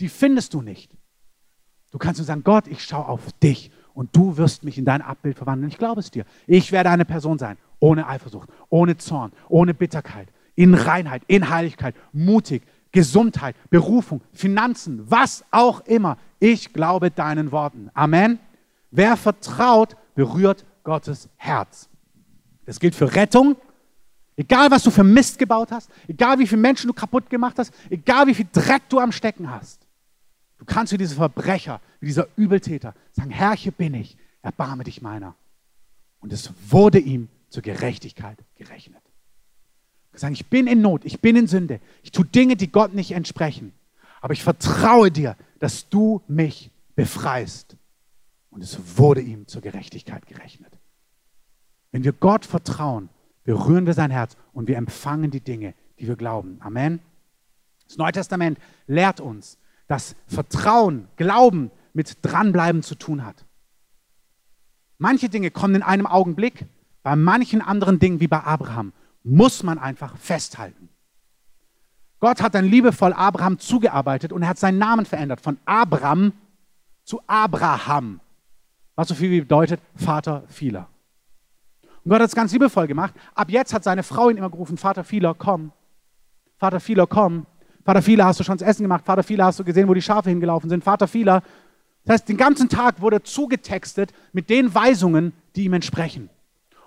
Die 0.00 0.08
findest 0.08 0.54
du 0.54 0.62
nicht. 0.62 0.96
Du 1.90 1.98
kannst 1.98 2.18
nur 2.18 2.26
sagen, 2.26 2.42
Gott, 2.42 2.66
ich 2.66 2.82
schaue 2.82 3.06
auf 3.06 3.32
dich 3.42 3.70
und 3.94 4.14
du 4.16 4.36
wirst 4.36 4.64
mich 4.64 4.78
in 4.78 4.84
dein 4.84 5.00
Abbild 5.00 5.36
verwandeln. 5.36 5.70
Ich 5.70 5.78
glaube 5.78 6.00
es 6.00 6.10
dir. 6.10 6.24
Ich 6.46 6.72
werde 6.72 6.90
eine 6.90 7.04
Person 7.04 7.38
sein, 7.38 7.56
ohne 7.78 8.08
Eifersucht, 8.08 8.48
ohne 8.68 8.96
Zorn, 8.96 9.32
ohne 9.48 9.74
Bitterkeit, 9.74 10.28
in 10.56 10.74
Reinheit, 10.74 11.22
in 11.28 11.48
Heiligkeit, 11.50 11.94
mutig, 12.12 12.62
Gesundheit, 12.90 13.56
Berufung, 13.70 14.22
Finanzen, 14.32 15.08
was 15.10 15.44
auch 15.50 15.80
immer. 15.80 16.16
Ich 16.38 16.72
glaube 16.72 17.10
deinen 17.10 17.52
Worten. 17.52 17.90
Amen. 17.94 18.38
Wer 18.90 19.16
vertraut, 19.16 19.96
berührt 20.14 20.64
Gottes 20.84 21.28
Herz. 21.36 21.88
Das 22.66 22.78
gilt 22.78 22.94
für 22.94 23.14
Rettung. 23.14 23.56
Egal, 24.36 24.70
was 24.70 24.82
du 24.82 24.90
für 24.90 25.04
Mist 25.04 25.38
gebaut 25.38 25.70
hast, 25.70 25.90
egal, 26.08 26.38
wie 26.40 26.46
viele 26.46 26.60
Menschen 26.60 26.88
du 26.88 26.92
kaputt 26.92 27.30
gemacht 27.30 27.56
hast, 27.58 27.72
egal, 27.88 28.26
wie 28.26 28.34
viel 28.34 28.48
Dreck 28.52 28.82
du 28.88 28.98
am 28.98 29.12
Stecken 29.12 29.48
hast. 29.50 29.83
Du 30.66 30.72
kannst 30.72 30.94
wie 30.94 30.98
dieser 30.98 31.16
Verbrecher, 31.16 31.82
wie 32.00 32.06
dieser 32.06 32.26
Übeltäter 32.36 32.94
sagen, 33.12 33.30
Herr, 33.30 33.54
hier 33.54 33.72
bin 33.72 33.92
ich, 33.92 34.16
erbarme 34.40 34.84
dich 34.84 35.02
meiner. 35.02 35.34
Und 36.20 36.32
es 36.32 36.50
wurde 36.68 36.98
ihm 36.98 37.28
zur 37.50 37.62
Gerechtigkeit 37.62 38.38
gerechnet. 38.56 39.02
Sagen, 40.14 40.32
ich 40.32 40.46
bin 40.46 40.66
in 40.66 40.80
Not, 40.80 41.04
ich 41.04 41.20
bin 41.20 41.36
in 41.36 41.48
Sünde, 41.48 41.80
ich 42.02 42.12
tue 42.12 42.24
Dinge, 42.24 42.56
die 42.56 42.72
Gott 42.72 42.94
nicht 42.94 43.10
entsprechen. 43.10 43.74
Aber 44.22 44.32
ich 44.32 44.42
vertraue 44.42 45.10
dir, 45.10 45.36
dass 45.58 45.90
du 45.90 46.22
mich 46.28 46.70
befreist. 46.94 47.76
Und 48.48 48.62
es 48.62 48.78
wurde 48.96 49.20
ihm 49.20 49.46
zur 49.46 49.60
Gerechtigkeit 49.60 50.26
gerechnet. 50.26 50.72
Wenn 51.92 52.04
wir 52.04 52.12
Gott 52.12 52.46
vertrauen, 52.46 53.10
berühren 53.42 53.84
wir 53.84 53.92
sein 53.92 54.10
Herz 54.10 54.34
und 54.54 54.66
wir 54.66 54.78
empfangen 54.78 55.30
die 55.30 55.40
Dinge, 55.40 55.74
die 55.98 56.06
wir 56.06 56.16
glauben. 56.16 56.56
Amen. 56.60 57.00
Das 57.86 57.98
Neue 57.98 58.12
Testament 58.12 58.58
lehrt 58.86 59.20
uns, 59.20 59.58
dass 59.86 60.16
Vertrauen, 60.26 61.08
Glauben 61.16 61.70
mit 61.92 62.18
Dranbleiben 62.22 62.82
zu 62.82 62.94
tun 62.94 63.24
hat. 63.24 63.44
Manche 64.98 65.28
Dinge 65.28 65.50
kommen 65.50 65.74
in 65.76 65.82
einem 65.82 66.06
Augenblick, 66.06 66.66
bei 67.02 67.16
manchen 67.16 67.60
anderen 67.60 67.98
Dingen 67.98 68.20
wie 68.20 68.28
bei 68.28 68.40
Abraham 68.40 68.92
muss 69.24 69.62
man 69.62 69.78
einfach 69.78 70.16
festhalten. 70.16 70.88
Gott 72.20 72.42
hat 72.42 72.54
dann 72.54 72.64
liebevoll 72.64 73.12
Abraham 73.12 73.58
zugearbeitet 73.58 74.32
und 74.32 74.42
er 74.42 74.48
hat 74.48 74.58
seinen 74.58 74.78
Namen 74.78 75.04
verändert 75.04 75.40
von 75.40 75.58
Abram 75.64 76.32
zu 77.04 77.20
Abraham, 77.26 78.20
was 78.94 79.08
so 79.08 79.14
viel 79.14 79.30
wie 79.30 79.40
bedeutet 79.40 79.80
Vater 79.94 80.44
vieler. 80.48 80.88
Und 82.04 82.10
Gott 82.10 82.20
hat 82.20 82.28
es 82.28 82.34
ganz 82.34 82.52
liebevoll 82.52 82.86
gemacht. 82.86 83.14
Ab 83.34 83.50
jetzt 83.50 83.74
hat 83.74 83.84
seine 83.84 84.02
Frau 84.02 84.30
ihn 84.30 84.36
immer 84.36 84.50
gerufen, 84.50 84.76
Vater 84.76 85.04
vieler, 85.04 85.34
komm. 85.34 85.72
Vater 86.56 86.80
vieler, 86.80 87.06
komm. 87.06 87.46
Vater 87.84 88.02
vieler, 88.02 88.24
hast 88.24 88.40
du 88.40 88.44
schon 88.44 88.56
das 88.56 88.66
Essen 88.66 88.82
gemacht? 88.82 89.04
Vater 89.04 89.22
vieler, 89.22 89.44
hast 89.44 89.58
du 89.58 89.64
gesehen, 89.64 89.88
wo 89.88 89.94
die 89.94 90.02
Schafe 90.02 90.30
hingelaufen 90.30 90.70
sind? 90.70 90.82
Vater 90.82 91.06
vieler. 91.06 91.42
Das 92.04 92.14
heißt, 92.14 92.28
den 92.28 92.36
ganzen 92.36 92.68
Tag 92.68 93.00
wurde 93.00 93.22
zugetextet 93.22 94.12
mit 94.32 94.50
den 94.50 94.74
Weisungen, 94.74 95.32
die 95.56 95.64
ihm 95.64 95.72
entsprechen. 95.74 96.30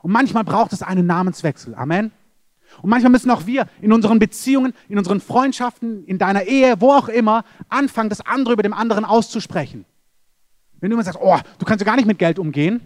Und 0.02 0.12
manchmal 0.12 0.44
braucht 0.44 0.74
es 0.74 0.82
einen 0.82 1.06
Namenswechsel. 1.06 1.76
Amen. 1.76 2.12
Und 2.82 2.90
manchmal 2.90 3.12
müssen 3.12 3.32
auch 3.32 3.46
wir 3.46 3.68
in 3.82 3.94
unseren 3.94 4.20
Beziehungen, 4.20 4.74
in 4.90 4.98
unseren 4.98 5.22
Freundschaften, 5.22 6.06
in 6.06 6.18
deiner 6.18 6.44
Ehe, 6.44 6.76
wo 6.80 6.92
auch 6.92 7.08
immer, 7.10 7.44
anfangen, 7.70 8.10
das 8.10 8.22
andere 8.22 8.54
über 8.54 8.64
dem 8.64 8.74
anderen 8.74 9.06
auszusprechen. 9.06 9.86
Wenn 10.80 10.90
du 10.90 10.96
immer 10.96 11.04
sagst, 11.04 11.20
oh, 11.22 11.38
du 11.58 11.66
kannst 11.66 11.82
ja 11.82 11.86
gar 11.86 11.96
nicht 11.96 12.06
mit 12.06 12.20
Geld 12.20 12.40
umgehen, 12.40 12.82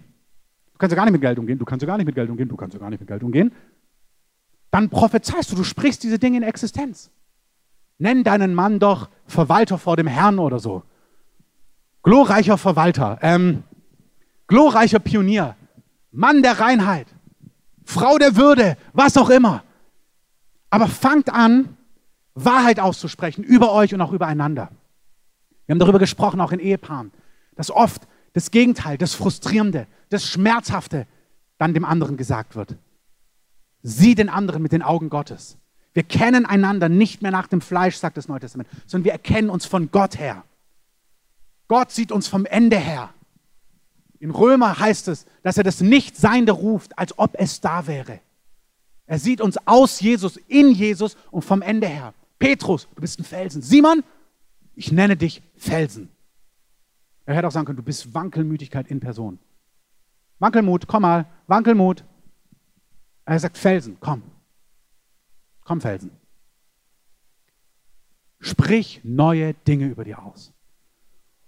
du 0.74 0.78
kannst 0.78 0.92
ja 0.92 0.96
gar 0.96 1.06
nicht 1.06 1.14
mit 1.14 1.22
Geld 1.22 1.40
umgehen, 1.40 1.58
du 1.58 1.66
kannst 1.66 1.82
ja 1.82 1.88
gar 1.88 1.98
nicht 1.98 2.06
mit 2.06 2.16
Geld 2.16 2.30
umgehen, 2.30 2.48
du 2.48 2.56
kannst 2.56 2.74
ja 2.74 2.80
gar 2.80 2.90
nicht 2.90 3.00
mit 3.00 3.08
Geld 3.08 3.24
umgehen, 3.24 3.52
dann 4.70 4.90
prophezeist 4.90 5.52
du, 5.52 5.56
du 5.56 5.64
sprichst 5.64 6.04
diese 6.04 6.20
Dinge 6.20 6.38
in 6.38 6.44
Existenz. 6.44 7.12
Nenn 8.02 8.24
deinen 8.24 8.56
Mann 8.56 8.80
doch 8.80 9.10
Verwalter 9.28 9.78
vor 9.78 9.96
dem 9.96 10.08
Herrn 10.08 10.40
oder 10.40 10.58
so. 10.58 10.82
Glorreicher 12.02 12.58
Verwalter, 12.58 13.20
ähm, 13.22 13.62
glorreicher 14.48 14.98
Pionier, 14.98 15.56
Mann 16.12 16.42
der 16.42 16.60
Reinheit, 16.60 17.06
Frau 17.84 18.18
der 18.18 18.36
Würde, 18.36 18.76
was 18.94 19.18
auch 19.18 19.30
immer. 19.30 19.64
Aber 20.72 20.88
fangt 20.88 21.32
an, 21.32 21.78
Wahrheit 22.34 22.80
auszusprechen 22.80 23.44
über 23.44 23.72
euch 23.72 23.94
und 23.94 24.02
auch 24.02 24.14
übereinander. 24.14 24.70
Wir 25.68 25.74
haben 25.74 25.80
darüber 25.80 26.00
gesprochen, 26.00 26.42
auch 26.42 26.52
in 26.52 26.60
Ehepaaren, 26.60 27.12
dass 27.56 27.70
oft 27.70 28.08
das 28.34 28.50
Gegenteil, 28.50 28.98
das 28.98 29.14
Frustrierende, 29.14 29.86
das 30.10 30.26
Schmerzhafte 30.26 31.06
dann 31.60 31.76
dem 31.76 31.86
anderen 31.86 32.18
gesagt 32.18 32.56
wird. 32.56 32.78
Sieh 33.84 34.16
den 34.16 34.30
anderen 34.30 34.64
mit 34.64 34.72
den 34.72 34.82
Augen 34.82 35.12
Gottes. 35.12 35.60
Wir 35.94 36.04
kennen 36.04 36.46
einander 36.46 36.90
nicht 36.90 37.22
mehr 37.22 37.32
nach 37.32 37.48
dem 37.48 37.62
Fleisch, 37.62 37.98
sagt 37.98 38.18
das 38.18 38.28
Neue 38.28 38.40
Testament, 38.40 38.70
sondern 38.86 39.06
wir 39.06 39.12
erkennen 39.12 39.50
uns 39.50 39.66
von 39.66 39.92
Gott 39.92 40.18
her. 40.18 40.44
Gott 41.68 41.92
sieht 41.92 42.12
uns 42.12 42.28
vom 42.28 42.46
Ende 42.46 42.78
her. 42.78 43.14
In 44.20 44.32
Römer 44.32 44.80
heißt 44.80 45.08
es, 45.08 45.26
dass 45.42 45.58
er 45.58 45.64
das 45.64 45.82
Nichtseinende 45.82 46.52
ruft, 46.52 46.98
als 46.98 47.18
ob 47.18 47.36
es 47.40 47.60
da 47.60 47.88
wäre. 47.88 48.20
Er 49.08 49.20
sieht 49.20 49.42
uns 49.42 49.58
aus 49.66 50.00
Jesus, 50.00 50.38
in 50.48 50.72
Jesus 50.72 51.18
und 51.32 51.44
vom 51.44 51.62
Ende 51.62 51.88
her. 51.88 52.14
Petrus, 52.40 52.88
du 52.96 53.02
bist 53.02 53.20
ein 53.20 53.24
Felsen. 53.24 53.62
Simon, 53.62 54.04
ich 54.76 54.92
nenne 54.92 55.18
dich 55.18 55.42
Felsen. 55.58 56.10
Er 57.26 57.36
hätte 57.36 57.48
auch 57.48 57.52
sagen 57.52 57.66
können, 57.66 57.78
du 57.78 57.84
bist 57.84 58.14
Wankelmütigkeit 58.14 58.88
in 58.88 59.00
Person. 59.00 59.40
Wankelmut, 60.40 60.88
komm 60.88 61.04
mal, 61.04 61.26
Wankelmut. 61.48 62.04
Er 63.26 63.40
sagt 63.40 63.58
Felsen, 63.58 63.98
komm. 64.00 64.24
Komm, 65.72 65.80
Felsen. 65.80 66.12
Sprich 68.42 69.00
neue 69.06 69.54
Dinge 69.54 69.86
über 69.86 70.04
dir 70.04 70.22
aus. 70.22 70.52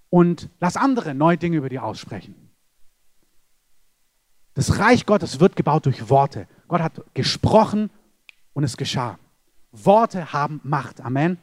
Und 0.09 0.47
lass 0.61 0.77
andere 0.77 1.13
neue 1.13 1.37
Dinge 1.37 1.57
über 1.57 1.67
dir 1.67 1.83
aussprechen. 1.83 2.33
Das 4.53 4.79
Reich 4.79 5.05
Gottes 5.05 5.41
wird 5.41 5.57
gebaut 5.57 5.87
durch 5.87 6.09
Worte. 6.09 6.47
Gott 6.69 6.79
hat 6.79 7.01
gesprochen 7.13 7.89
und 8.53 8.63
es 8.63 8.77
geschah. 8.77 9.19
Worte 9.73 10.31
haben 10.31 10.61
Macht. 10.63 11.01
Amen. 11.01 11.37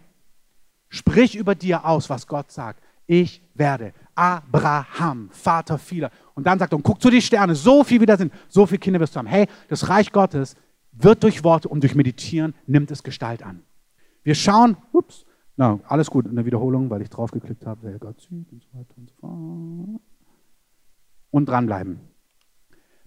Sprich 0.89 1.37
über 1.37 1.55
dir 1.55 1.85
aus, 1.85 2.09
was 2.09 2.27
Gott 2.27 2.51
sagt. 2.51 2.83
Ich 3.07 3.43
werde 3.53 3.93
Abraham, 4.15 5.29
Vater 5.33 5.77
vieler. 5.77 6.11
Und 6.33 6.45
dann 6.45 6.59
sagt 6.59 6.73
er, 6.73 6.77
und 6.77 6.83
guck 6.83 7.03
zu 7.03 7.11
die 7.11 7.21
Sterne, 7.21 7.55
so 7.55 7.85
viel 7.85 8.01
wie 8.01 8.07
da 8.07 8.17
sind, 8.17 8.33
so 8.49 8.65
viele 8.65 8.79
Kinder 8.79 9.01
wirst 9.01 9.17
du 9.17 9.19
haben. 9.19 9.27
Hey, 9.27 9.49
das 9.69 9.91
Reich 9.91 10.13
Gottes 10.13 10.57
wird 10.93 11.23
durch 11.23 11.45
Worte 11.45 11.69
und 11.69 11.83
durch 11.83 11.95
Meditieren 11.95 12.55
nimmt 12.67 12.91
es 12.91 13.03
Gestalt 13.03 13.43
an. 13.43 13.63
Wir 14.23 14.35
schauen, 14.35 14.77
ups, 14.93 15.25
na, 15.57 15.81
alles 15.87 16.11
gut 16.11 16.27
in 16.27 16.37
der 16.37 16.45
Wiederholung, 16.45 16.91
weil 16.91 17.03
ich 17.03 17.11
draufgeklickt 17.11 17.67
habe, 17.67 17.81
wer 17.83 17.99
Gott 17.99 18.27
und 18.31 18.47
so 18.51 18.79
weiter 18.79 18.95
und 18.97 19.09
so 19.09 19.15
fort. 19.21 20.01
Und 21.31 21.49
dranbleiben. 21.49 22.01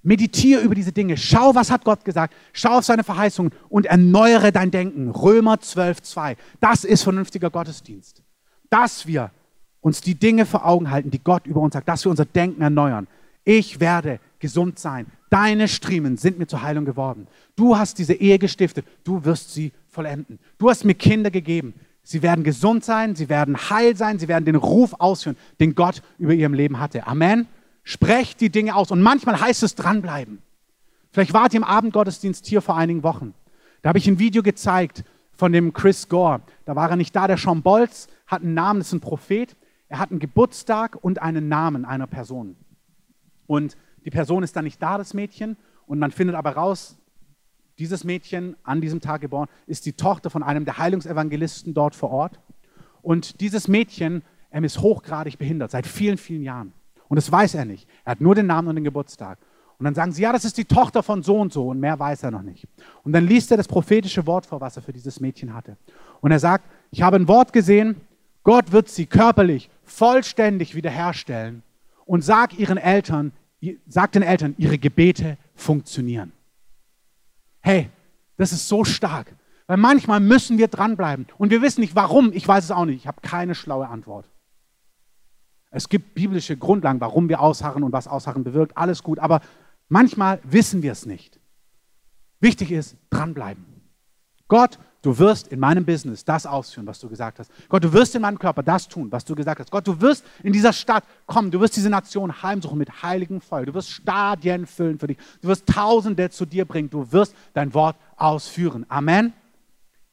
Meditiere 0.04 0.62
über 0.62 0.76
diese 0.76 0.92
Dinge. 0.92 1.18
Schau, 1.18 1.56
was 1.56 1.72
hat 1.72 1.86
Gott 1.86 2.04
gesagt. 2.04 2.36
Schau 2.52 2.78
auf 2.78 2.86
seine 2.86 3.04
Verheißungen 3.04 3.54
und 3.70 3.86
erneuere 3.86 4.52
dein 4.52 4.70
Denken. 4.70 5.10
Römer 5.10 5.60
12, 5.60 6.02
2. 6.02 6.38
Das 6.60 6.84
ist 6.84 7.04
vernünftiger 7.04 7.50
Gottesdienst. 7.50 8.22
Dass 8.70 9.08
wir 9.08 9.32
uns 9.80 10.02
die 10.02 10.16
Dinge 10.16 10.46
vor 10.46 10.66
Augen 10.66 10.92
halten, 10.92 11.10
die 11.10 11.24
Gott 11.24 11.48
über 11.48 11.62
uns 11.62 11.74
sagt, 11.74 11.88
dass 11.88 12.06
wir 12.06 12.10
unser 12.10 12.26
Denken 12.26 12.62
erneuern. 12.62 13.08
Ich 13.46 13.80
werde 13.80 14.20
gesund 14.40 14.78
sein. 14.78 15.08
Deine 15.34 15.68
Striemen 15.68 16.16
sind 16.16 16.38
mir 16.38 16.46
zur 16.46 16.62
Heilung 16.62 16.86
geworden. 16.86 17.26
Du 17.56 17.76
hast 17.76 17.98
diese 17.98 18.14
Ehe 18.14 18.38
gestiftet. 18.38 18.86
Du 19.04 19.26
wirst 19.26 19.52
sie 19.52 19.72
vollenden. 19.88 20.38
Du 20.60 20.70
hast 20.70 20.86
mir 20.86 20.94
Kinder 20.94 21.32
gegeben. 21.32 21.74
Sie 22.04 22.22
werden 22.22 22.44
gesund 22.44 22.86
sein, 22.86 23.16
sie 23.16 23.30
werden 23.30 23.58
heil 23.72 23.98
sein, 23.98 24.20
sie 24.20 24.28
werden 24.28 24.46
den 24.46 24.58
Ruf 24.58 24.94
ausführen, 25.00 25.36
den 25.60 25.74
Gott 25.74 26.04
über 26.20 26.36
ihrem 26.36 26.54
Leben 26.54 26.80
hatte. 26.80 27.08
Amen. 27.08 27.48
Sprecht 27.82 28.42
die 28.42 28.52
Dinge 28.52 28.76
aus. 28.76 28.92
Und 28.92 29.02
manchmal 29.02 29.42
heißt 29.42 29.64
es 29.64 29.74
dranbleiben. 29.74 30.38
Vielleicht 31.10 31.34
wart 31.34 31.52
ihr 31.56 31.62
im 31.62 31.64
Abendgottesdienst 31.64 32.46
hier 32.46 32.62
vor 32.62 32.78
einigen 32.78 33.02
Wochen. 33.02 33.34
Da 33.82 33.90
habe 33.90 33.98
ich 33.98 34.08
ein 34.08 34.20
Video 34.20 34.44
gezeigt 34.44 35.04
von 35.32 35.52
dem 35.52 35.74
Chris 35.74 36.10
Gore. 36.10 36.42
Da 36.66 36.76
war 36.76 36.92
er 36.92 36.96
nicht 36.96 37.16
da. 37.16 37.26
Der 37.26 37.38
Sean 37.38 37.64
Bolz 37.64 38.08
hat 38.28 38.44
einen 38.44 38.54
Namen, 38.54 38.82
das 38.82 38.90
ist 38.90 38.94
ein 38.94 39.00
Prophet. 39.00 39.56
Er 39.90 39.98
hat 39.98 40.12
einen 40.12 40.20
Geburtstag 40.20 40.96
und 41.02 41.24
einen 41.24 41.48
Namen 41.48 41.86
einer 41.86 42.06
Person. 42.06 42.56
Und 43.48 43.76
die 44.06 44.12
Person 44.12 44.44
ist 44.44 44.56
dann 44.56 44.66
nicht 44.66 44.82
da, 44.82 44.98
das 44.98 45.14
Mädchen, 45.14 45.58
und 45.86 46.00
man 46.00 46.12
findet 46.12 46.36
aber 46.36 46.52
raus, 46.52 46.98
dieses 47.80 48.04
Mädchen, 48.04 48.56
an 48.64 48.82
diesem 48.82 49.02
Tag 49.02 49.22
geboren, 49.22 49.48
ist 49.66 49.86
die 49.86 49.94
Tochter 49.94 50.30
von 50.30 50.44
einem 50.44 50.66
der 50.66 50.78
Heilungsevangelisten 50.78 51.74
dort 51.74 51.96
vor 51.96 52.12
Ort. 52.12 52.40
Und 53.02 53.42
dieses 53.42 53.68
Mädchen 53.68 54.24
ähm, 54.52 54.64
ist 54.64 54.80
hochgradig 54.80 55.38
behindert, 55.38 55.72
seit 55.72 55.88
vielen, 55.88 56.18
vielen 56.18 56.44
Jahren. 56.44 56.74
Und 57.10 57.16
das 57.16 57.32
weiß 57.32 57.56
er 57.56 57.66
nicht. 57.66 57.88
Er 58.06 58.12
hat 58.12 58.22
nur 58.22 58.36
den 58.36 58.46
Namen 58.46 58.70
und 58.70 58.76
den 58.76 58.84
Geburtstag. 58.84 59.40
Und 59.80 59.86
dann 59.86 59.96
sagen 59.96 60.12
sie, 60.12 60.22
ja, 60.22 60.32
das 60.32 60.46
ist 60.46 60.58
die 60.58 60.66
Tochter 60.66 61.04
von 61.04 61.24
so 61.24 61.38
und 61.40 61.52
so 61.52 61.70
und 61.70 61.80
mehr 61.80 62.00
weiß 62.00 62.24
er 62.24 62.32
noch 62.32 62.44
nicht. 62.44 62.68
Und 63.04 63.12
dann 63.12 63.28
liest 63.28 63.52
er 63.52 63.58
das 63.58 63.68
prophetische 63.68 64.26
Wort 64.26 64.46
vor, 64.46 64.62
was 64.62 64.78
er 64.78 64.84
für 64.84 64.94
dieses 64.94 65.20
Mädchen 65.20 65.54
hatte. 65.54 65.76
Und 66.22 66.32
er 66.32 66.40
sagt, 66.40 66.66
ich 66.92 67.02
habe 67.02 67.18
ein 67.18 67.28
Wort 67.28 67.52
gesehen, 67.52 68.00
Gott 68.44 68.72
wird 68.72 68.88
sie 68.88 69.08
körperlich 69.08 69.70
vollständig 69.84 70.76
wiederherstellen 70.76 71.64
und 72.06 72.24
sag 72.24 72.58
ihren 72.58 72.78
Eltern, 72.78 73.32
sagt 73.88 74.16
den 74.16 74.24
Eltern, 74.24 74.56
ihre 74.58 74.78
Gebete 74.78 75.38
funktionieren. 75.56 76.32
Hey, 77.62 77.90
das 78.38 78.52
ist 78.52 78.68
so 78.68 78.84
stark. 78.84 79.36
Weil 79.68 79.78
manchmal 79.78 80.20
müssen 80.20 80.58
wir 80.58 80.68
dranbleiben. 80.68 81.28
Und 81.38 81.50
wir 81.50 81.62
wissen 81.62 81.82
nicht 81.82 81.96
warum. 81.96 82.34
Ich 82.34 82.48
weiß 82.48 82.66
es 82.66 82.72
auch 82.72 82.86
nicht. 82.86 82.98
Ich 82.98 83.08
habe 83.08 83.22
keine 83.22 83.56
schlaue 83.56 83.88
Antwort. 83.88 84.30
Es 85.72 85.90
gibt 85.90 86.14
biblische 86.14 86.58
Grundlagen, 86.58 87.02
warum 87.02 87.30
wir 87.30 87.40
ausharren 87.40 87.84
und 87.84 87.94
was 87.94 88.08
Ausharren 88.08 88.44
bewirkt. 88.44 88.78
Alles 88.78 89.04
gut. 89.04 89.20
Aber 89.20 89.42
manchmal 89.88 90.40
wissen 90.44 90.84
wir 90.84 90.92
es 90.92 91.06
nicht. 91.06 91.40
Wichtig 92.40 92.72
ist, 92.72 92.98
dranbleiben. 93.10 93.66
Gott 94.50 94.78
Du 95.04 95.18
wirst 95.20 95.50
in 95.50 95.60
meinem 95.60 95.84
Business 95.84 96.24
das 96.24 96.46
ausführen, 96.46 96.88
was 96.88 96.98
du 96.98 97.10
gesagt 97.10 97.38
hast. 97.38 97.52
Gott, 97.68 97.84
du 97.84 97.92
wirst 97.92 98.16
in 98.16 98.22
meinem 98.22 98.40
Körper 98.40 98.64
das 98.64 98.88
tun, 98.88 99.12
was 99.12 99.26
du 99.26 99.36
gesagt 99.36 99.60
hast. 99.60 99.70
Gott, 99.70 99.86
du 99.86 100.00
wirst 100.00 100.24
in 100.44 100.54
dieser 100.54 100.72
Stadt 100.72 101.04
kommen. 101.28 101.52
Du 101.52 101.60
wirst 101.60 101.76
diese 101.76 101.90
Nation 101.90 102.42
heimsuchen 102.42 102.78
mit 102.78 103.04
heiligem 103.04 103.42
Feuer. 103.42 103.66
Du 103.66 103.74
wirst 103.74 103.92
Stadien 103.92 104.66
füllen 104.66 104.98
für 104.98 105.08
dich. 105.08 105.18
Du 105.42 105.50
wirst 105.50 105.68
Tausende 105.68 106.30
zu 106.30 106.46
dir 106.46 106.64
bringen. 106.64 106.90
Du 106.90 107.12
wirst 107.12 107.36
dein 107.54 107.74
Wort 107.74 107.98
ausführen. 108.16 108.86
Amen. 108.88 109.34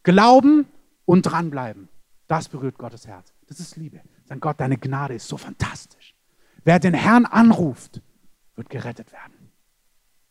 Glauben 0.03 0.66
und 1.05 1.22
dranbleiben. 1.22 1.88
Das 2.26 2.49
berührt 2.49 2.76
Gottes 2.76 3.07
Herz. 3.07 3.32
Das 3.47 3.61
ist 3.61 3.76
Liebe. 3.76 4.01
Sein 4.24 4.41
Gott, 4.41 4.59
deine 4.59 4.76
Gnade 4.76 5.14
ist 5.14 5.28
so 5.28 5.36
fantastisch. 5.36 6.16
Wer 6.64 6.80
den 6.80 6.95
Herrn 6.95 7.26
anruft, 7.26 8.03
wird 8.57 8.68
gerettet 8.68 9.12
werden. 9.12 9.53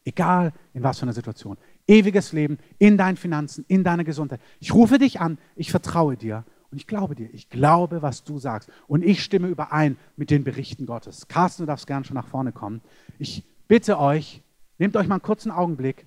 Egal 0.03 0.51
in 0.73 0.83
was 0.83 0.99
für 0.99 1.03
einer 1.03 1.13
Situation 1.13 1.57
ewiges 1.89 2.31
Leben 2.31 2.59
in 2.77 2.97
deinen 2.97 3.17
Finanzen, 3.17 3.65
in 3.67 3.83
deiner 3.83 4.03
Gesundheit. 4.03 4.39
Ich 4.59 4.73
rufe 4.73 4.99
dich 4.99 5.19
an, 5.19 5.37
ich 5.55 5.71
vertraue 5.71 6.15
dir 6.15 6.45
und 6.71 6.77
ich 6.77 6.87
glaube 6.87 7.15
dir. 7.15 7.33
Ich 7.33 7.49
glaube, 7.49 8.01
was 8.01 8.23
du 8.23 8.37
sagst. 8.37 8.69
Und 8.87 9.03
ich 9.03 9.23
stimme 9.23 9.47
überein 9.47 9.97
mit 10.15 10.29
den 10.29 10.43
Berichten 10.43 10.85
Gottes. 10.85 11.27
Carsten, 11.27 11.63
du 11.63 11.67
darfst 11.67 11.87
gern 11.87 12.03
schon 12.03 12.15
nach 12.15 12.27
vorne 12.27 12.51
kommen. 12.51 12.81
Ich 13.17 13.43
bitte 13.67 13.99
euch, 13.99 14.43
nehmt 14.77 14.95
euch 14.95 15.07
mal 15.07 15.15
einen 15.15 15.23
kurzen 15.23 15.51
Augenblick. 15.51 16.05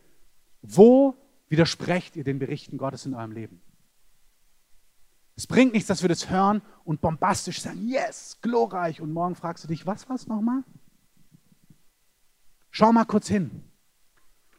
Wo 0.62 1.16
widersprecht 1.48 2.16
ihr 2.16 2.24
den 2.24 2.38
Berichten 2.38 2.78
Gottes 2.78 3.04
in 3.04 3.14
eurem 3.14 3.32
Leben? 3.32 3.60
Es 5.34 5.46
bringt 5.48 5.72
nichts, 5.72 5.88
dass 5.88 6.02
wir 6.02 6.08
das 6.08 6.30
hören 6.30 6.62
und 6.84 7.00
bombastisch 7.00 7.60
sagen, 7.60 7.88
yes, 7.88 8.38
glorreich. 8.40 9.00
Und 9.00 9.12
morgen 9.12 9.34
fragst 9.34 9.64
du 9.64 9.68
dich, 9.68 9.86
was 9.86 10.08
war 10.08 10.14
es 10.14 10.28
nochmal? 10.28 10.62
Schau 12.70 12.92
mal 12.92 13.04
kurz 13.04 13.26
hin. 13.26 13.64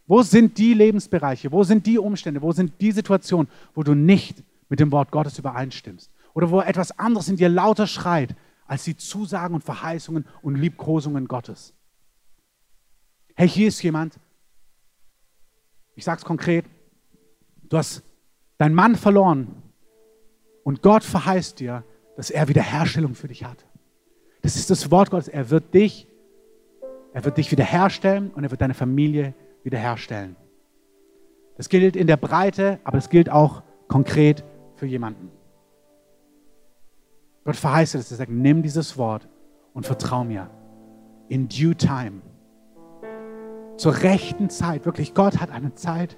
Wo 0.06 0.22
sind 0.22 0.58
die 0.58 0.74
Lebensbereiche, 0.74 1.52
wo 1.52 1.64
sind 1.64 1.86
die 1.86 1.98
Umstände, 1.98 2.42
wo 2.42 2.52
sind 2.52 2.74
die 2.82 2.92
Situationen, 2.92 3.50
wo 3.74 3.84
du 3.84 3.94
nicht 3.94 4.44
mit 4.70 4.80
dem 4.80 4.92
Wort 4.92 5.12
Gottes 5.12 5.40
übereinstimmst? 5.40 6.12
Oder 6.34 6.50
wo 6.50 6.62
etwas 6.62 6.98
anderes 7.00 7.30
in 7.30 7.38
dir 7.38 7.50
lauter 7.50 7.88
schreit 7.88 8.36
als 8.66 8.84
die 8.84 8.98
Zusagen 8.98 9.56
und 9.56 9.64
Verheißungen 9.64 10.26
und 10.42 10.56
Liebkosungen 10.56 11.28
Gottes? 11.28 11.74
Hey, 13.36 13.48
hier 13.48 13.68
ist 13.68 13.82
jemand, 13.82 14.20
ich 15.96 16.04
sage 16.04 16.20
es 16.20 16.26
konkret, 16.26 16.66
du 17.70 17.78
hast 17.78 18.04
deinen 18.58 18.76
Mann 18.76 18.96
verloren 18.96 19.48
und 20.64 20.82
Gott 20.82 21.04
verheißt 21.04 21.60
dir, 21.60 21.84
dass 22.16 22.30
er 22.30 22.48
Wiederherstellung 22.48 23.16
für 23.16 23.28
dich 23.28 23.44
hat. 23.44 23.66
Das 24.42 24.56
ist 24.56 24.70
das 24.70 24.92
Wort 24.92 25.10
Gottes. 25.10 25.30
Er 25.30 25.50
wird 25.50 25.74
dich, 25.74 26.08
er 27.14 27.24
wird 27.26 27.38
dich 27.38 27.52
wiederherstellen 27.52 28.32
und 28.32 28.44
er 28.44 28.52
wird 28.52 28.62
deine 28.62 28.74
Familie 28.74 29.34
wiederherstellen. 29.64 30.36
Das 31.58 31.70
gilt 31.70 31.96
in 31.96 32.08
der 32.08 32.18
Breite, 32.18 32.80
aber 32.84 32.98
es 32.98 33.10
gilt 33.10 33.30
auch 33.30 33.64
konkret 33.88 34.44
für 34.76 34.86
jemanden. 34.86 35.32
Gott 37.46 37.56
verheißt 37.56 37.96
es, 37.96 38.12
er 38.12 38.18
sagt, 38.18 38.32
nimm 38.32 38.64
dieses 38.64 38.98
Wort 38.98 39.28
und 39.74 39.86
vertrau 39.86 40.24
mir. 40.24 40.50
In 41.30 41.48
due 41.50 41.76
time. 41.76 42.22
Zur 43.78 44.02
rechten 44.02 44.50
Zeit. 44.50 44.86
Wirklich, 44.86 45.14
Gott 45.14 45.40
hat 45.40 45.52
eine 45.52 45.74
Zeit. 45.74 46.18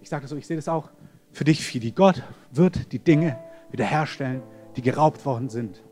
Ich 0.00 0.08
sage 0.10 0.22
das 0.22 0.30
so, 0.30 0.36
ich 0.36 0.46
sehe 0.46 0.56
das 0.56 0.68
auch 0.68 0.90
für 1.32 1.44
dich, 1.44 1.64
Fidi. 1.64 1.92
Gott 1.92 2.22
wird 2.50 2.92
die 2.92 2.98
Dinge 2.98 3.38
wiederherstellen, 3.70 4.42
die 4.76 4.82
geraubt 4.82 5.24
worden 5.24 5.48
sind. 5.48 5.82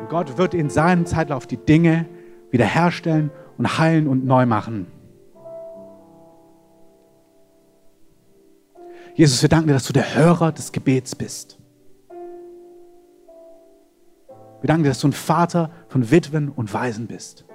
Und 0.00 0.08
Gott 0.08 0.38
wird 0.38 0.54
in 0.54 0.70
seinem 0.70 1.06
Zeitlauf 1.06 1.46
die 1.46 1.56
Dinge 1.56 2.06
wiederherstellen 2.50 3.30
und 3.58 3.78
heilen 3.78 4.06
und 4.06 4.24
neu 4.24 4.46
machen. 4.46 4.86
Jesus, 9.14 9.40
wir 9.40 9.48
danken 9.48 9.68
dir, 9.68 9.74
dass 9.74 9.86
du 9.86 9.94
der 9.94 10.14
Hörer 10.14 10.52
des 10.52 10.72
Gebets 10.72 11.14
bist. 11.14 11.58
Wir 14.60 14.68
danken 14.68 14.82
dir, 14.82 14.90
dass 14.90 15.00
du 15.00 15.08
ein 15.08 15.12
Vater 15.12 15.70
von 15.88 16.10
Witwen 16.10 16.50
und 16.50 16.72
Waisen 16.74 17.06
bist. 17.06 17.46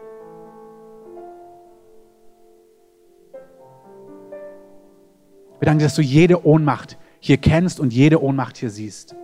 Wir 5.59 5.65
danken 5.65 5.79
dir, 5.79 5.85
dass 5.85 5.95
du 5.95 6.01
jede 6.01 6.45
Ohnmacht 6.47 6.97
hier 7.19 7.37
kennst 7.37 7.79
und 7.79 7.93
jede 7.93 8.23
Ohnmacht 8.23 8.57
hier 8.57 8.71
siehst. 8.71 9.15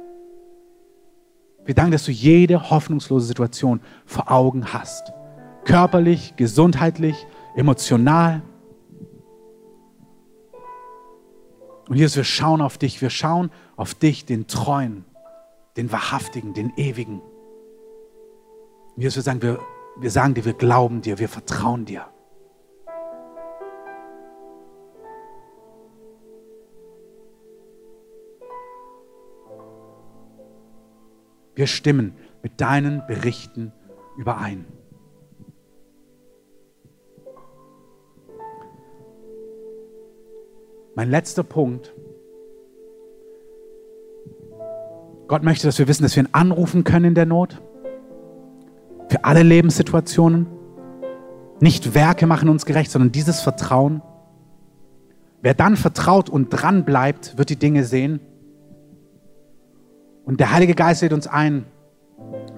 Wir 1.67 1.75
danken, 1.75 1.91
dass 1.91 2.05
du 2.05 2.13
jede 2.13 2.69
hoffnungslose 2.69 3.27
Situation 3.27 3.81
vor 4.05 4.31
Augen 4.31 4.71
hast. 4.71 5.11
Körperlich, 5.65 6.35
gesundheitlich, 6.37 7.27
emotional. 7.57 8.41
Und 11.89 11.97
Jesus, 11.97 12.15
wir 12.15 12.23
schauen 12.23 12.61
auf 12.61 12.77
dich, 12.77 13.01
wir 13.01 13.09
schauen 13.09 13.51
auf 13.75 13.93
dich, 13.93 14.23
den 14.23 14.47
Treuen, 14.47 15.03
den 15.75 15.91
Wahrhaftigen, 15.91 16.53
den 16.53 16.71
Ewigen. 16.77 17.19
Und 18.95 19.01
Jesus, 19.01 19.17
wir 19.17 19.23
sagen, 19.23 19.41
wir, 19.41 19.59
wir 19.99 20.09
sagen 20.09 20.35
dir, 20.35 20.45
wir 20.45 20.53
glauben 20.53 21.01
dir, 21.01 21.19
wir 21.19 21.27
vertrauen 21.27 21.83
dir. 21.83 22.05
Wir 31.57 31.65
stimmen 31.65 32.13
mit 32.43 32.61
deinen 32.61 33.01
Berichten 33.07 33.73
überein. 34.15 34.63
Mein 40.93 41.09
letzter 41.09 41.41
Punkt. 41.41 41.95
Gott 45.27 45.41
möchte, 45.41 45.65
dass 45.65 45.79
wir 45.79 45.87
wissen, 45.87 46.03
dass 46.03 46.15
wir 46.15 46.25
ihn 46.25 46.29
anrufen 46.31 46.83
können 46.83 47.05
in 47.05 47.15
der 47.15 47.25
Not. 47.25 47.59
Für 49.09 49.23
alle 49.23 49.41
Lebenssituationen. 49.41 50.45
Nicht 51.59 51.95
Werke 51.95 52.27
machen 52.27 52.49
uns 52.49 52.67
gerecht, 52.67 52.91
sondern 52.91 53.11
dieses 53.11 53.41
Vertrauen. 53.41 54.03
Wer 55.41 55.55
dann 55.55 55.75
vertraut 55.75 56.29
und 56.29 56.49
dran 56.51 56.85
bleibt, 56.85 57.35
wird 57.39 57.49
die 57.49 57.55
Dinge 57.55 57.83
sehen. 57.83 58.19
Und 60.27 60.41
der 60.41 60.51
Heilige 60.51 60.75
Geist 60.75 61.01
lädt 61.01 61.13
uns 61.13 61.25
ein, 61.25 61.65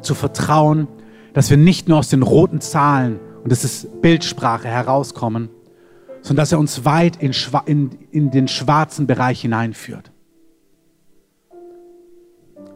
zu 0.02 0.16
vertrauen, 0.16 0.88
dass 1.34 1.52
wir 1.52 1.58
nicht 1.58 1.88
nur 1.88 2.00
aus 2.00 2.10
den 2.10 2.24
roten 2.24 2.62
Zahlen, 2.62 3.20
und 3.44 3.52
das 3.52 3.64
ist 3.64 4.02
Bildsprache, 4.02 4.68
herauskommen, 4.68 5.50
sondern 6.22 6.42
dass 6.42 6.52
er 6.52 6.58
uns 6.58 6.84
weit 6.84 7.22
in, 7.22 7.32
in, 7.68 7.92
in 8.10 8.32
den 8.32 8.48
schwarzen 8.48 9.06
Bereich 9.06 9.42
hineinführt. 9.42 10.12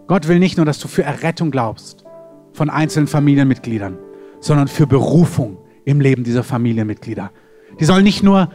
Gott 0.06 0.28
will 0.28 0.38
nicht 0.38 0.58
nur, 0.58 0.66
dass 0.66 0.78
du 0.78 0.88
für 0.88 1.04
Errettung 1.04 1.50
glaubst 1.50 2.06
von 2.52 2.70
einzelnen 2.70 3.08
Familienmitgliedern, 3.08 3.98
sondern 4.42 4.68
für 4.68 4.86
Berufung 4.86 5.58
im 5.86 6.02
Leben 6.02 6.24
dieser 6.24 6.44
Familienmitglieder. 6.44 7.32
Die 7.80 7.86
sollen 7.86 8.04
nicht 8.04 8.22
nur 8.22 8.52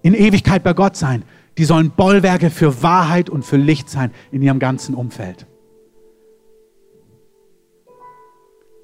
in 0.00 0.14
Ewigkeit 0.14 0.62
bei 0.62 0.72
Gott 0.72 0.96
sein, 0.96 1.22
die 1.58 1.66
sollen 1.66 1.90
Bollwerke 1.90 2.48
für 2.48 2.82
Wahrheit 2.82 3.28
und 3.28 3.44
für 3.44 3.58
Licht 3.58 3.90
sein 3.90 4.10
in 4.30 4.40
ihrem 4.40 4.58
ganzen 4.58 4.94
Umfeld. 4.94 5.46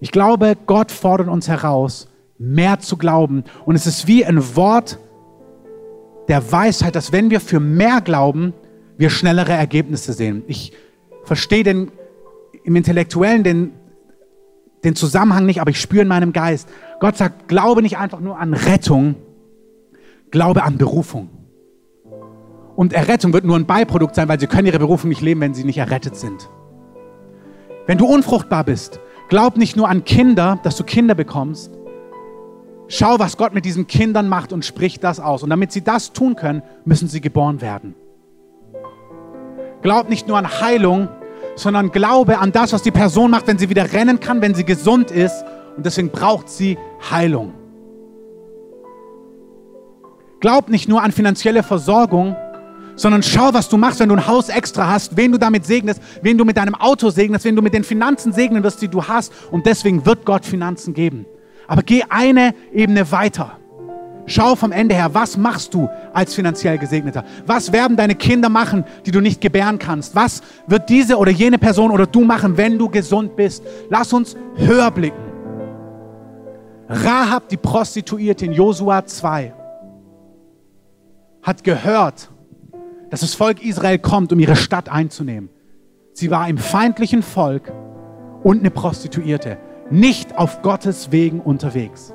Ich 0.03 0.11
glaube, 0.11 0.57
Gott 0.67 0.91
fordert 0.91 1.29
uns 1.29 1.47
heraus, 1.47 2.09
mehr 2.37 2.81
zu 2.81 2.97
glauben. 2.97 3.45
Und 3.65 3.77
es 3.77 3.87
ist 3.87 4.09
wie 4.09 4.27
ein 4.27 4.57
Wort 4.57 4.99
der 6.27 6.51
Weisheit, 6.51 6.97
dass 6.97 7.13
wenn 7.13 7.31
wir 7.31 7.39
für 7.39 7.61
mehr 7.61 8.01
glauben, 8.01 8.53
wir 8.99 9.11
schnellere 9.11 9.53
Ergebnisse 9.53 10.13
sehen. 10.13 10.43
Ich 10.49 10.73
verstehe 11.23 11.63
den, 11.63 11.93
im 12.65 12.75
Intellektuellen 12.75 13.45
den, 13.45 13.75
den 14.83 14.97
Zusammenhang 14.97 15.47
nicht, 15.47 15.61
aber 15.61 15.71
ich 15.71 15.81
spüre 15.81 16.03
in 16.03 16.09
meinem 16.09 16.33
Geist. 16.33 16.69
Gott 16.99 17.17
sagt, 17.17 17.47
glaube 17.47 17.81
nicht 17.81 17.97
einfach 17.97 18.19
nur 18.19 18.41
an 18.41 18.55
Rettung, 18.55 19.15
glaube 20.33 20.65
an 20.65 20.79
Berufung. 20.79 21.31
Und 22.75 22.93
Errettung 22.93 23.33
wird 23.33 23.45
nur 23.45 23.55
ein 23.55 23.67
Beiprodukt 23.67 24.17
sein, 24.17 24.29
weil 24.29 24.41
sie 24.41 24.49
können 24.49 24.67
ihre 24.67 24.81
Berufung 24.81 25.11
nicht 25.11 25.23
leben, 25.23 25.41
wenn 25.41 25.55
sie 25.55 25.63
nicht 25.63 25.79
errettet 25.79 26.17
sind. 26.17 26.51
Wenn 27.87 27.99
du 27.99 28.07
unfruchtbar 28.07 28.65
bist, 28.65 28.99
glaub 29.29 29.57
nicht 29.57 29.77
nur 29.77 29.89
an 29.89 30.05
Kinder, 30.05 30.59
dass 30.63 30.77
du 30.77 30.85
Kinder 30.85 31.15
bekommst. 31.15 31.71
Schau, 32.89 33.19
was 33.19 33.37
Gott 33.37 33.55
mit 33.55 33.65
diesen 33.65 33.87
Kindern 33.87 34.29
macht 34.29 34.53
und 34.53 34.65
sprich 34.65 35.01
das 35.01 35.19
aus. 35.19 35.43
Und 35.43 35.51
damit 35.51 35.73
sie 35.73 35.83
das 35.83 36.13
tun 36.13 36.37
können, 36.37 36.63
müssen 36.85 37.09
sie 37.09 37.21
geboren 37.21 37.61
werden. 37.61 37.95
Glaub 39.81 40.09
nicht 40.09 40.29
nur 40.29 40.37
an 40.37 40.61
Heilung, 40.61 41.09
sondern 41.57 41.91
glaube 41.91 42.39
an 42.39 42.53
das, 42.53 42.73
was 42.73 42.83
die 42.83 42.91
Person 42.91 43.31
macht, 43.31 43.47
wenn 43.47 43.59
sie 43.59 43.69
wieder 43.69 43.93
rennen 43.93 44.21
kann, 44.21 44.43
wenn 44.43 44.55
sie 44.55 44.65
gesund 44.65 45.11
ist. 45.11 45.45
Und 45.77 45.87
deswegen 45.87 46.11
braucht 46.11 46.49
sie 46.49 46.79
Heilung. 47.11 47.55
Glaub 50.41 50.69
nicht 50.69 50.89
nur 50.89 51.03
an 51.03 51.13
finanzielle 51.13 51.63
Versorgung, 51.63 52.37
sondern 52.97 53.23
schau, 53.23 53.53
was 53.53 53.69
du 53.69 53.77
machst, 53.77 54.01
wenn 54.01 54.09
du 54.09 54.17
ein 54.17 54.27
Haus 54.27 54.49
extra 54.49 54.89
hast, 54.89 55.17
wen 55.17 55.33
du 55.33 55.39
damit 55.39 55.65
segnest, 55.65 56.03
wen 56.23 56.39
du 56.39 56.45
mit 56.45 56.57
deinem 56.57 56.75
Auto 56.75 57.11
segnest, 57.11 57.45
wen 57.45 57.57
du 57.57 57.63
mit 57.63 57.75
den 57.75 57.85
Finanzen 57.85 58.33
segnen 58.33 58.63
wirst, 58.63 58.83
die 58.83 58.89
du 58.89 59.03
hast. 59.03 59.33
Und 59.51 59.67
deswegen 59.67 60.05
wird 60.07 60.25
Gott 60.25 60.45
Finanzen 60.45 60.95
geben. 60.95 61.27
Aber 61.67 61.83
geh 61.83 62.03
eine 62.09 62.55
Ebene 62.73 63.11
weiter. 63.11 63.59
Schau 64.27 64.55
vom 64.55 64.71
Ende 64.71 64.95
her, 64.95 65.15
was 65.15 65.37
machst 65.37 65.75
du 65.75 65.89
als 66.13 66.35
finanziell 66.35 66.79
Gesegneter? 66.79 67.25
Was 67.45 67.73
werden 67.73 67.97
deine 67.97 68.15
Kinder 68.15 68.49
machen, 68.49 68.85
die 69.05 69.11
du 69.11 69.21
nicht 69.21 69.41
gebären 69.41 69.79
kannst? 69.79 70.15
Was 70.15 70.43
wird 70.69 70.89
diese 70.89 71.17
oder 71.17 71.33
jene 71.33 71.59
Person 71.59 71.91
oder 71.91 72.07
du 72.07 72.23
machen, 72.23 72.57
wenn 72.57 72.79
du 72.79 72.89
gesund 72.89 73.35
bist? 73.35 73.65
Lass 73.91 74.13
uns 74.13 74.37
höher 74.57 74.91
blicken. 74.91 75.33
Rahab, 76.89 77.49
die 77.49 77.57
Prostituierte 77.57 78.45
in 78.45 78.53
Josua 78.53 79.05
2, 79.05 79.55
hat 81.43 81.65
gehört, 81.65 82.29
dass 83.13 83.21
das 83.21 83.35
Volk 83.35 83.63
Israel 83.63 83.99
kommt, 83.99 84.33
um 84.33 84.41
ihre 84.41 84.57
Stadt 84.57 84.89
einzunehmen. 84.89 85.51
Sie 86.15 86.31
war 86.31 86.49
im 86.49 86.57
feindlichen 86.57 87.23
Volk 87.23 87.71
und 88.43 88.61
eine 88.61 88.71
Prostituierte, 88.71 89.59
nicht 89.91 90.39
auf 90.39 90.63
Gottes 90.63 91.13
Wegen 91.13 91.39
unterwegs. 91.39 92.15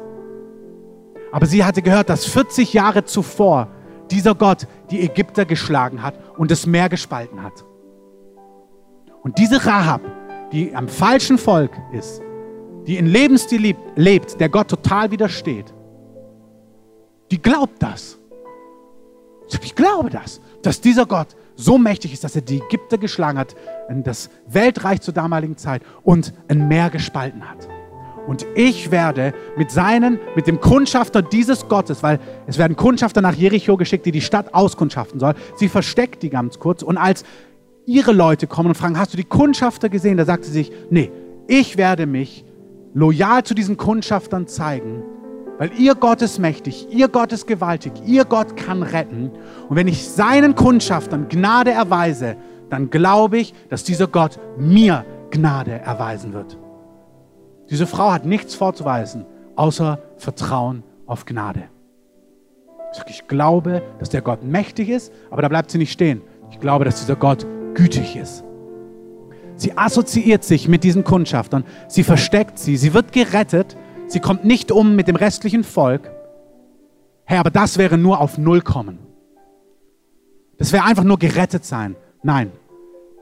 Aber 1.31 1.45
sie 1.45 1.63
hatte 1.63 1.83
gehört, 1.83 2.09
dass 2.09 2.25
40 2.25 2.73
Jahre 2.73 3.05
zuvor 3.05 3.67
dieser 4.09 4.33
Gott 4.33 4.65
die 4.89 5.01
Ägypter 5.01 5.45
geschlagen 5.45 6.01
hat 6.01 6.15
und 6.35 6.49
das 6.49 6.65
Meer 6.65 6.89
gespalten 6.89 7.43
hat. 7.43 7.63
Und 9.21 9.37
diese 9.37 9.67
Rahab, 9.67 10.01
die 10.51 10.75
am 10.75 10.87
falschen 10.87 11.37
Volk 11.37 11.77
ist, 11.93 12.23
die 12.87 12.97
in 12.97 13.05
Lebensstil 13.05 13.75
lebt, 13.95 14.39
der 14.41 14.49
Gott 14.49 14.69
total 14.69 15.11
widersteht, 15.11 15.75
die 17.29 17.39
glaubt 17.39 17.83
das. 17.83 18.17
Ich 19.61 19.75
glaube 19.75 20.09
das 20.09 20.41
dass 20.61 20.81
dieser 20.81 21.05
Gott 21.05 21.27
so 21.55 21.77
mächtig 21.77 22.13
ist, 22.13 22.23
dass 22.23 22.35
er 22.35 22.41
die 22.41 22.57
Ägypter 22.57 22.97
geschlagen 22.97 23.37
hat, 23.37 23.55
das 23.89 24.29
Weltreich 24.47 25.01
zur 25.01 25.13
damaligen 25.13 25.57
Zeit 25.57 25.81
und 26.03 26.33
ein 26.47 26.67
Meer 26.67 26.89
gespalten 26.89 27.49
hat. 27.49 27.67
Und 28.27 28.45
ich 28.55 28.91
werde 28.91 29.33
mit 29.55 29.71
seinen, 29.71 30.19
mit 30.35 30.47
dem 30.47 30.59
Kundschafter 30.59 31.21
dieses 31.21 31.67
Gottes, 31.69 32.03
weil 32.03 32.19
es 32.45 32.57
werden 32.57 32.75
Kundschafter 32.75 33.21
nach 33.21 33.33
Jericho 33.33 33.77
geschickt, 33.77 34.05
die 34.05 34.11
die 34.11 34.21
Stadt 34.21 34.53
auskundschaften 34.53 35.19
sollen. 35.19 35.35
Sie 35.55 35.69
versteckt 35.69 36.23
die 36.23 36.29
ganz 36.29 36.59
kurz. 36.59 36.83
Und 36.83 36.97
als 36.97 37.23
ihre 37.85 38.11
Leute 38.11 38.45
kommen 38.45 38.69
und 38.69 38.75
fragen, 38.75 38.99
hast 38.99 39.13
du 39.13 39.17
die 39.17 39.23
Kundschafter 39.23 39.87
gesehen? 39.87 40.17
Da 40.17 40.25
sagt 40.25 40.43
sie 40.43 40.51
sich, 40.51 40.71
nee, 40.89 41.09
ich 41.47 41.77
werde 41.77 42.05
mich 42.05 42.43
loyal 42.93 43.43
zu 43.43 43.53
diesen 43.53 43.77
Kundschaftern 43.77 44.45
zeigen 44.47 45.03
weil 45.57 45.71
ihr 45.77 45.95
Gott 45.95 46.21
ist 46.21 46.39
mächtig, 46.39 46.87
ihr 46.91 47.07
Gott 47.07 47.31
ist 47.31 47.47
gewaltig, 47.47 47.93
ihr 48.05 48.25
Gott 48.25 48.55
kann 48.55 48.83
retten. 48.83 49.31
Und 49.69 49.75
wenn 49.75 49.87
ich 49.87 50.07
seinen 50.07 50.55
Kundschaftern 50.55 51.27
Gnade 51.29 51.71
erweise, 51.71 52.35
dann 52.69 52.89
glaube 52.89 53.37
ich, 53.39 53.53
dass 53.69 53.83
dieser 53.83 54.07
Gott 54.07 54.39
mir 54.57 55.05
Gnade 55.31 55.71
erweisen 55.71 56.33
wird. 56.33 56.57
Diese 57.69 57.87
Frau 57.87 58.11
hat 58.11 58.25
nichts 58.25 58.55
vorzuweisen, 58.55 59.25
außer 59.55 59.99
Vertrauen 60.17 60.83
auf 61.05 61.25
Gnade. 61.25 61.63
Ich 62.91 62.97
sage, 62.97 63.09
ich 63.09 63.27
glaube, 63.27 63.81
dass 63.99 64.09
der 64.09 64.21
Gott 64.21 64.43
mächtig 64.43 64.89
ist, 64.89 65.11
aber 65.29 65.41
da 65.41 65.49
bleibt 65.49 65.71
sie 65.71 65.77
nicht 65.77 65.91
stehen. 65.91 66.21
Ich 66.51 66.59
glaube, 66.59 66.85
dass 66.85 66.99
dieser 66.99 67.15
Gott 67.15 67.45
gütig 67.73 68.15
ist. 68.15 68.43
Sie 69.55 69.75
assoziiert 69.77 70.43
sich 70.43 70.67
mit 70.67 70.83
diesen 70.83 71.03
Kundschaftern, 71.03 71.65
sie 71.87 72.03
versteckt 72.03 72.59
sie, 72.59 72.77
sie 72.77 72.93
wird 72.93 73.11
gerettet, 73.11 73.75
Sie 74.07 74.19
kommt 74.19 74.45
nicht 74.45 74.71
um 74.71 74.95
mit 74.95 75.07
dem 75.07 75.15
restlichen 75.15 75.63
Volk. 75.63 76.09
Herr, 77.25 77.41
aber 77.41 77.51
das 77.51 77.77
wäre 77.77 77.97
nur 77.97 78.21
auf 78.21 78.37
Null 78.37 78.61
kommen. 78.61 78.99
Das 80.57 80.71
wäre 80.71 80.85
einfach 80.85 81.03
nur 81.03 81.19
gerettet 81.19 81.65
sein. 81.65 81.95
Nein, 82.23 82.51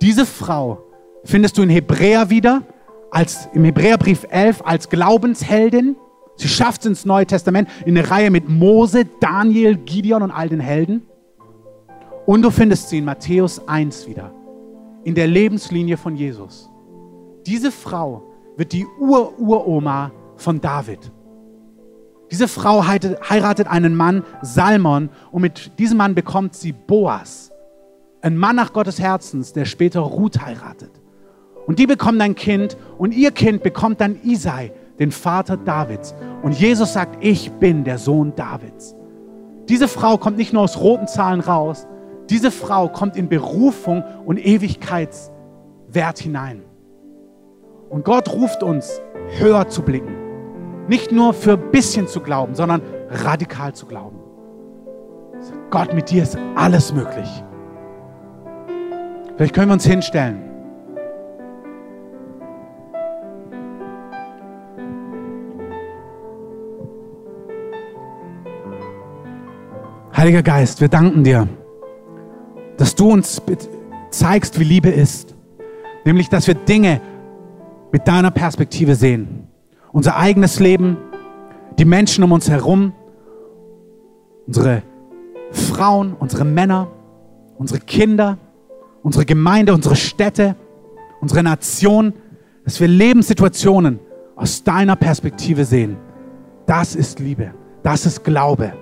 diese 0.01 0.25
Frau 0.25 0.83
findest 1.23 1.57
du 1.57 1.63
in 1.63 1.69
Hebräer 1.69 2.29
wieder, 2.29 2.61
als, 3.09 3.49
im 3.53 3.63
Hebräerbrief 3.63 4.25
11 4.29 4.61
als 4.63 4.89
Glaubensheldin. 4.89 5.95
Sie 6.35 6.47
schafft 6.47 6.81
es 6.81 6.87
ins 6.87 7.05
Neue 7.05 7.25
Testament 7.25 7.69
in 7.85 7.97
eine 7.97 8.09
Reihe 8.09 8.29
mit 8.29 8.47
Mose, 8.47 9.05
Daniel, 9.19 9.77
Gideon 9.77 10.21
und 10.21 10.31
all 10.31 10.49
den 10.49 10.59
Helden. 10.59 11.03
Und 12.25 12.41
du 12.41 12.51
findest 12.51 12.89
sie 12.89 12.99
in 12.99 13.05
Matthäus 13.05 13.67
1 13.67 14.07
wieder, 14.07 14.31
in 15.03 15.15
der 15.15 15.27
Lebenslinie 15.27 15.97
von 15.97 16.15
Jesus. 16.15 16.69
Diese 17.45 17.71
Frau 17.71 18.23
wird 18.57 18.71
die 18.71 18.85
Ur-Uroma 18.99 20.11
von 20.37 20.61
David. 20.61 21.11
Diese 22.31 22.47
Frau 22.47 22.85
heiratet 22.85 23.67
einen 23.67 23.95
Mann, 23.95 24.23
Salmon, 24.41 25.09
und 25.31 25.41
mit 25.41 25.77
diesem 25.79 25.97
Mann 25.97 26.15
bekommt 26.15 26.55
sie 26.55 26.73
Boas, 26.73 27.51
ein 28.21 28.37
Mann 28.37 28.55
nach 28.55 28.73
Gottes 28.73 28.99
Herzens, 28.99 29.53
der 29.53 29.65
später 29.65 29.99
Ruth 29.99 30.41
heiratet. 30.41 30.89
Und 31.67 31.79
die 31.79 31.87
bekommen 31.87 32.19
ein 32.21 32.35
Kind 32.35 32.77
und 32.97 33.13
ihr 33.13 33.31
Kind 33.31 33.63
bekommt 33.63 34.01
dann 34.01 34.19
Isai, 34.23 34.71
den 34.99 35.11
Vater 35.11 35.57
Davids. 35.57 36.15
Und 36.41 36.59
Jesus 36.59 36.93
sagt, 36.93 37.23
ich 37.23 37.51
bin 37.53 37.83
der 37.83 37.97
Sohn 37.97 38.35
Davids. 38.35 38.95
Diese 39.69 39.87
Frau 39.87 40.17
kommt 40.17 40.37
nicht 40.37 40.53
nur 40.53 40.63
aus 40.63 40.79
roten 40.79 41.07
Zahlen 41.07 41.41
raus, 41.41 41.87
diese 42.29 42.49
Frau 42.49 42.87
kommt 42.87 43.15
in 43.15 43.29
Berufung 43.29 44.03
und 44.25 44.43
Ewigkeitswert 44.43 46.19
hinein. 46.19 46.63
Und 47.89 48.03
Gott 48.03 48.33
ruft 48.33 48.63
uns, 48.63 48.99
höher 49.37 49.69
zu 49.69 49.83
blicken 49.83 50.24
nicht 50.87 51.11
nur 51.11 51.33
für 51.33 51.53
ein 51.53 51.71
bisschen 51.71 52.07
zu 52.07 52.19
glauben, 52.19 52.55
sondern 52.55 52.81
radikal 53.09 53.73
zu 53.73 53.85
glauben. 53.85 54.19
Gott, 55.69 55.93
mit 55.93 56.09
dir 56.09 56.23
ist 56.23 56.37
alles 56.55 56.93
möglich. 56.93 57.27
Vielleicht 59.35 59.53
können 59.53 59.69
wir 59.69 59.73
uns 59.73 59.85
hinstellen. 59.85 60.41
Heiliger 70.15 70.43
Geist, 70.43 70.79
wir 70.79 70.87
danken 70.87 71.23
dir, 71.23 71.47
dass 72.77 72.95
du 72.95 73.11
uns 73.11 73.41
zeigst, 74.11 74.59
wie 74.59 74.63
Liebe 74.63 74.89
ist. 74.89 75.35
Nämlich, 76.05 76.29
dass 76.29 76.47
wir 76.47 76.53
Dinge 76.53 77.01
mit 77.91 78.07
deiner 78.07 78.31
Perspektive 78.31 78.95
sehen 78.95 79.44
unser 79.95 80.17
eigenes 80.17 80.59
Leben, 80.59 80.97
die 81.79 81.85
Menschen 81.85 82.21
um 82.25 82.33
uns 82.33 82.49
herum, 82.49 82.91
unsere 84.45 84.83
Frauen, 85.51 86.17
unsere 86.19 86.43
Männer, 86.43 86.89
unsere 87.57 87.79
Kinder, 87.79 88.37
unsere 89.03 89.23
Gemeinde, 89.23 89.73
unsere 89.73 89.95
Städte, 89.95 90.57
unsere 91.21 91.43
Nation, 91.43 92.11
dass 92.65 92.81
wir 92.81 92.89
Lebenssituationen 92.89 94.01
aus 94.35 94.65
deiner 94.65 94.97
Perspektive 94.97 95.63
sehen. 95.63 95.95
Das 96.65 96.93
ist 96.93 97.21
Liebe, 97.21 97.53
das 97.81 98.05
ist 98.05 98.25
Glaube, 98.25 98.73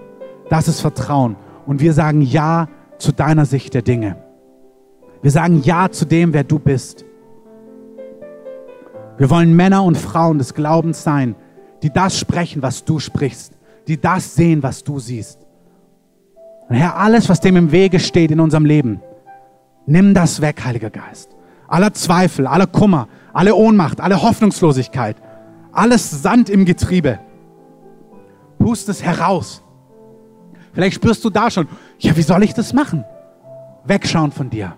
das 0.50 0.68
ist 0.68 0.82
Vertrauen. 0.82 1.36
Und 1.68 1.80
wir 1.80 1.94
sagen 1.94 2.24
Ja 2.24 2.70
zu 2.98 3.12
deiner 3.12 3.46
Sicht 3.46 3.76
der 3.76 3.84
Dinge. 3.84 4.18
Wir 5.22 5.30
sagen 5.30 5.62
Ja 5.62 5.92
zu 5.92 6.06
dem, 6.06 6.34
wer 6.34 6.44
du 6.44 6.58
bist. 6.58 7.06
Wir 9.18 9.30
wollen 9.30 9.56
Männer 9.56 9.84
und 9.84 9.98
Frauen 9.98 10.38
des 10.38 10.54
Glaubens 10.54 11.04
sein, 11.04 11.36
die 11.82 11.92
das 11.92 12.18
sprechen, 12.18 12.62
was 12.62 12.86
du 12.86 13.00
sprichst, 13.00 13.54
die 13.88 14.00
das 14.00 14.36
sehen, 14.36 14.64
was 14.64 14.84
du 14.84 15.00
siehst. 15.00 15.40
Und 16.70 16.76
Herr, 16.76 16.98
alles, 16.98 17.30
was 17.30 17.40
dem 17.40 17.56
im 17.56 17.72
Wege 17.72 18.00
steht 18.00 18.32
in 18.32 18.40
unserem 18.40 18.66
Leben, 18.66 19.02
nimm 19.86 20.14
das 20.14 20.42
weg, 20.42 20.64
Heiliger 20.64 20.90
Geist. 20.90 21.30
Aller 21.68 21.94
Zweifel, 21.94 22.48
aller 22.48 22.68
Kummer, 22.68 23.08
alle 23.34 23.56
Ohnmacht, 23.56 24.00
alle 24.00 24.22
Hoffnungslosigkeit, 24.22 25.18
alles 25.72 26.10
Sand 26.10 26.50
im 26.50 26.66
Getriebe. 26.66 27.20
Pust 28.60 28.90
es 28.90 29.04
heraus. 29.04 29.64
Vielleicht 30.72 30.96
spürst 30.96 31.24
du 31.26 31.30
da 31.30 31.52
schon, 31.52 31.68
ja, 32.00 32.16
wie 32.16 32.22
soll 32.22 32.44
ich 32.44 32.54
das 32.54 32.74
machen? 32.74 33.04
wegschauen 33.86 34.32
von 34.32 34.50
dir. 34.50 34.76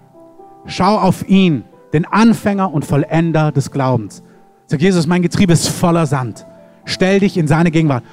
Schau 0.66 0.98
auf 0.98 1.28
ihn, 1.28 1.64
den 1.94 2.06
Anfänger 2.06 2.74
und 2.74 2.86
Vollender 2.86 3.52
des 3.52 3.72
Glaubens. 3.72 4.24
Sag 4.68 4.82
Jesus, 4.82 5.08
mein 5.08 5.22
Getriebe 5.22 5.54
ist 5.54 5.68
voller 5.68 6.06
Sand. 6.06 6.46
Stell 6.86 7.20
dich 7.20 7.38
in 7.38 7.48
seine 7.48 7.72
Gegenwart 7.72 8.04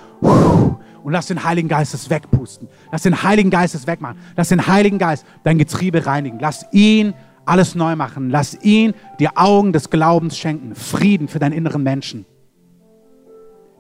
und 1.05 1.13
lass 1.13 1.27
den 1.27 1.45
Heiligen 1.45 1.69
Geist 1.69 1.95
es 1.95 2.11
wegpusten. 2.11 2.69
Lass 2.91 3.03
den 3.03 3.23
Heiligen 3.23 3.51
Geist 3.51 3.75
es 3.75 3.87
wegmachen. 3.87 4.19
Lass 4.37 4.49
den 4.49 4.67
Heiligen 4.67 4.99
Geist 4.99 5.27
dein 5.43 5.59
Getriebe 5.59 6.07
reinigen. 6.07 6.39
Lass 6.41 6.67
ihn 6.73 7.15
alles 7.45 7.75
neu 7.75 7.97
machen. 7.97 8.31
Lass 8.31 8.57
ihn 8.63 8.95
dir 9.19 9.33
Augen 9.35 9.73
des 9.73 9.91
Glaubens 9.91 10.39
schenken. 10.39 10.75
Frieden 10.75 11.29
für 11.29 11.39
deinen 11.39 11.53
inneren 11.53 11.83
Menschen. 11.83 12.25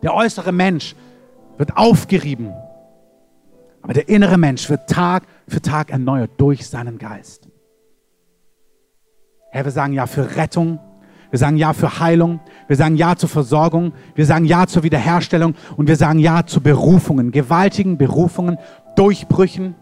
Der 0.02 0.14
äußere 0.14 0.52
Mensch 0.52 0.96
wird 1.58 1.76
aufgerieben. 1.76 2.52
Aber 3.82 3.94
der 3.94 4.08
innere 4.08 4.38
Mensch 4.38 4.68
wird 4.68 4.88
Tag 4.88 5.24
für 5.48 5.60
Tag 5.60 5.90
erneuert 5.90 6.32
durch 6.38 6.66
seinen 6.66 6.98
Geist. 6.98 7.48
Herr, 9.54 9.66
wir 9.66 9.70
sagen 9.70 9.92
ja 9.92 10.06
für 10.06 10.36
Rettung. 10.36 10.78
Wir 11.30 11.38
sagen 11.38 11.58
Ja 11.58 11.74
für 11.74 12.00
Heilung. 12.00 12.40
Wir 12.68 12.76
sagen 12.76 12.96
Ja 12.96 13.16
zur 13.16 13.28
Versorgung. 13.28 13.92
Wir 14.14 14.24
sagen 14.24 14.46
Ja 14.46 14.66
zur 14.66 14.82
Wiederherstellung. 14.82 15.54
Und 15.76 15.88
wir 15.88 15.96
sagen 15.96 16.18
Ja 16.18 16.46
zu 16.46 16.62
Berufungen, 16.62 17.32
gewaltigen 17.32 17.98
Berufungen, 17.98 18.56
Durchbrüchen 18.96 19.74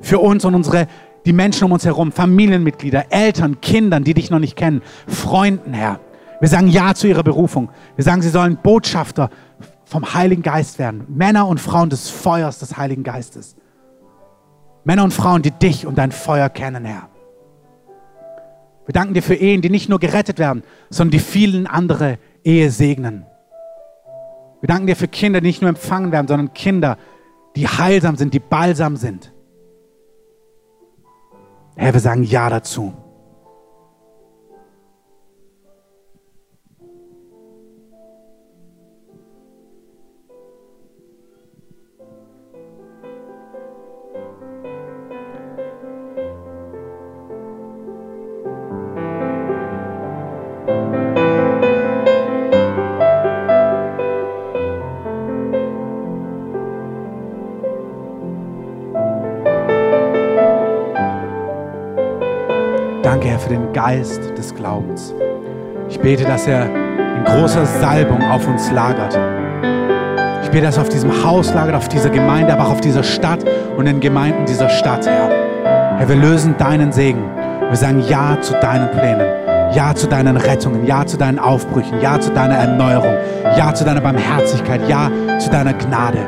für 0.00 0.18
uns 0.18 0.46
und 0.46 0.54
unsere, 0.54 0.86
die 1.26 1.34
Menschen 1.34 1.64
um 1.64 1.72
uns 1.72 1.84
herum, 1.84 2.10
Familienmitglieder, 2.10 3.12
Eltern, 3.12 3.60
Kindern, 3.60 4.02
die 4.02 4.14
dich 4.14 4.30
noch 4.30 4.38
nicht 4.38 4.56
kennen, 4.56 4.80
Freunden, 5.06 5.74
Herr. 5.74 6.00
Wir 6.40 6.48
sagen 6.48 6.68
Ja 6.68 6.94
zu 6.94 7.06
ihrer 7.06 7.22
Berufung. 7.22 7.68
Wir 7.96 8.04
sagen, 8.04 8.22
sie 8.22 8.30
sollen 8.30 8.56
Botschafter 8.62 9.28
vom 9.84 10.14
Heiligen 10.14 10.42
Geist 10.42 10.78
werden. 10.78 11.04
Männer 11.08 11.46
und 11.48 11.60
Frauen 11.60 11.90
des 11.90 12.08
Feuers 12.08 12.60
des 12.60 12.78
Heiligen 12.78 13.02
Geistes. 13.02 13.56
Männer 14.84 15.04
und 15.04 15.12
Frauen, 15.12 15.42
die 15.42 15.50
dich 15.50 15.86
und 15.86 15.98
dein 15.98 16.12
Feuer 16.12 16.48
kennen, 16.48 16.86
Herr. 16.86 17.11
Wir 18.86 18.92
danken 18.92 19.14
dir 19.14 19.22
für 19.22 19.34
Ehen, 19.34 19.62
die 19.62 19.70
nicht 19.70 19.88
nur 19.88 19.98
gerettet 19.98 20.38
werden, 20.38 20.62
sondern 20.90 21.12
die 21.12 21.18
vielen 21.20 21.66
andere 21.66 22.18
Ehe 22.44 22.70
segnen. 22.70 23.26
Wir 24.60 24.68
danken 24.68 24.86
dir 24.86 24.96
für 24.96 25.08
Kinder, 25.08 25.40
die 25.40 25.48
nicht 25.48 25.60
nur 25.60 25.68
empfangen 25.68 26.12
werden, 26.12 26.28
sondern 26.28 26.52
Kinder, 26.52 26.98
die 27.56 27.66
heilsam 27.66 28.16
sind, 28.16 28.34
die 28.34 28.40
balsam 28.40 28.96
sind. 28.96 29.32
Herr, 31.76 31.92
wir 31.92 32.00
sagen 32.00 32.22
Ja 32.22 32.48
dazu. 32.50 32.92
Für 63.42 63.50
den 63.50 63.72
Geist 63.72 64.20
des 64.38 64.54
Glaubens. 64.54 65.14
Ich 65.88 66.00
bete, 66.00 66.24
dass 66.24 66.46
er 66.46 66.66
in 66.66 67.24
großer 67.24 67.66
Salbung 67.66 68.22
auf 68.30 68.46
uns 68.46 68.70
lagert. 68.70 69.18
Ich 70.42 70.50
bete, 70.50 70.66
dass 70.66 70.76
er 70.76 70.82
auf 70.82 70.88
diesem 70.88 71.24
Haus 71.24 71.52
lagert, 71.52 71.74
auf 71.74 71.88
dieser 71.88 72.10
Gemeinde, 72.10 72.52
aber 72.52 72.66
auch 72.66 72.72
auf 72.72 72.80
dieser 72.80 73.02
Stadt 73.02 73.44
und 73.76 73.86
den 73.86 74.00
Gemeinden 74.00 74.46
dieser 74.46 74.68
Stadt, 74.68 75.06
Herr. 75.06 75.98
Herr, 75.98 76.08
wir 76.08 76.16
lösen 76.16 76.54
deinen 76.56 76.92
Segen. 76.92 77.24
Wir 77.68 77.76
sagen 77.76 78.00
Ja 78.08 78.38
zu 78.40 78.54
deinen 78.54 78.90
Plänen. 78.90 79.26
Ja 79.74 79.94
zu 79.94 80.06
deinen 80.06 80.36
Rettungen, 80.36 80.86
ja 80.86 81.06
zu 81.06 81.16
deinen 81.16 81.38
Aufbrüchen, 81.38 82.00
ja 82.02 82.20
zu 82.20 82.30
deiner 82.30 82.56
Erneuerung, 82.56 83.14
ja 83.56 83.72
zu 83.72 83.84
deiner 83.84 84.02
Barmherzigkeit, 84.02 84.86
ja 84.86 85.10
zu 85.38 85.48
deiner 85.48 85.72
Gnade. 85.72 86.18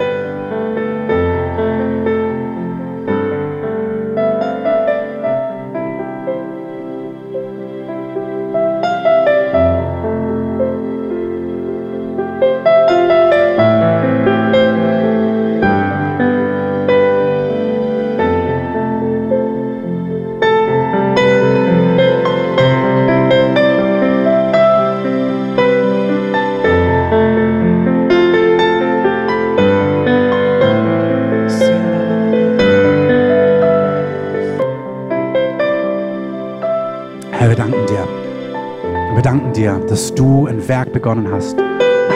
Begonnen 41.05 41.31
hast. 41.31 41.59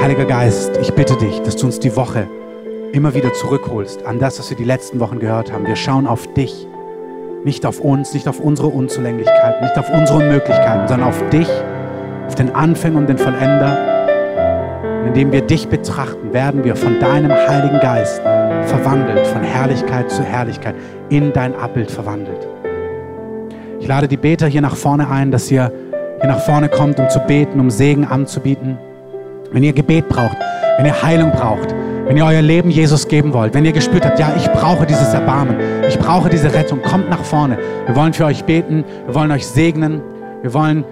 Heiliger 0.03 0.25
Geist, 0.25 0.79
ich 0.81 0.95
bitte 0.95 1.15
dich, 1.19 1.43
dass 1.43 1.57
du 1.57 1.67
uns 1.67 1.79
die 1.79 1.95
Woche 1.95 2.27
immer 2.93 3.13
wieder 3.13 3.35
zurückholst 3.35 4.07
an 4.07 4.19
das, 4.19 4.39
was 4.39 4.49
wir 4.49 4.57
die 4.57 4.65
letzten 4.65 4.99
Wochen 4.99 5.19
gehört 5.19 5.53
haben. 5.53 5.67
Wir 5.67 5.77
schauen 5.77 6.07
auf 6.07 6.27
dich, 6.33 6.67
nicht 7.45 7.67
auf 7.67 7.81
uns, 7.81 8.15
nicht 8.15 8.27
auf 8.29 8.41
unsere 8.41 8.69
Unzulänglichkeiten, 8.69 9.61
nicht 9.61 9.77
auf 9.77 9.91
unsere 9.91 10.21
Unmöglichkeiten, 10.21 10.89
sondern 10.89 11.07
auf 11.07 11.23
dich, 11.29 11.51
auf 12.29 12.35
den 12.35 12.55
Anfänger 12.55 12.97
und 12.97 13.11
den 13.11 13.19
Vollender. 13.19 13.77
Und 15.03 15.09
indem 15.09 15.33
wir 15.33 15.43
dich 15.43 15.69
betrachten, 15.69 16.33
werden 16.33 16.65
wir 16.65 16.75
von 16.75 16.99
deinem 16.99 17.31
Heiligen 17.31 17.81
Geist 17.81 18.23
verwandelt, 18.69 19.27
von 19.27 19.43
Herrlichkeit 19.43 20.11
zu 20.11 20.23
Herrlichkeit, 20.23 20.75
in 21.11 21.35
dein 21.35 21.55
Abbild 21.55 21.91
verwandelt. 21.91 22.49
Ich 23.81 23.87
lade 23.87 24.09
die 24.09 24.17
Beter 24.17 24.47
hier 24.47 24.63
nach 24.63 24.77
vorne 24.77 25.11
ein, 25.11 25.31
dass 25.31 25.51
ihr 25.51 25.71
hier 26.21 26.29
nach 26.29 26.41
vorne 26.41 26.69
kommt, 26.69 26.99
um 26.99 27.09
zu 27.09 27.21
beten, 27.21 27.61
um 27.61 27.71
Segen 27.71 28.05
anzubieten. 28.05 28.79
Wenn 29.53 29.63
ihr 29.63 29.73
Gebet 29.73 30.09
braucht, 30.09 30.37
wenn 30.77 30.87
ihr 30.87 31.03
Heilung 31.03 31.31
braucht, 31.33 31.75
wenn 32.07 32.17
ihr 32.17 32.25
euer 32.25 32.43
Leben 32.43 32.71
Jesus 32.71 33.07
geben 33.09 33.33
wollt, 33.33 33.55
wenn 33.55 33.65
ihr 33.65 33.73
gespürt 33.73 34.05
habt, 34.05 34.19
ja, 34.19 34.33
ich 34.37 34.51
brauche 34.51 34.87
dieses 34.87 35.13
Erbarmen, 35.13 35.57
ich 35.89 35.99
brauche 35.99 36.29
diese 36.29 36.53
Rettung, 36.53 36.83
kommt 36.83 37.11
nach 37.11 37.23
vorne. 37.23 37.59
Wir 37.87 37.95
wollen 37.95 38.13
für 38.13 38.25
euch 38.25 38.45
beten, 38.45 38.85
wir 39.07 39.15
wollen 39.15 39.31
euch 39.31 39.47
segnen, 39.47 40.01
wir 40.43 40.55
wollen 40.55 40.85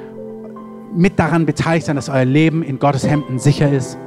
mit 0.94 1.18
daran 1.18 1.46
beteiligt 1.46 1.86
sein, 1.86 1.96
dass 1.96 2.08
euer 2.08 2.24
Leben 2.24 2.62
in 2.62 2.78
Gottes 2.78 3.08
Hemden 3.08 3.38
sicher 3.38 3.70
ist. 3.70 3.98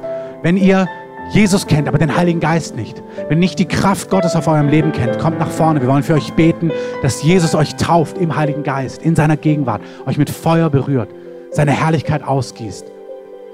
Wenn 0.42 0.56
ihr 0.56 0.88
Jesus 1.30 1.66
kennt, 1.68 1.86
aber 1.86 1.98
den 1.98 2.16
Heiligen 2.16 2.40
Geist 2.40 2.74
nicht, 2.74 3.00
wenn 3.28 3.38
nicht 3.38 3.58
die 3.60 3.66
Kraft 3.66 4.10
Gottes 4.10 4.34
auf 4.34 4.48
eurem 4.48 4.68
Leben 4.68 4.90
kennt, 4.90 5.18
kommt 5.20 5.38
nach 5.38 5.50
vorne. 5.50 5.80
Wir 5.80 5.88
wollen 5.88 6.02
für 6.02 6.14
euch 6.14 6.32
beten, 6.32 6.72
dass 7.02 7.22
Jesus 7.22 7.54
euch 7.54 7.76
tauft 7.76 8.18
im 8.18 8.34
Heiligen 8.34 8.64
Geist, 8.64 9.02
in 9.02 9.14
seiner 9.14 9.36
Gegenwart, 9.36 9.80
euch 10.06 10.18
mit 10.18 10.28
Feuer 10.28 10.70
berührt, 10.70 11.08
seine 11.52 11.70
Herrlichkeit 11.70 12.24
ausgießt. 12.24 12.84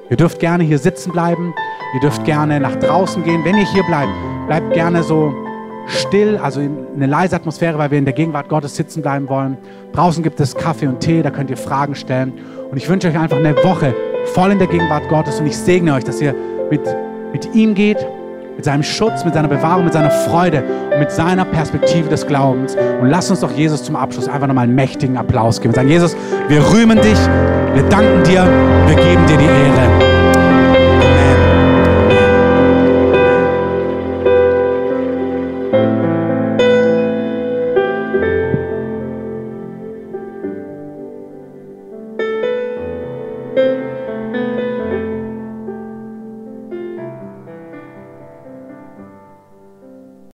Ihr 0.08 0.16
dürft 0.16 0.38
gerne 0.38 0.64
hier 0.64 0.78
sitzen 0.78 1.12
bleiben, 1.12 1.52
ihr 1.94 2.00
dürft 2.00 2.24
gerne 2.24 2.60
nach 2.60 2.76
draußen 2.76 3.22
gehen. 3.24 3.44
Wenn 3.44 3.56
ihr 3.56 3.66
hier 3.66 3.82
bleibt, 3.82 4.12
bleibt 4.46 4.72
gerne 4.72 5.02
so 5.02 5.34
still, 5.86 6.38
also 6.38 6.60
in 6.60 6.78
eine 6.94 7.06
leise 7.06 7.36
Atmosphäre, 7.36 7.76
weil 7.76 7.90
wir 7.90 7.98
in 7.98 8.04
der 8.06 8.14
Gegenwart 8.14 8.48
Gottes 8.48 8.74
sitzen 8.74 9.02
bleiben 9.02 9.28
wollen. 9.28 9.58
Draußen 9.92 10.22
gibt 10.22 10.40
es 10.40 10.54
Kaffee 10.54 10.86
und 10.86 11.00
Tee, 11.00 11.22
da 11.22 11.30
könnt 11.30 11.50
ihr 11.50 11.56
Fragen 11.56 11.94
stellen. 11.94 12.32
Und 12.70 12.76
ich 12.78 12.88
wünsche 12.88 13.08
euch 13.08 13.18
einfach 13.18 13.36
eine 13.36 13.54
Woche 13.64 13.94
voll 14.26 14.52
in 14.52 14.58
der 14.58 14.68
Gegenwart 14.68 15.08
Gottes 15.08 15.40
und 15.40 15.46
ich 15.46 15.56
segne 15.56 15.94
euch, 15.94 16.04
dass 16.04 16.20
ihr 16.20 16.34
mit, 16.70 16.80
mit 17.36 17.54
ihm 17.54 17.74
geht, 17.74 17.98
mit 18.56 18.64
seinem 18.64 18.82
Schutz, 18.82 19.22
mit 19.26 19.34
seiner 19.34 19.48
Bewahrung, 19.48 19.84
mit 19.84 19.92
seiner 19.92 20.10
Freude 20.10 20.64
und 20.90 20.98
mit 21.00 21.10
seiner 21.10 21.44
Perspektive 21.44 22.08
des 22.08 22.26
Glaubens. 22.26 22.74
Und 22.98 23.10
lasst 23.10 23.30
uns 23.30 23.40
doch 23.40 23.52
Jesus 23.52 23.84
zum 23.84 23.94
Abschluss 23.94 24.26
einfach 24.26 24.46
nochmal 24.46 24.64
einen 24.64 24.74
mächtigen 24.74 25.18
Applaus 25.18 25.60
geben. 25.60 25.70
Und 25.70 25.76
sagen, 25.76 25.90
Jesus, 25.90 26.16
wir 26.48 26.62
rühmen 26.72 26.98
dich, 26.98 27.18
wir 27.74 27.82
danken 27.90 28.24
dir, 28.24 28.48
wir 28.86 28.96
geben 28.96 29.26
dir 29.26 29.36
die 29.36 29.44
Ehre. 29.44 30.05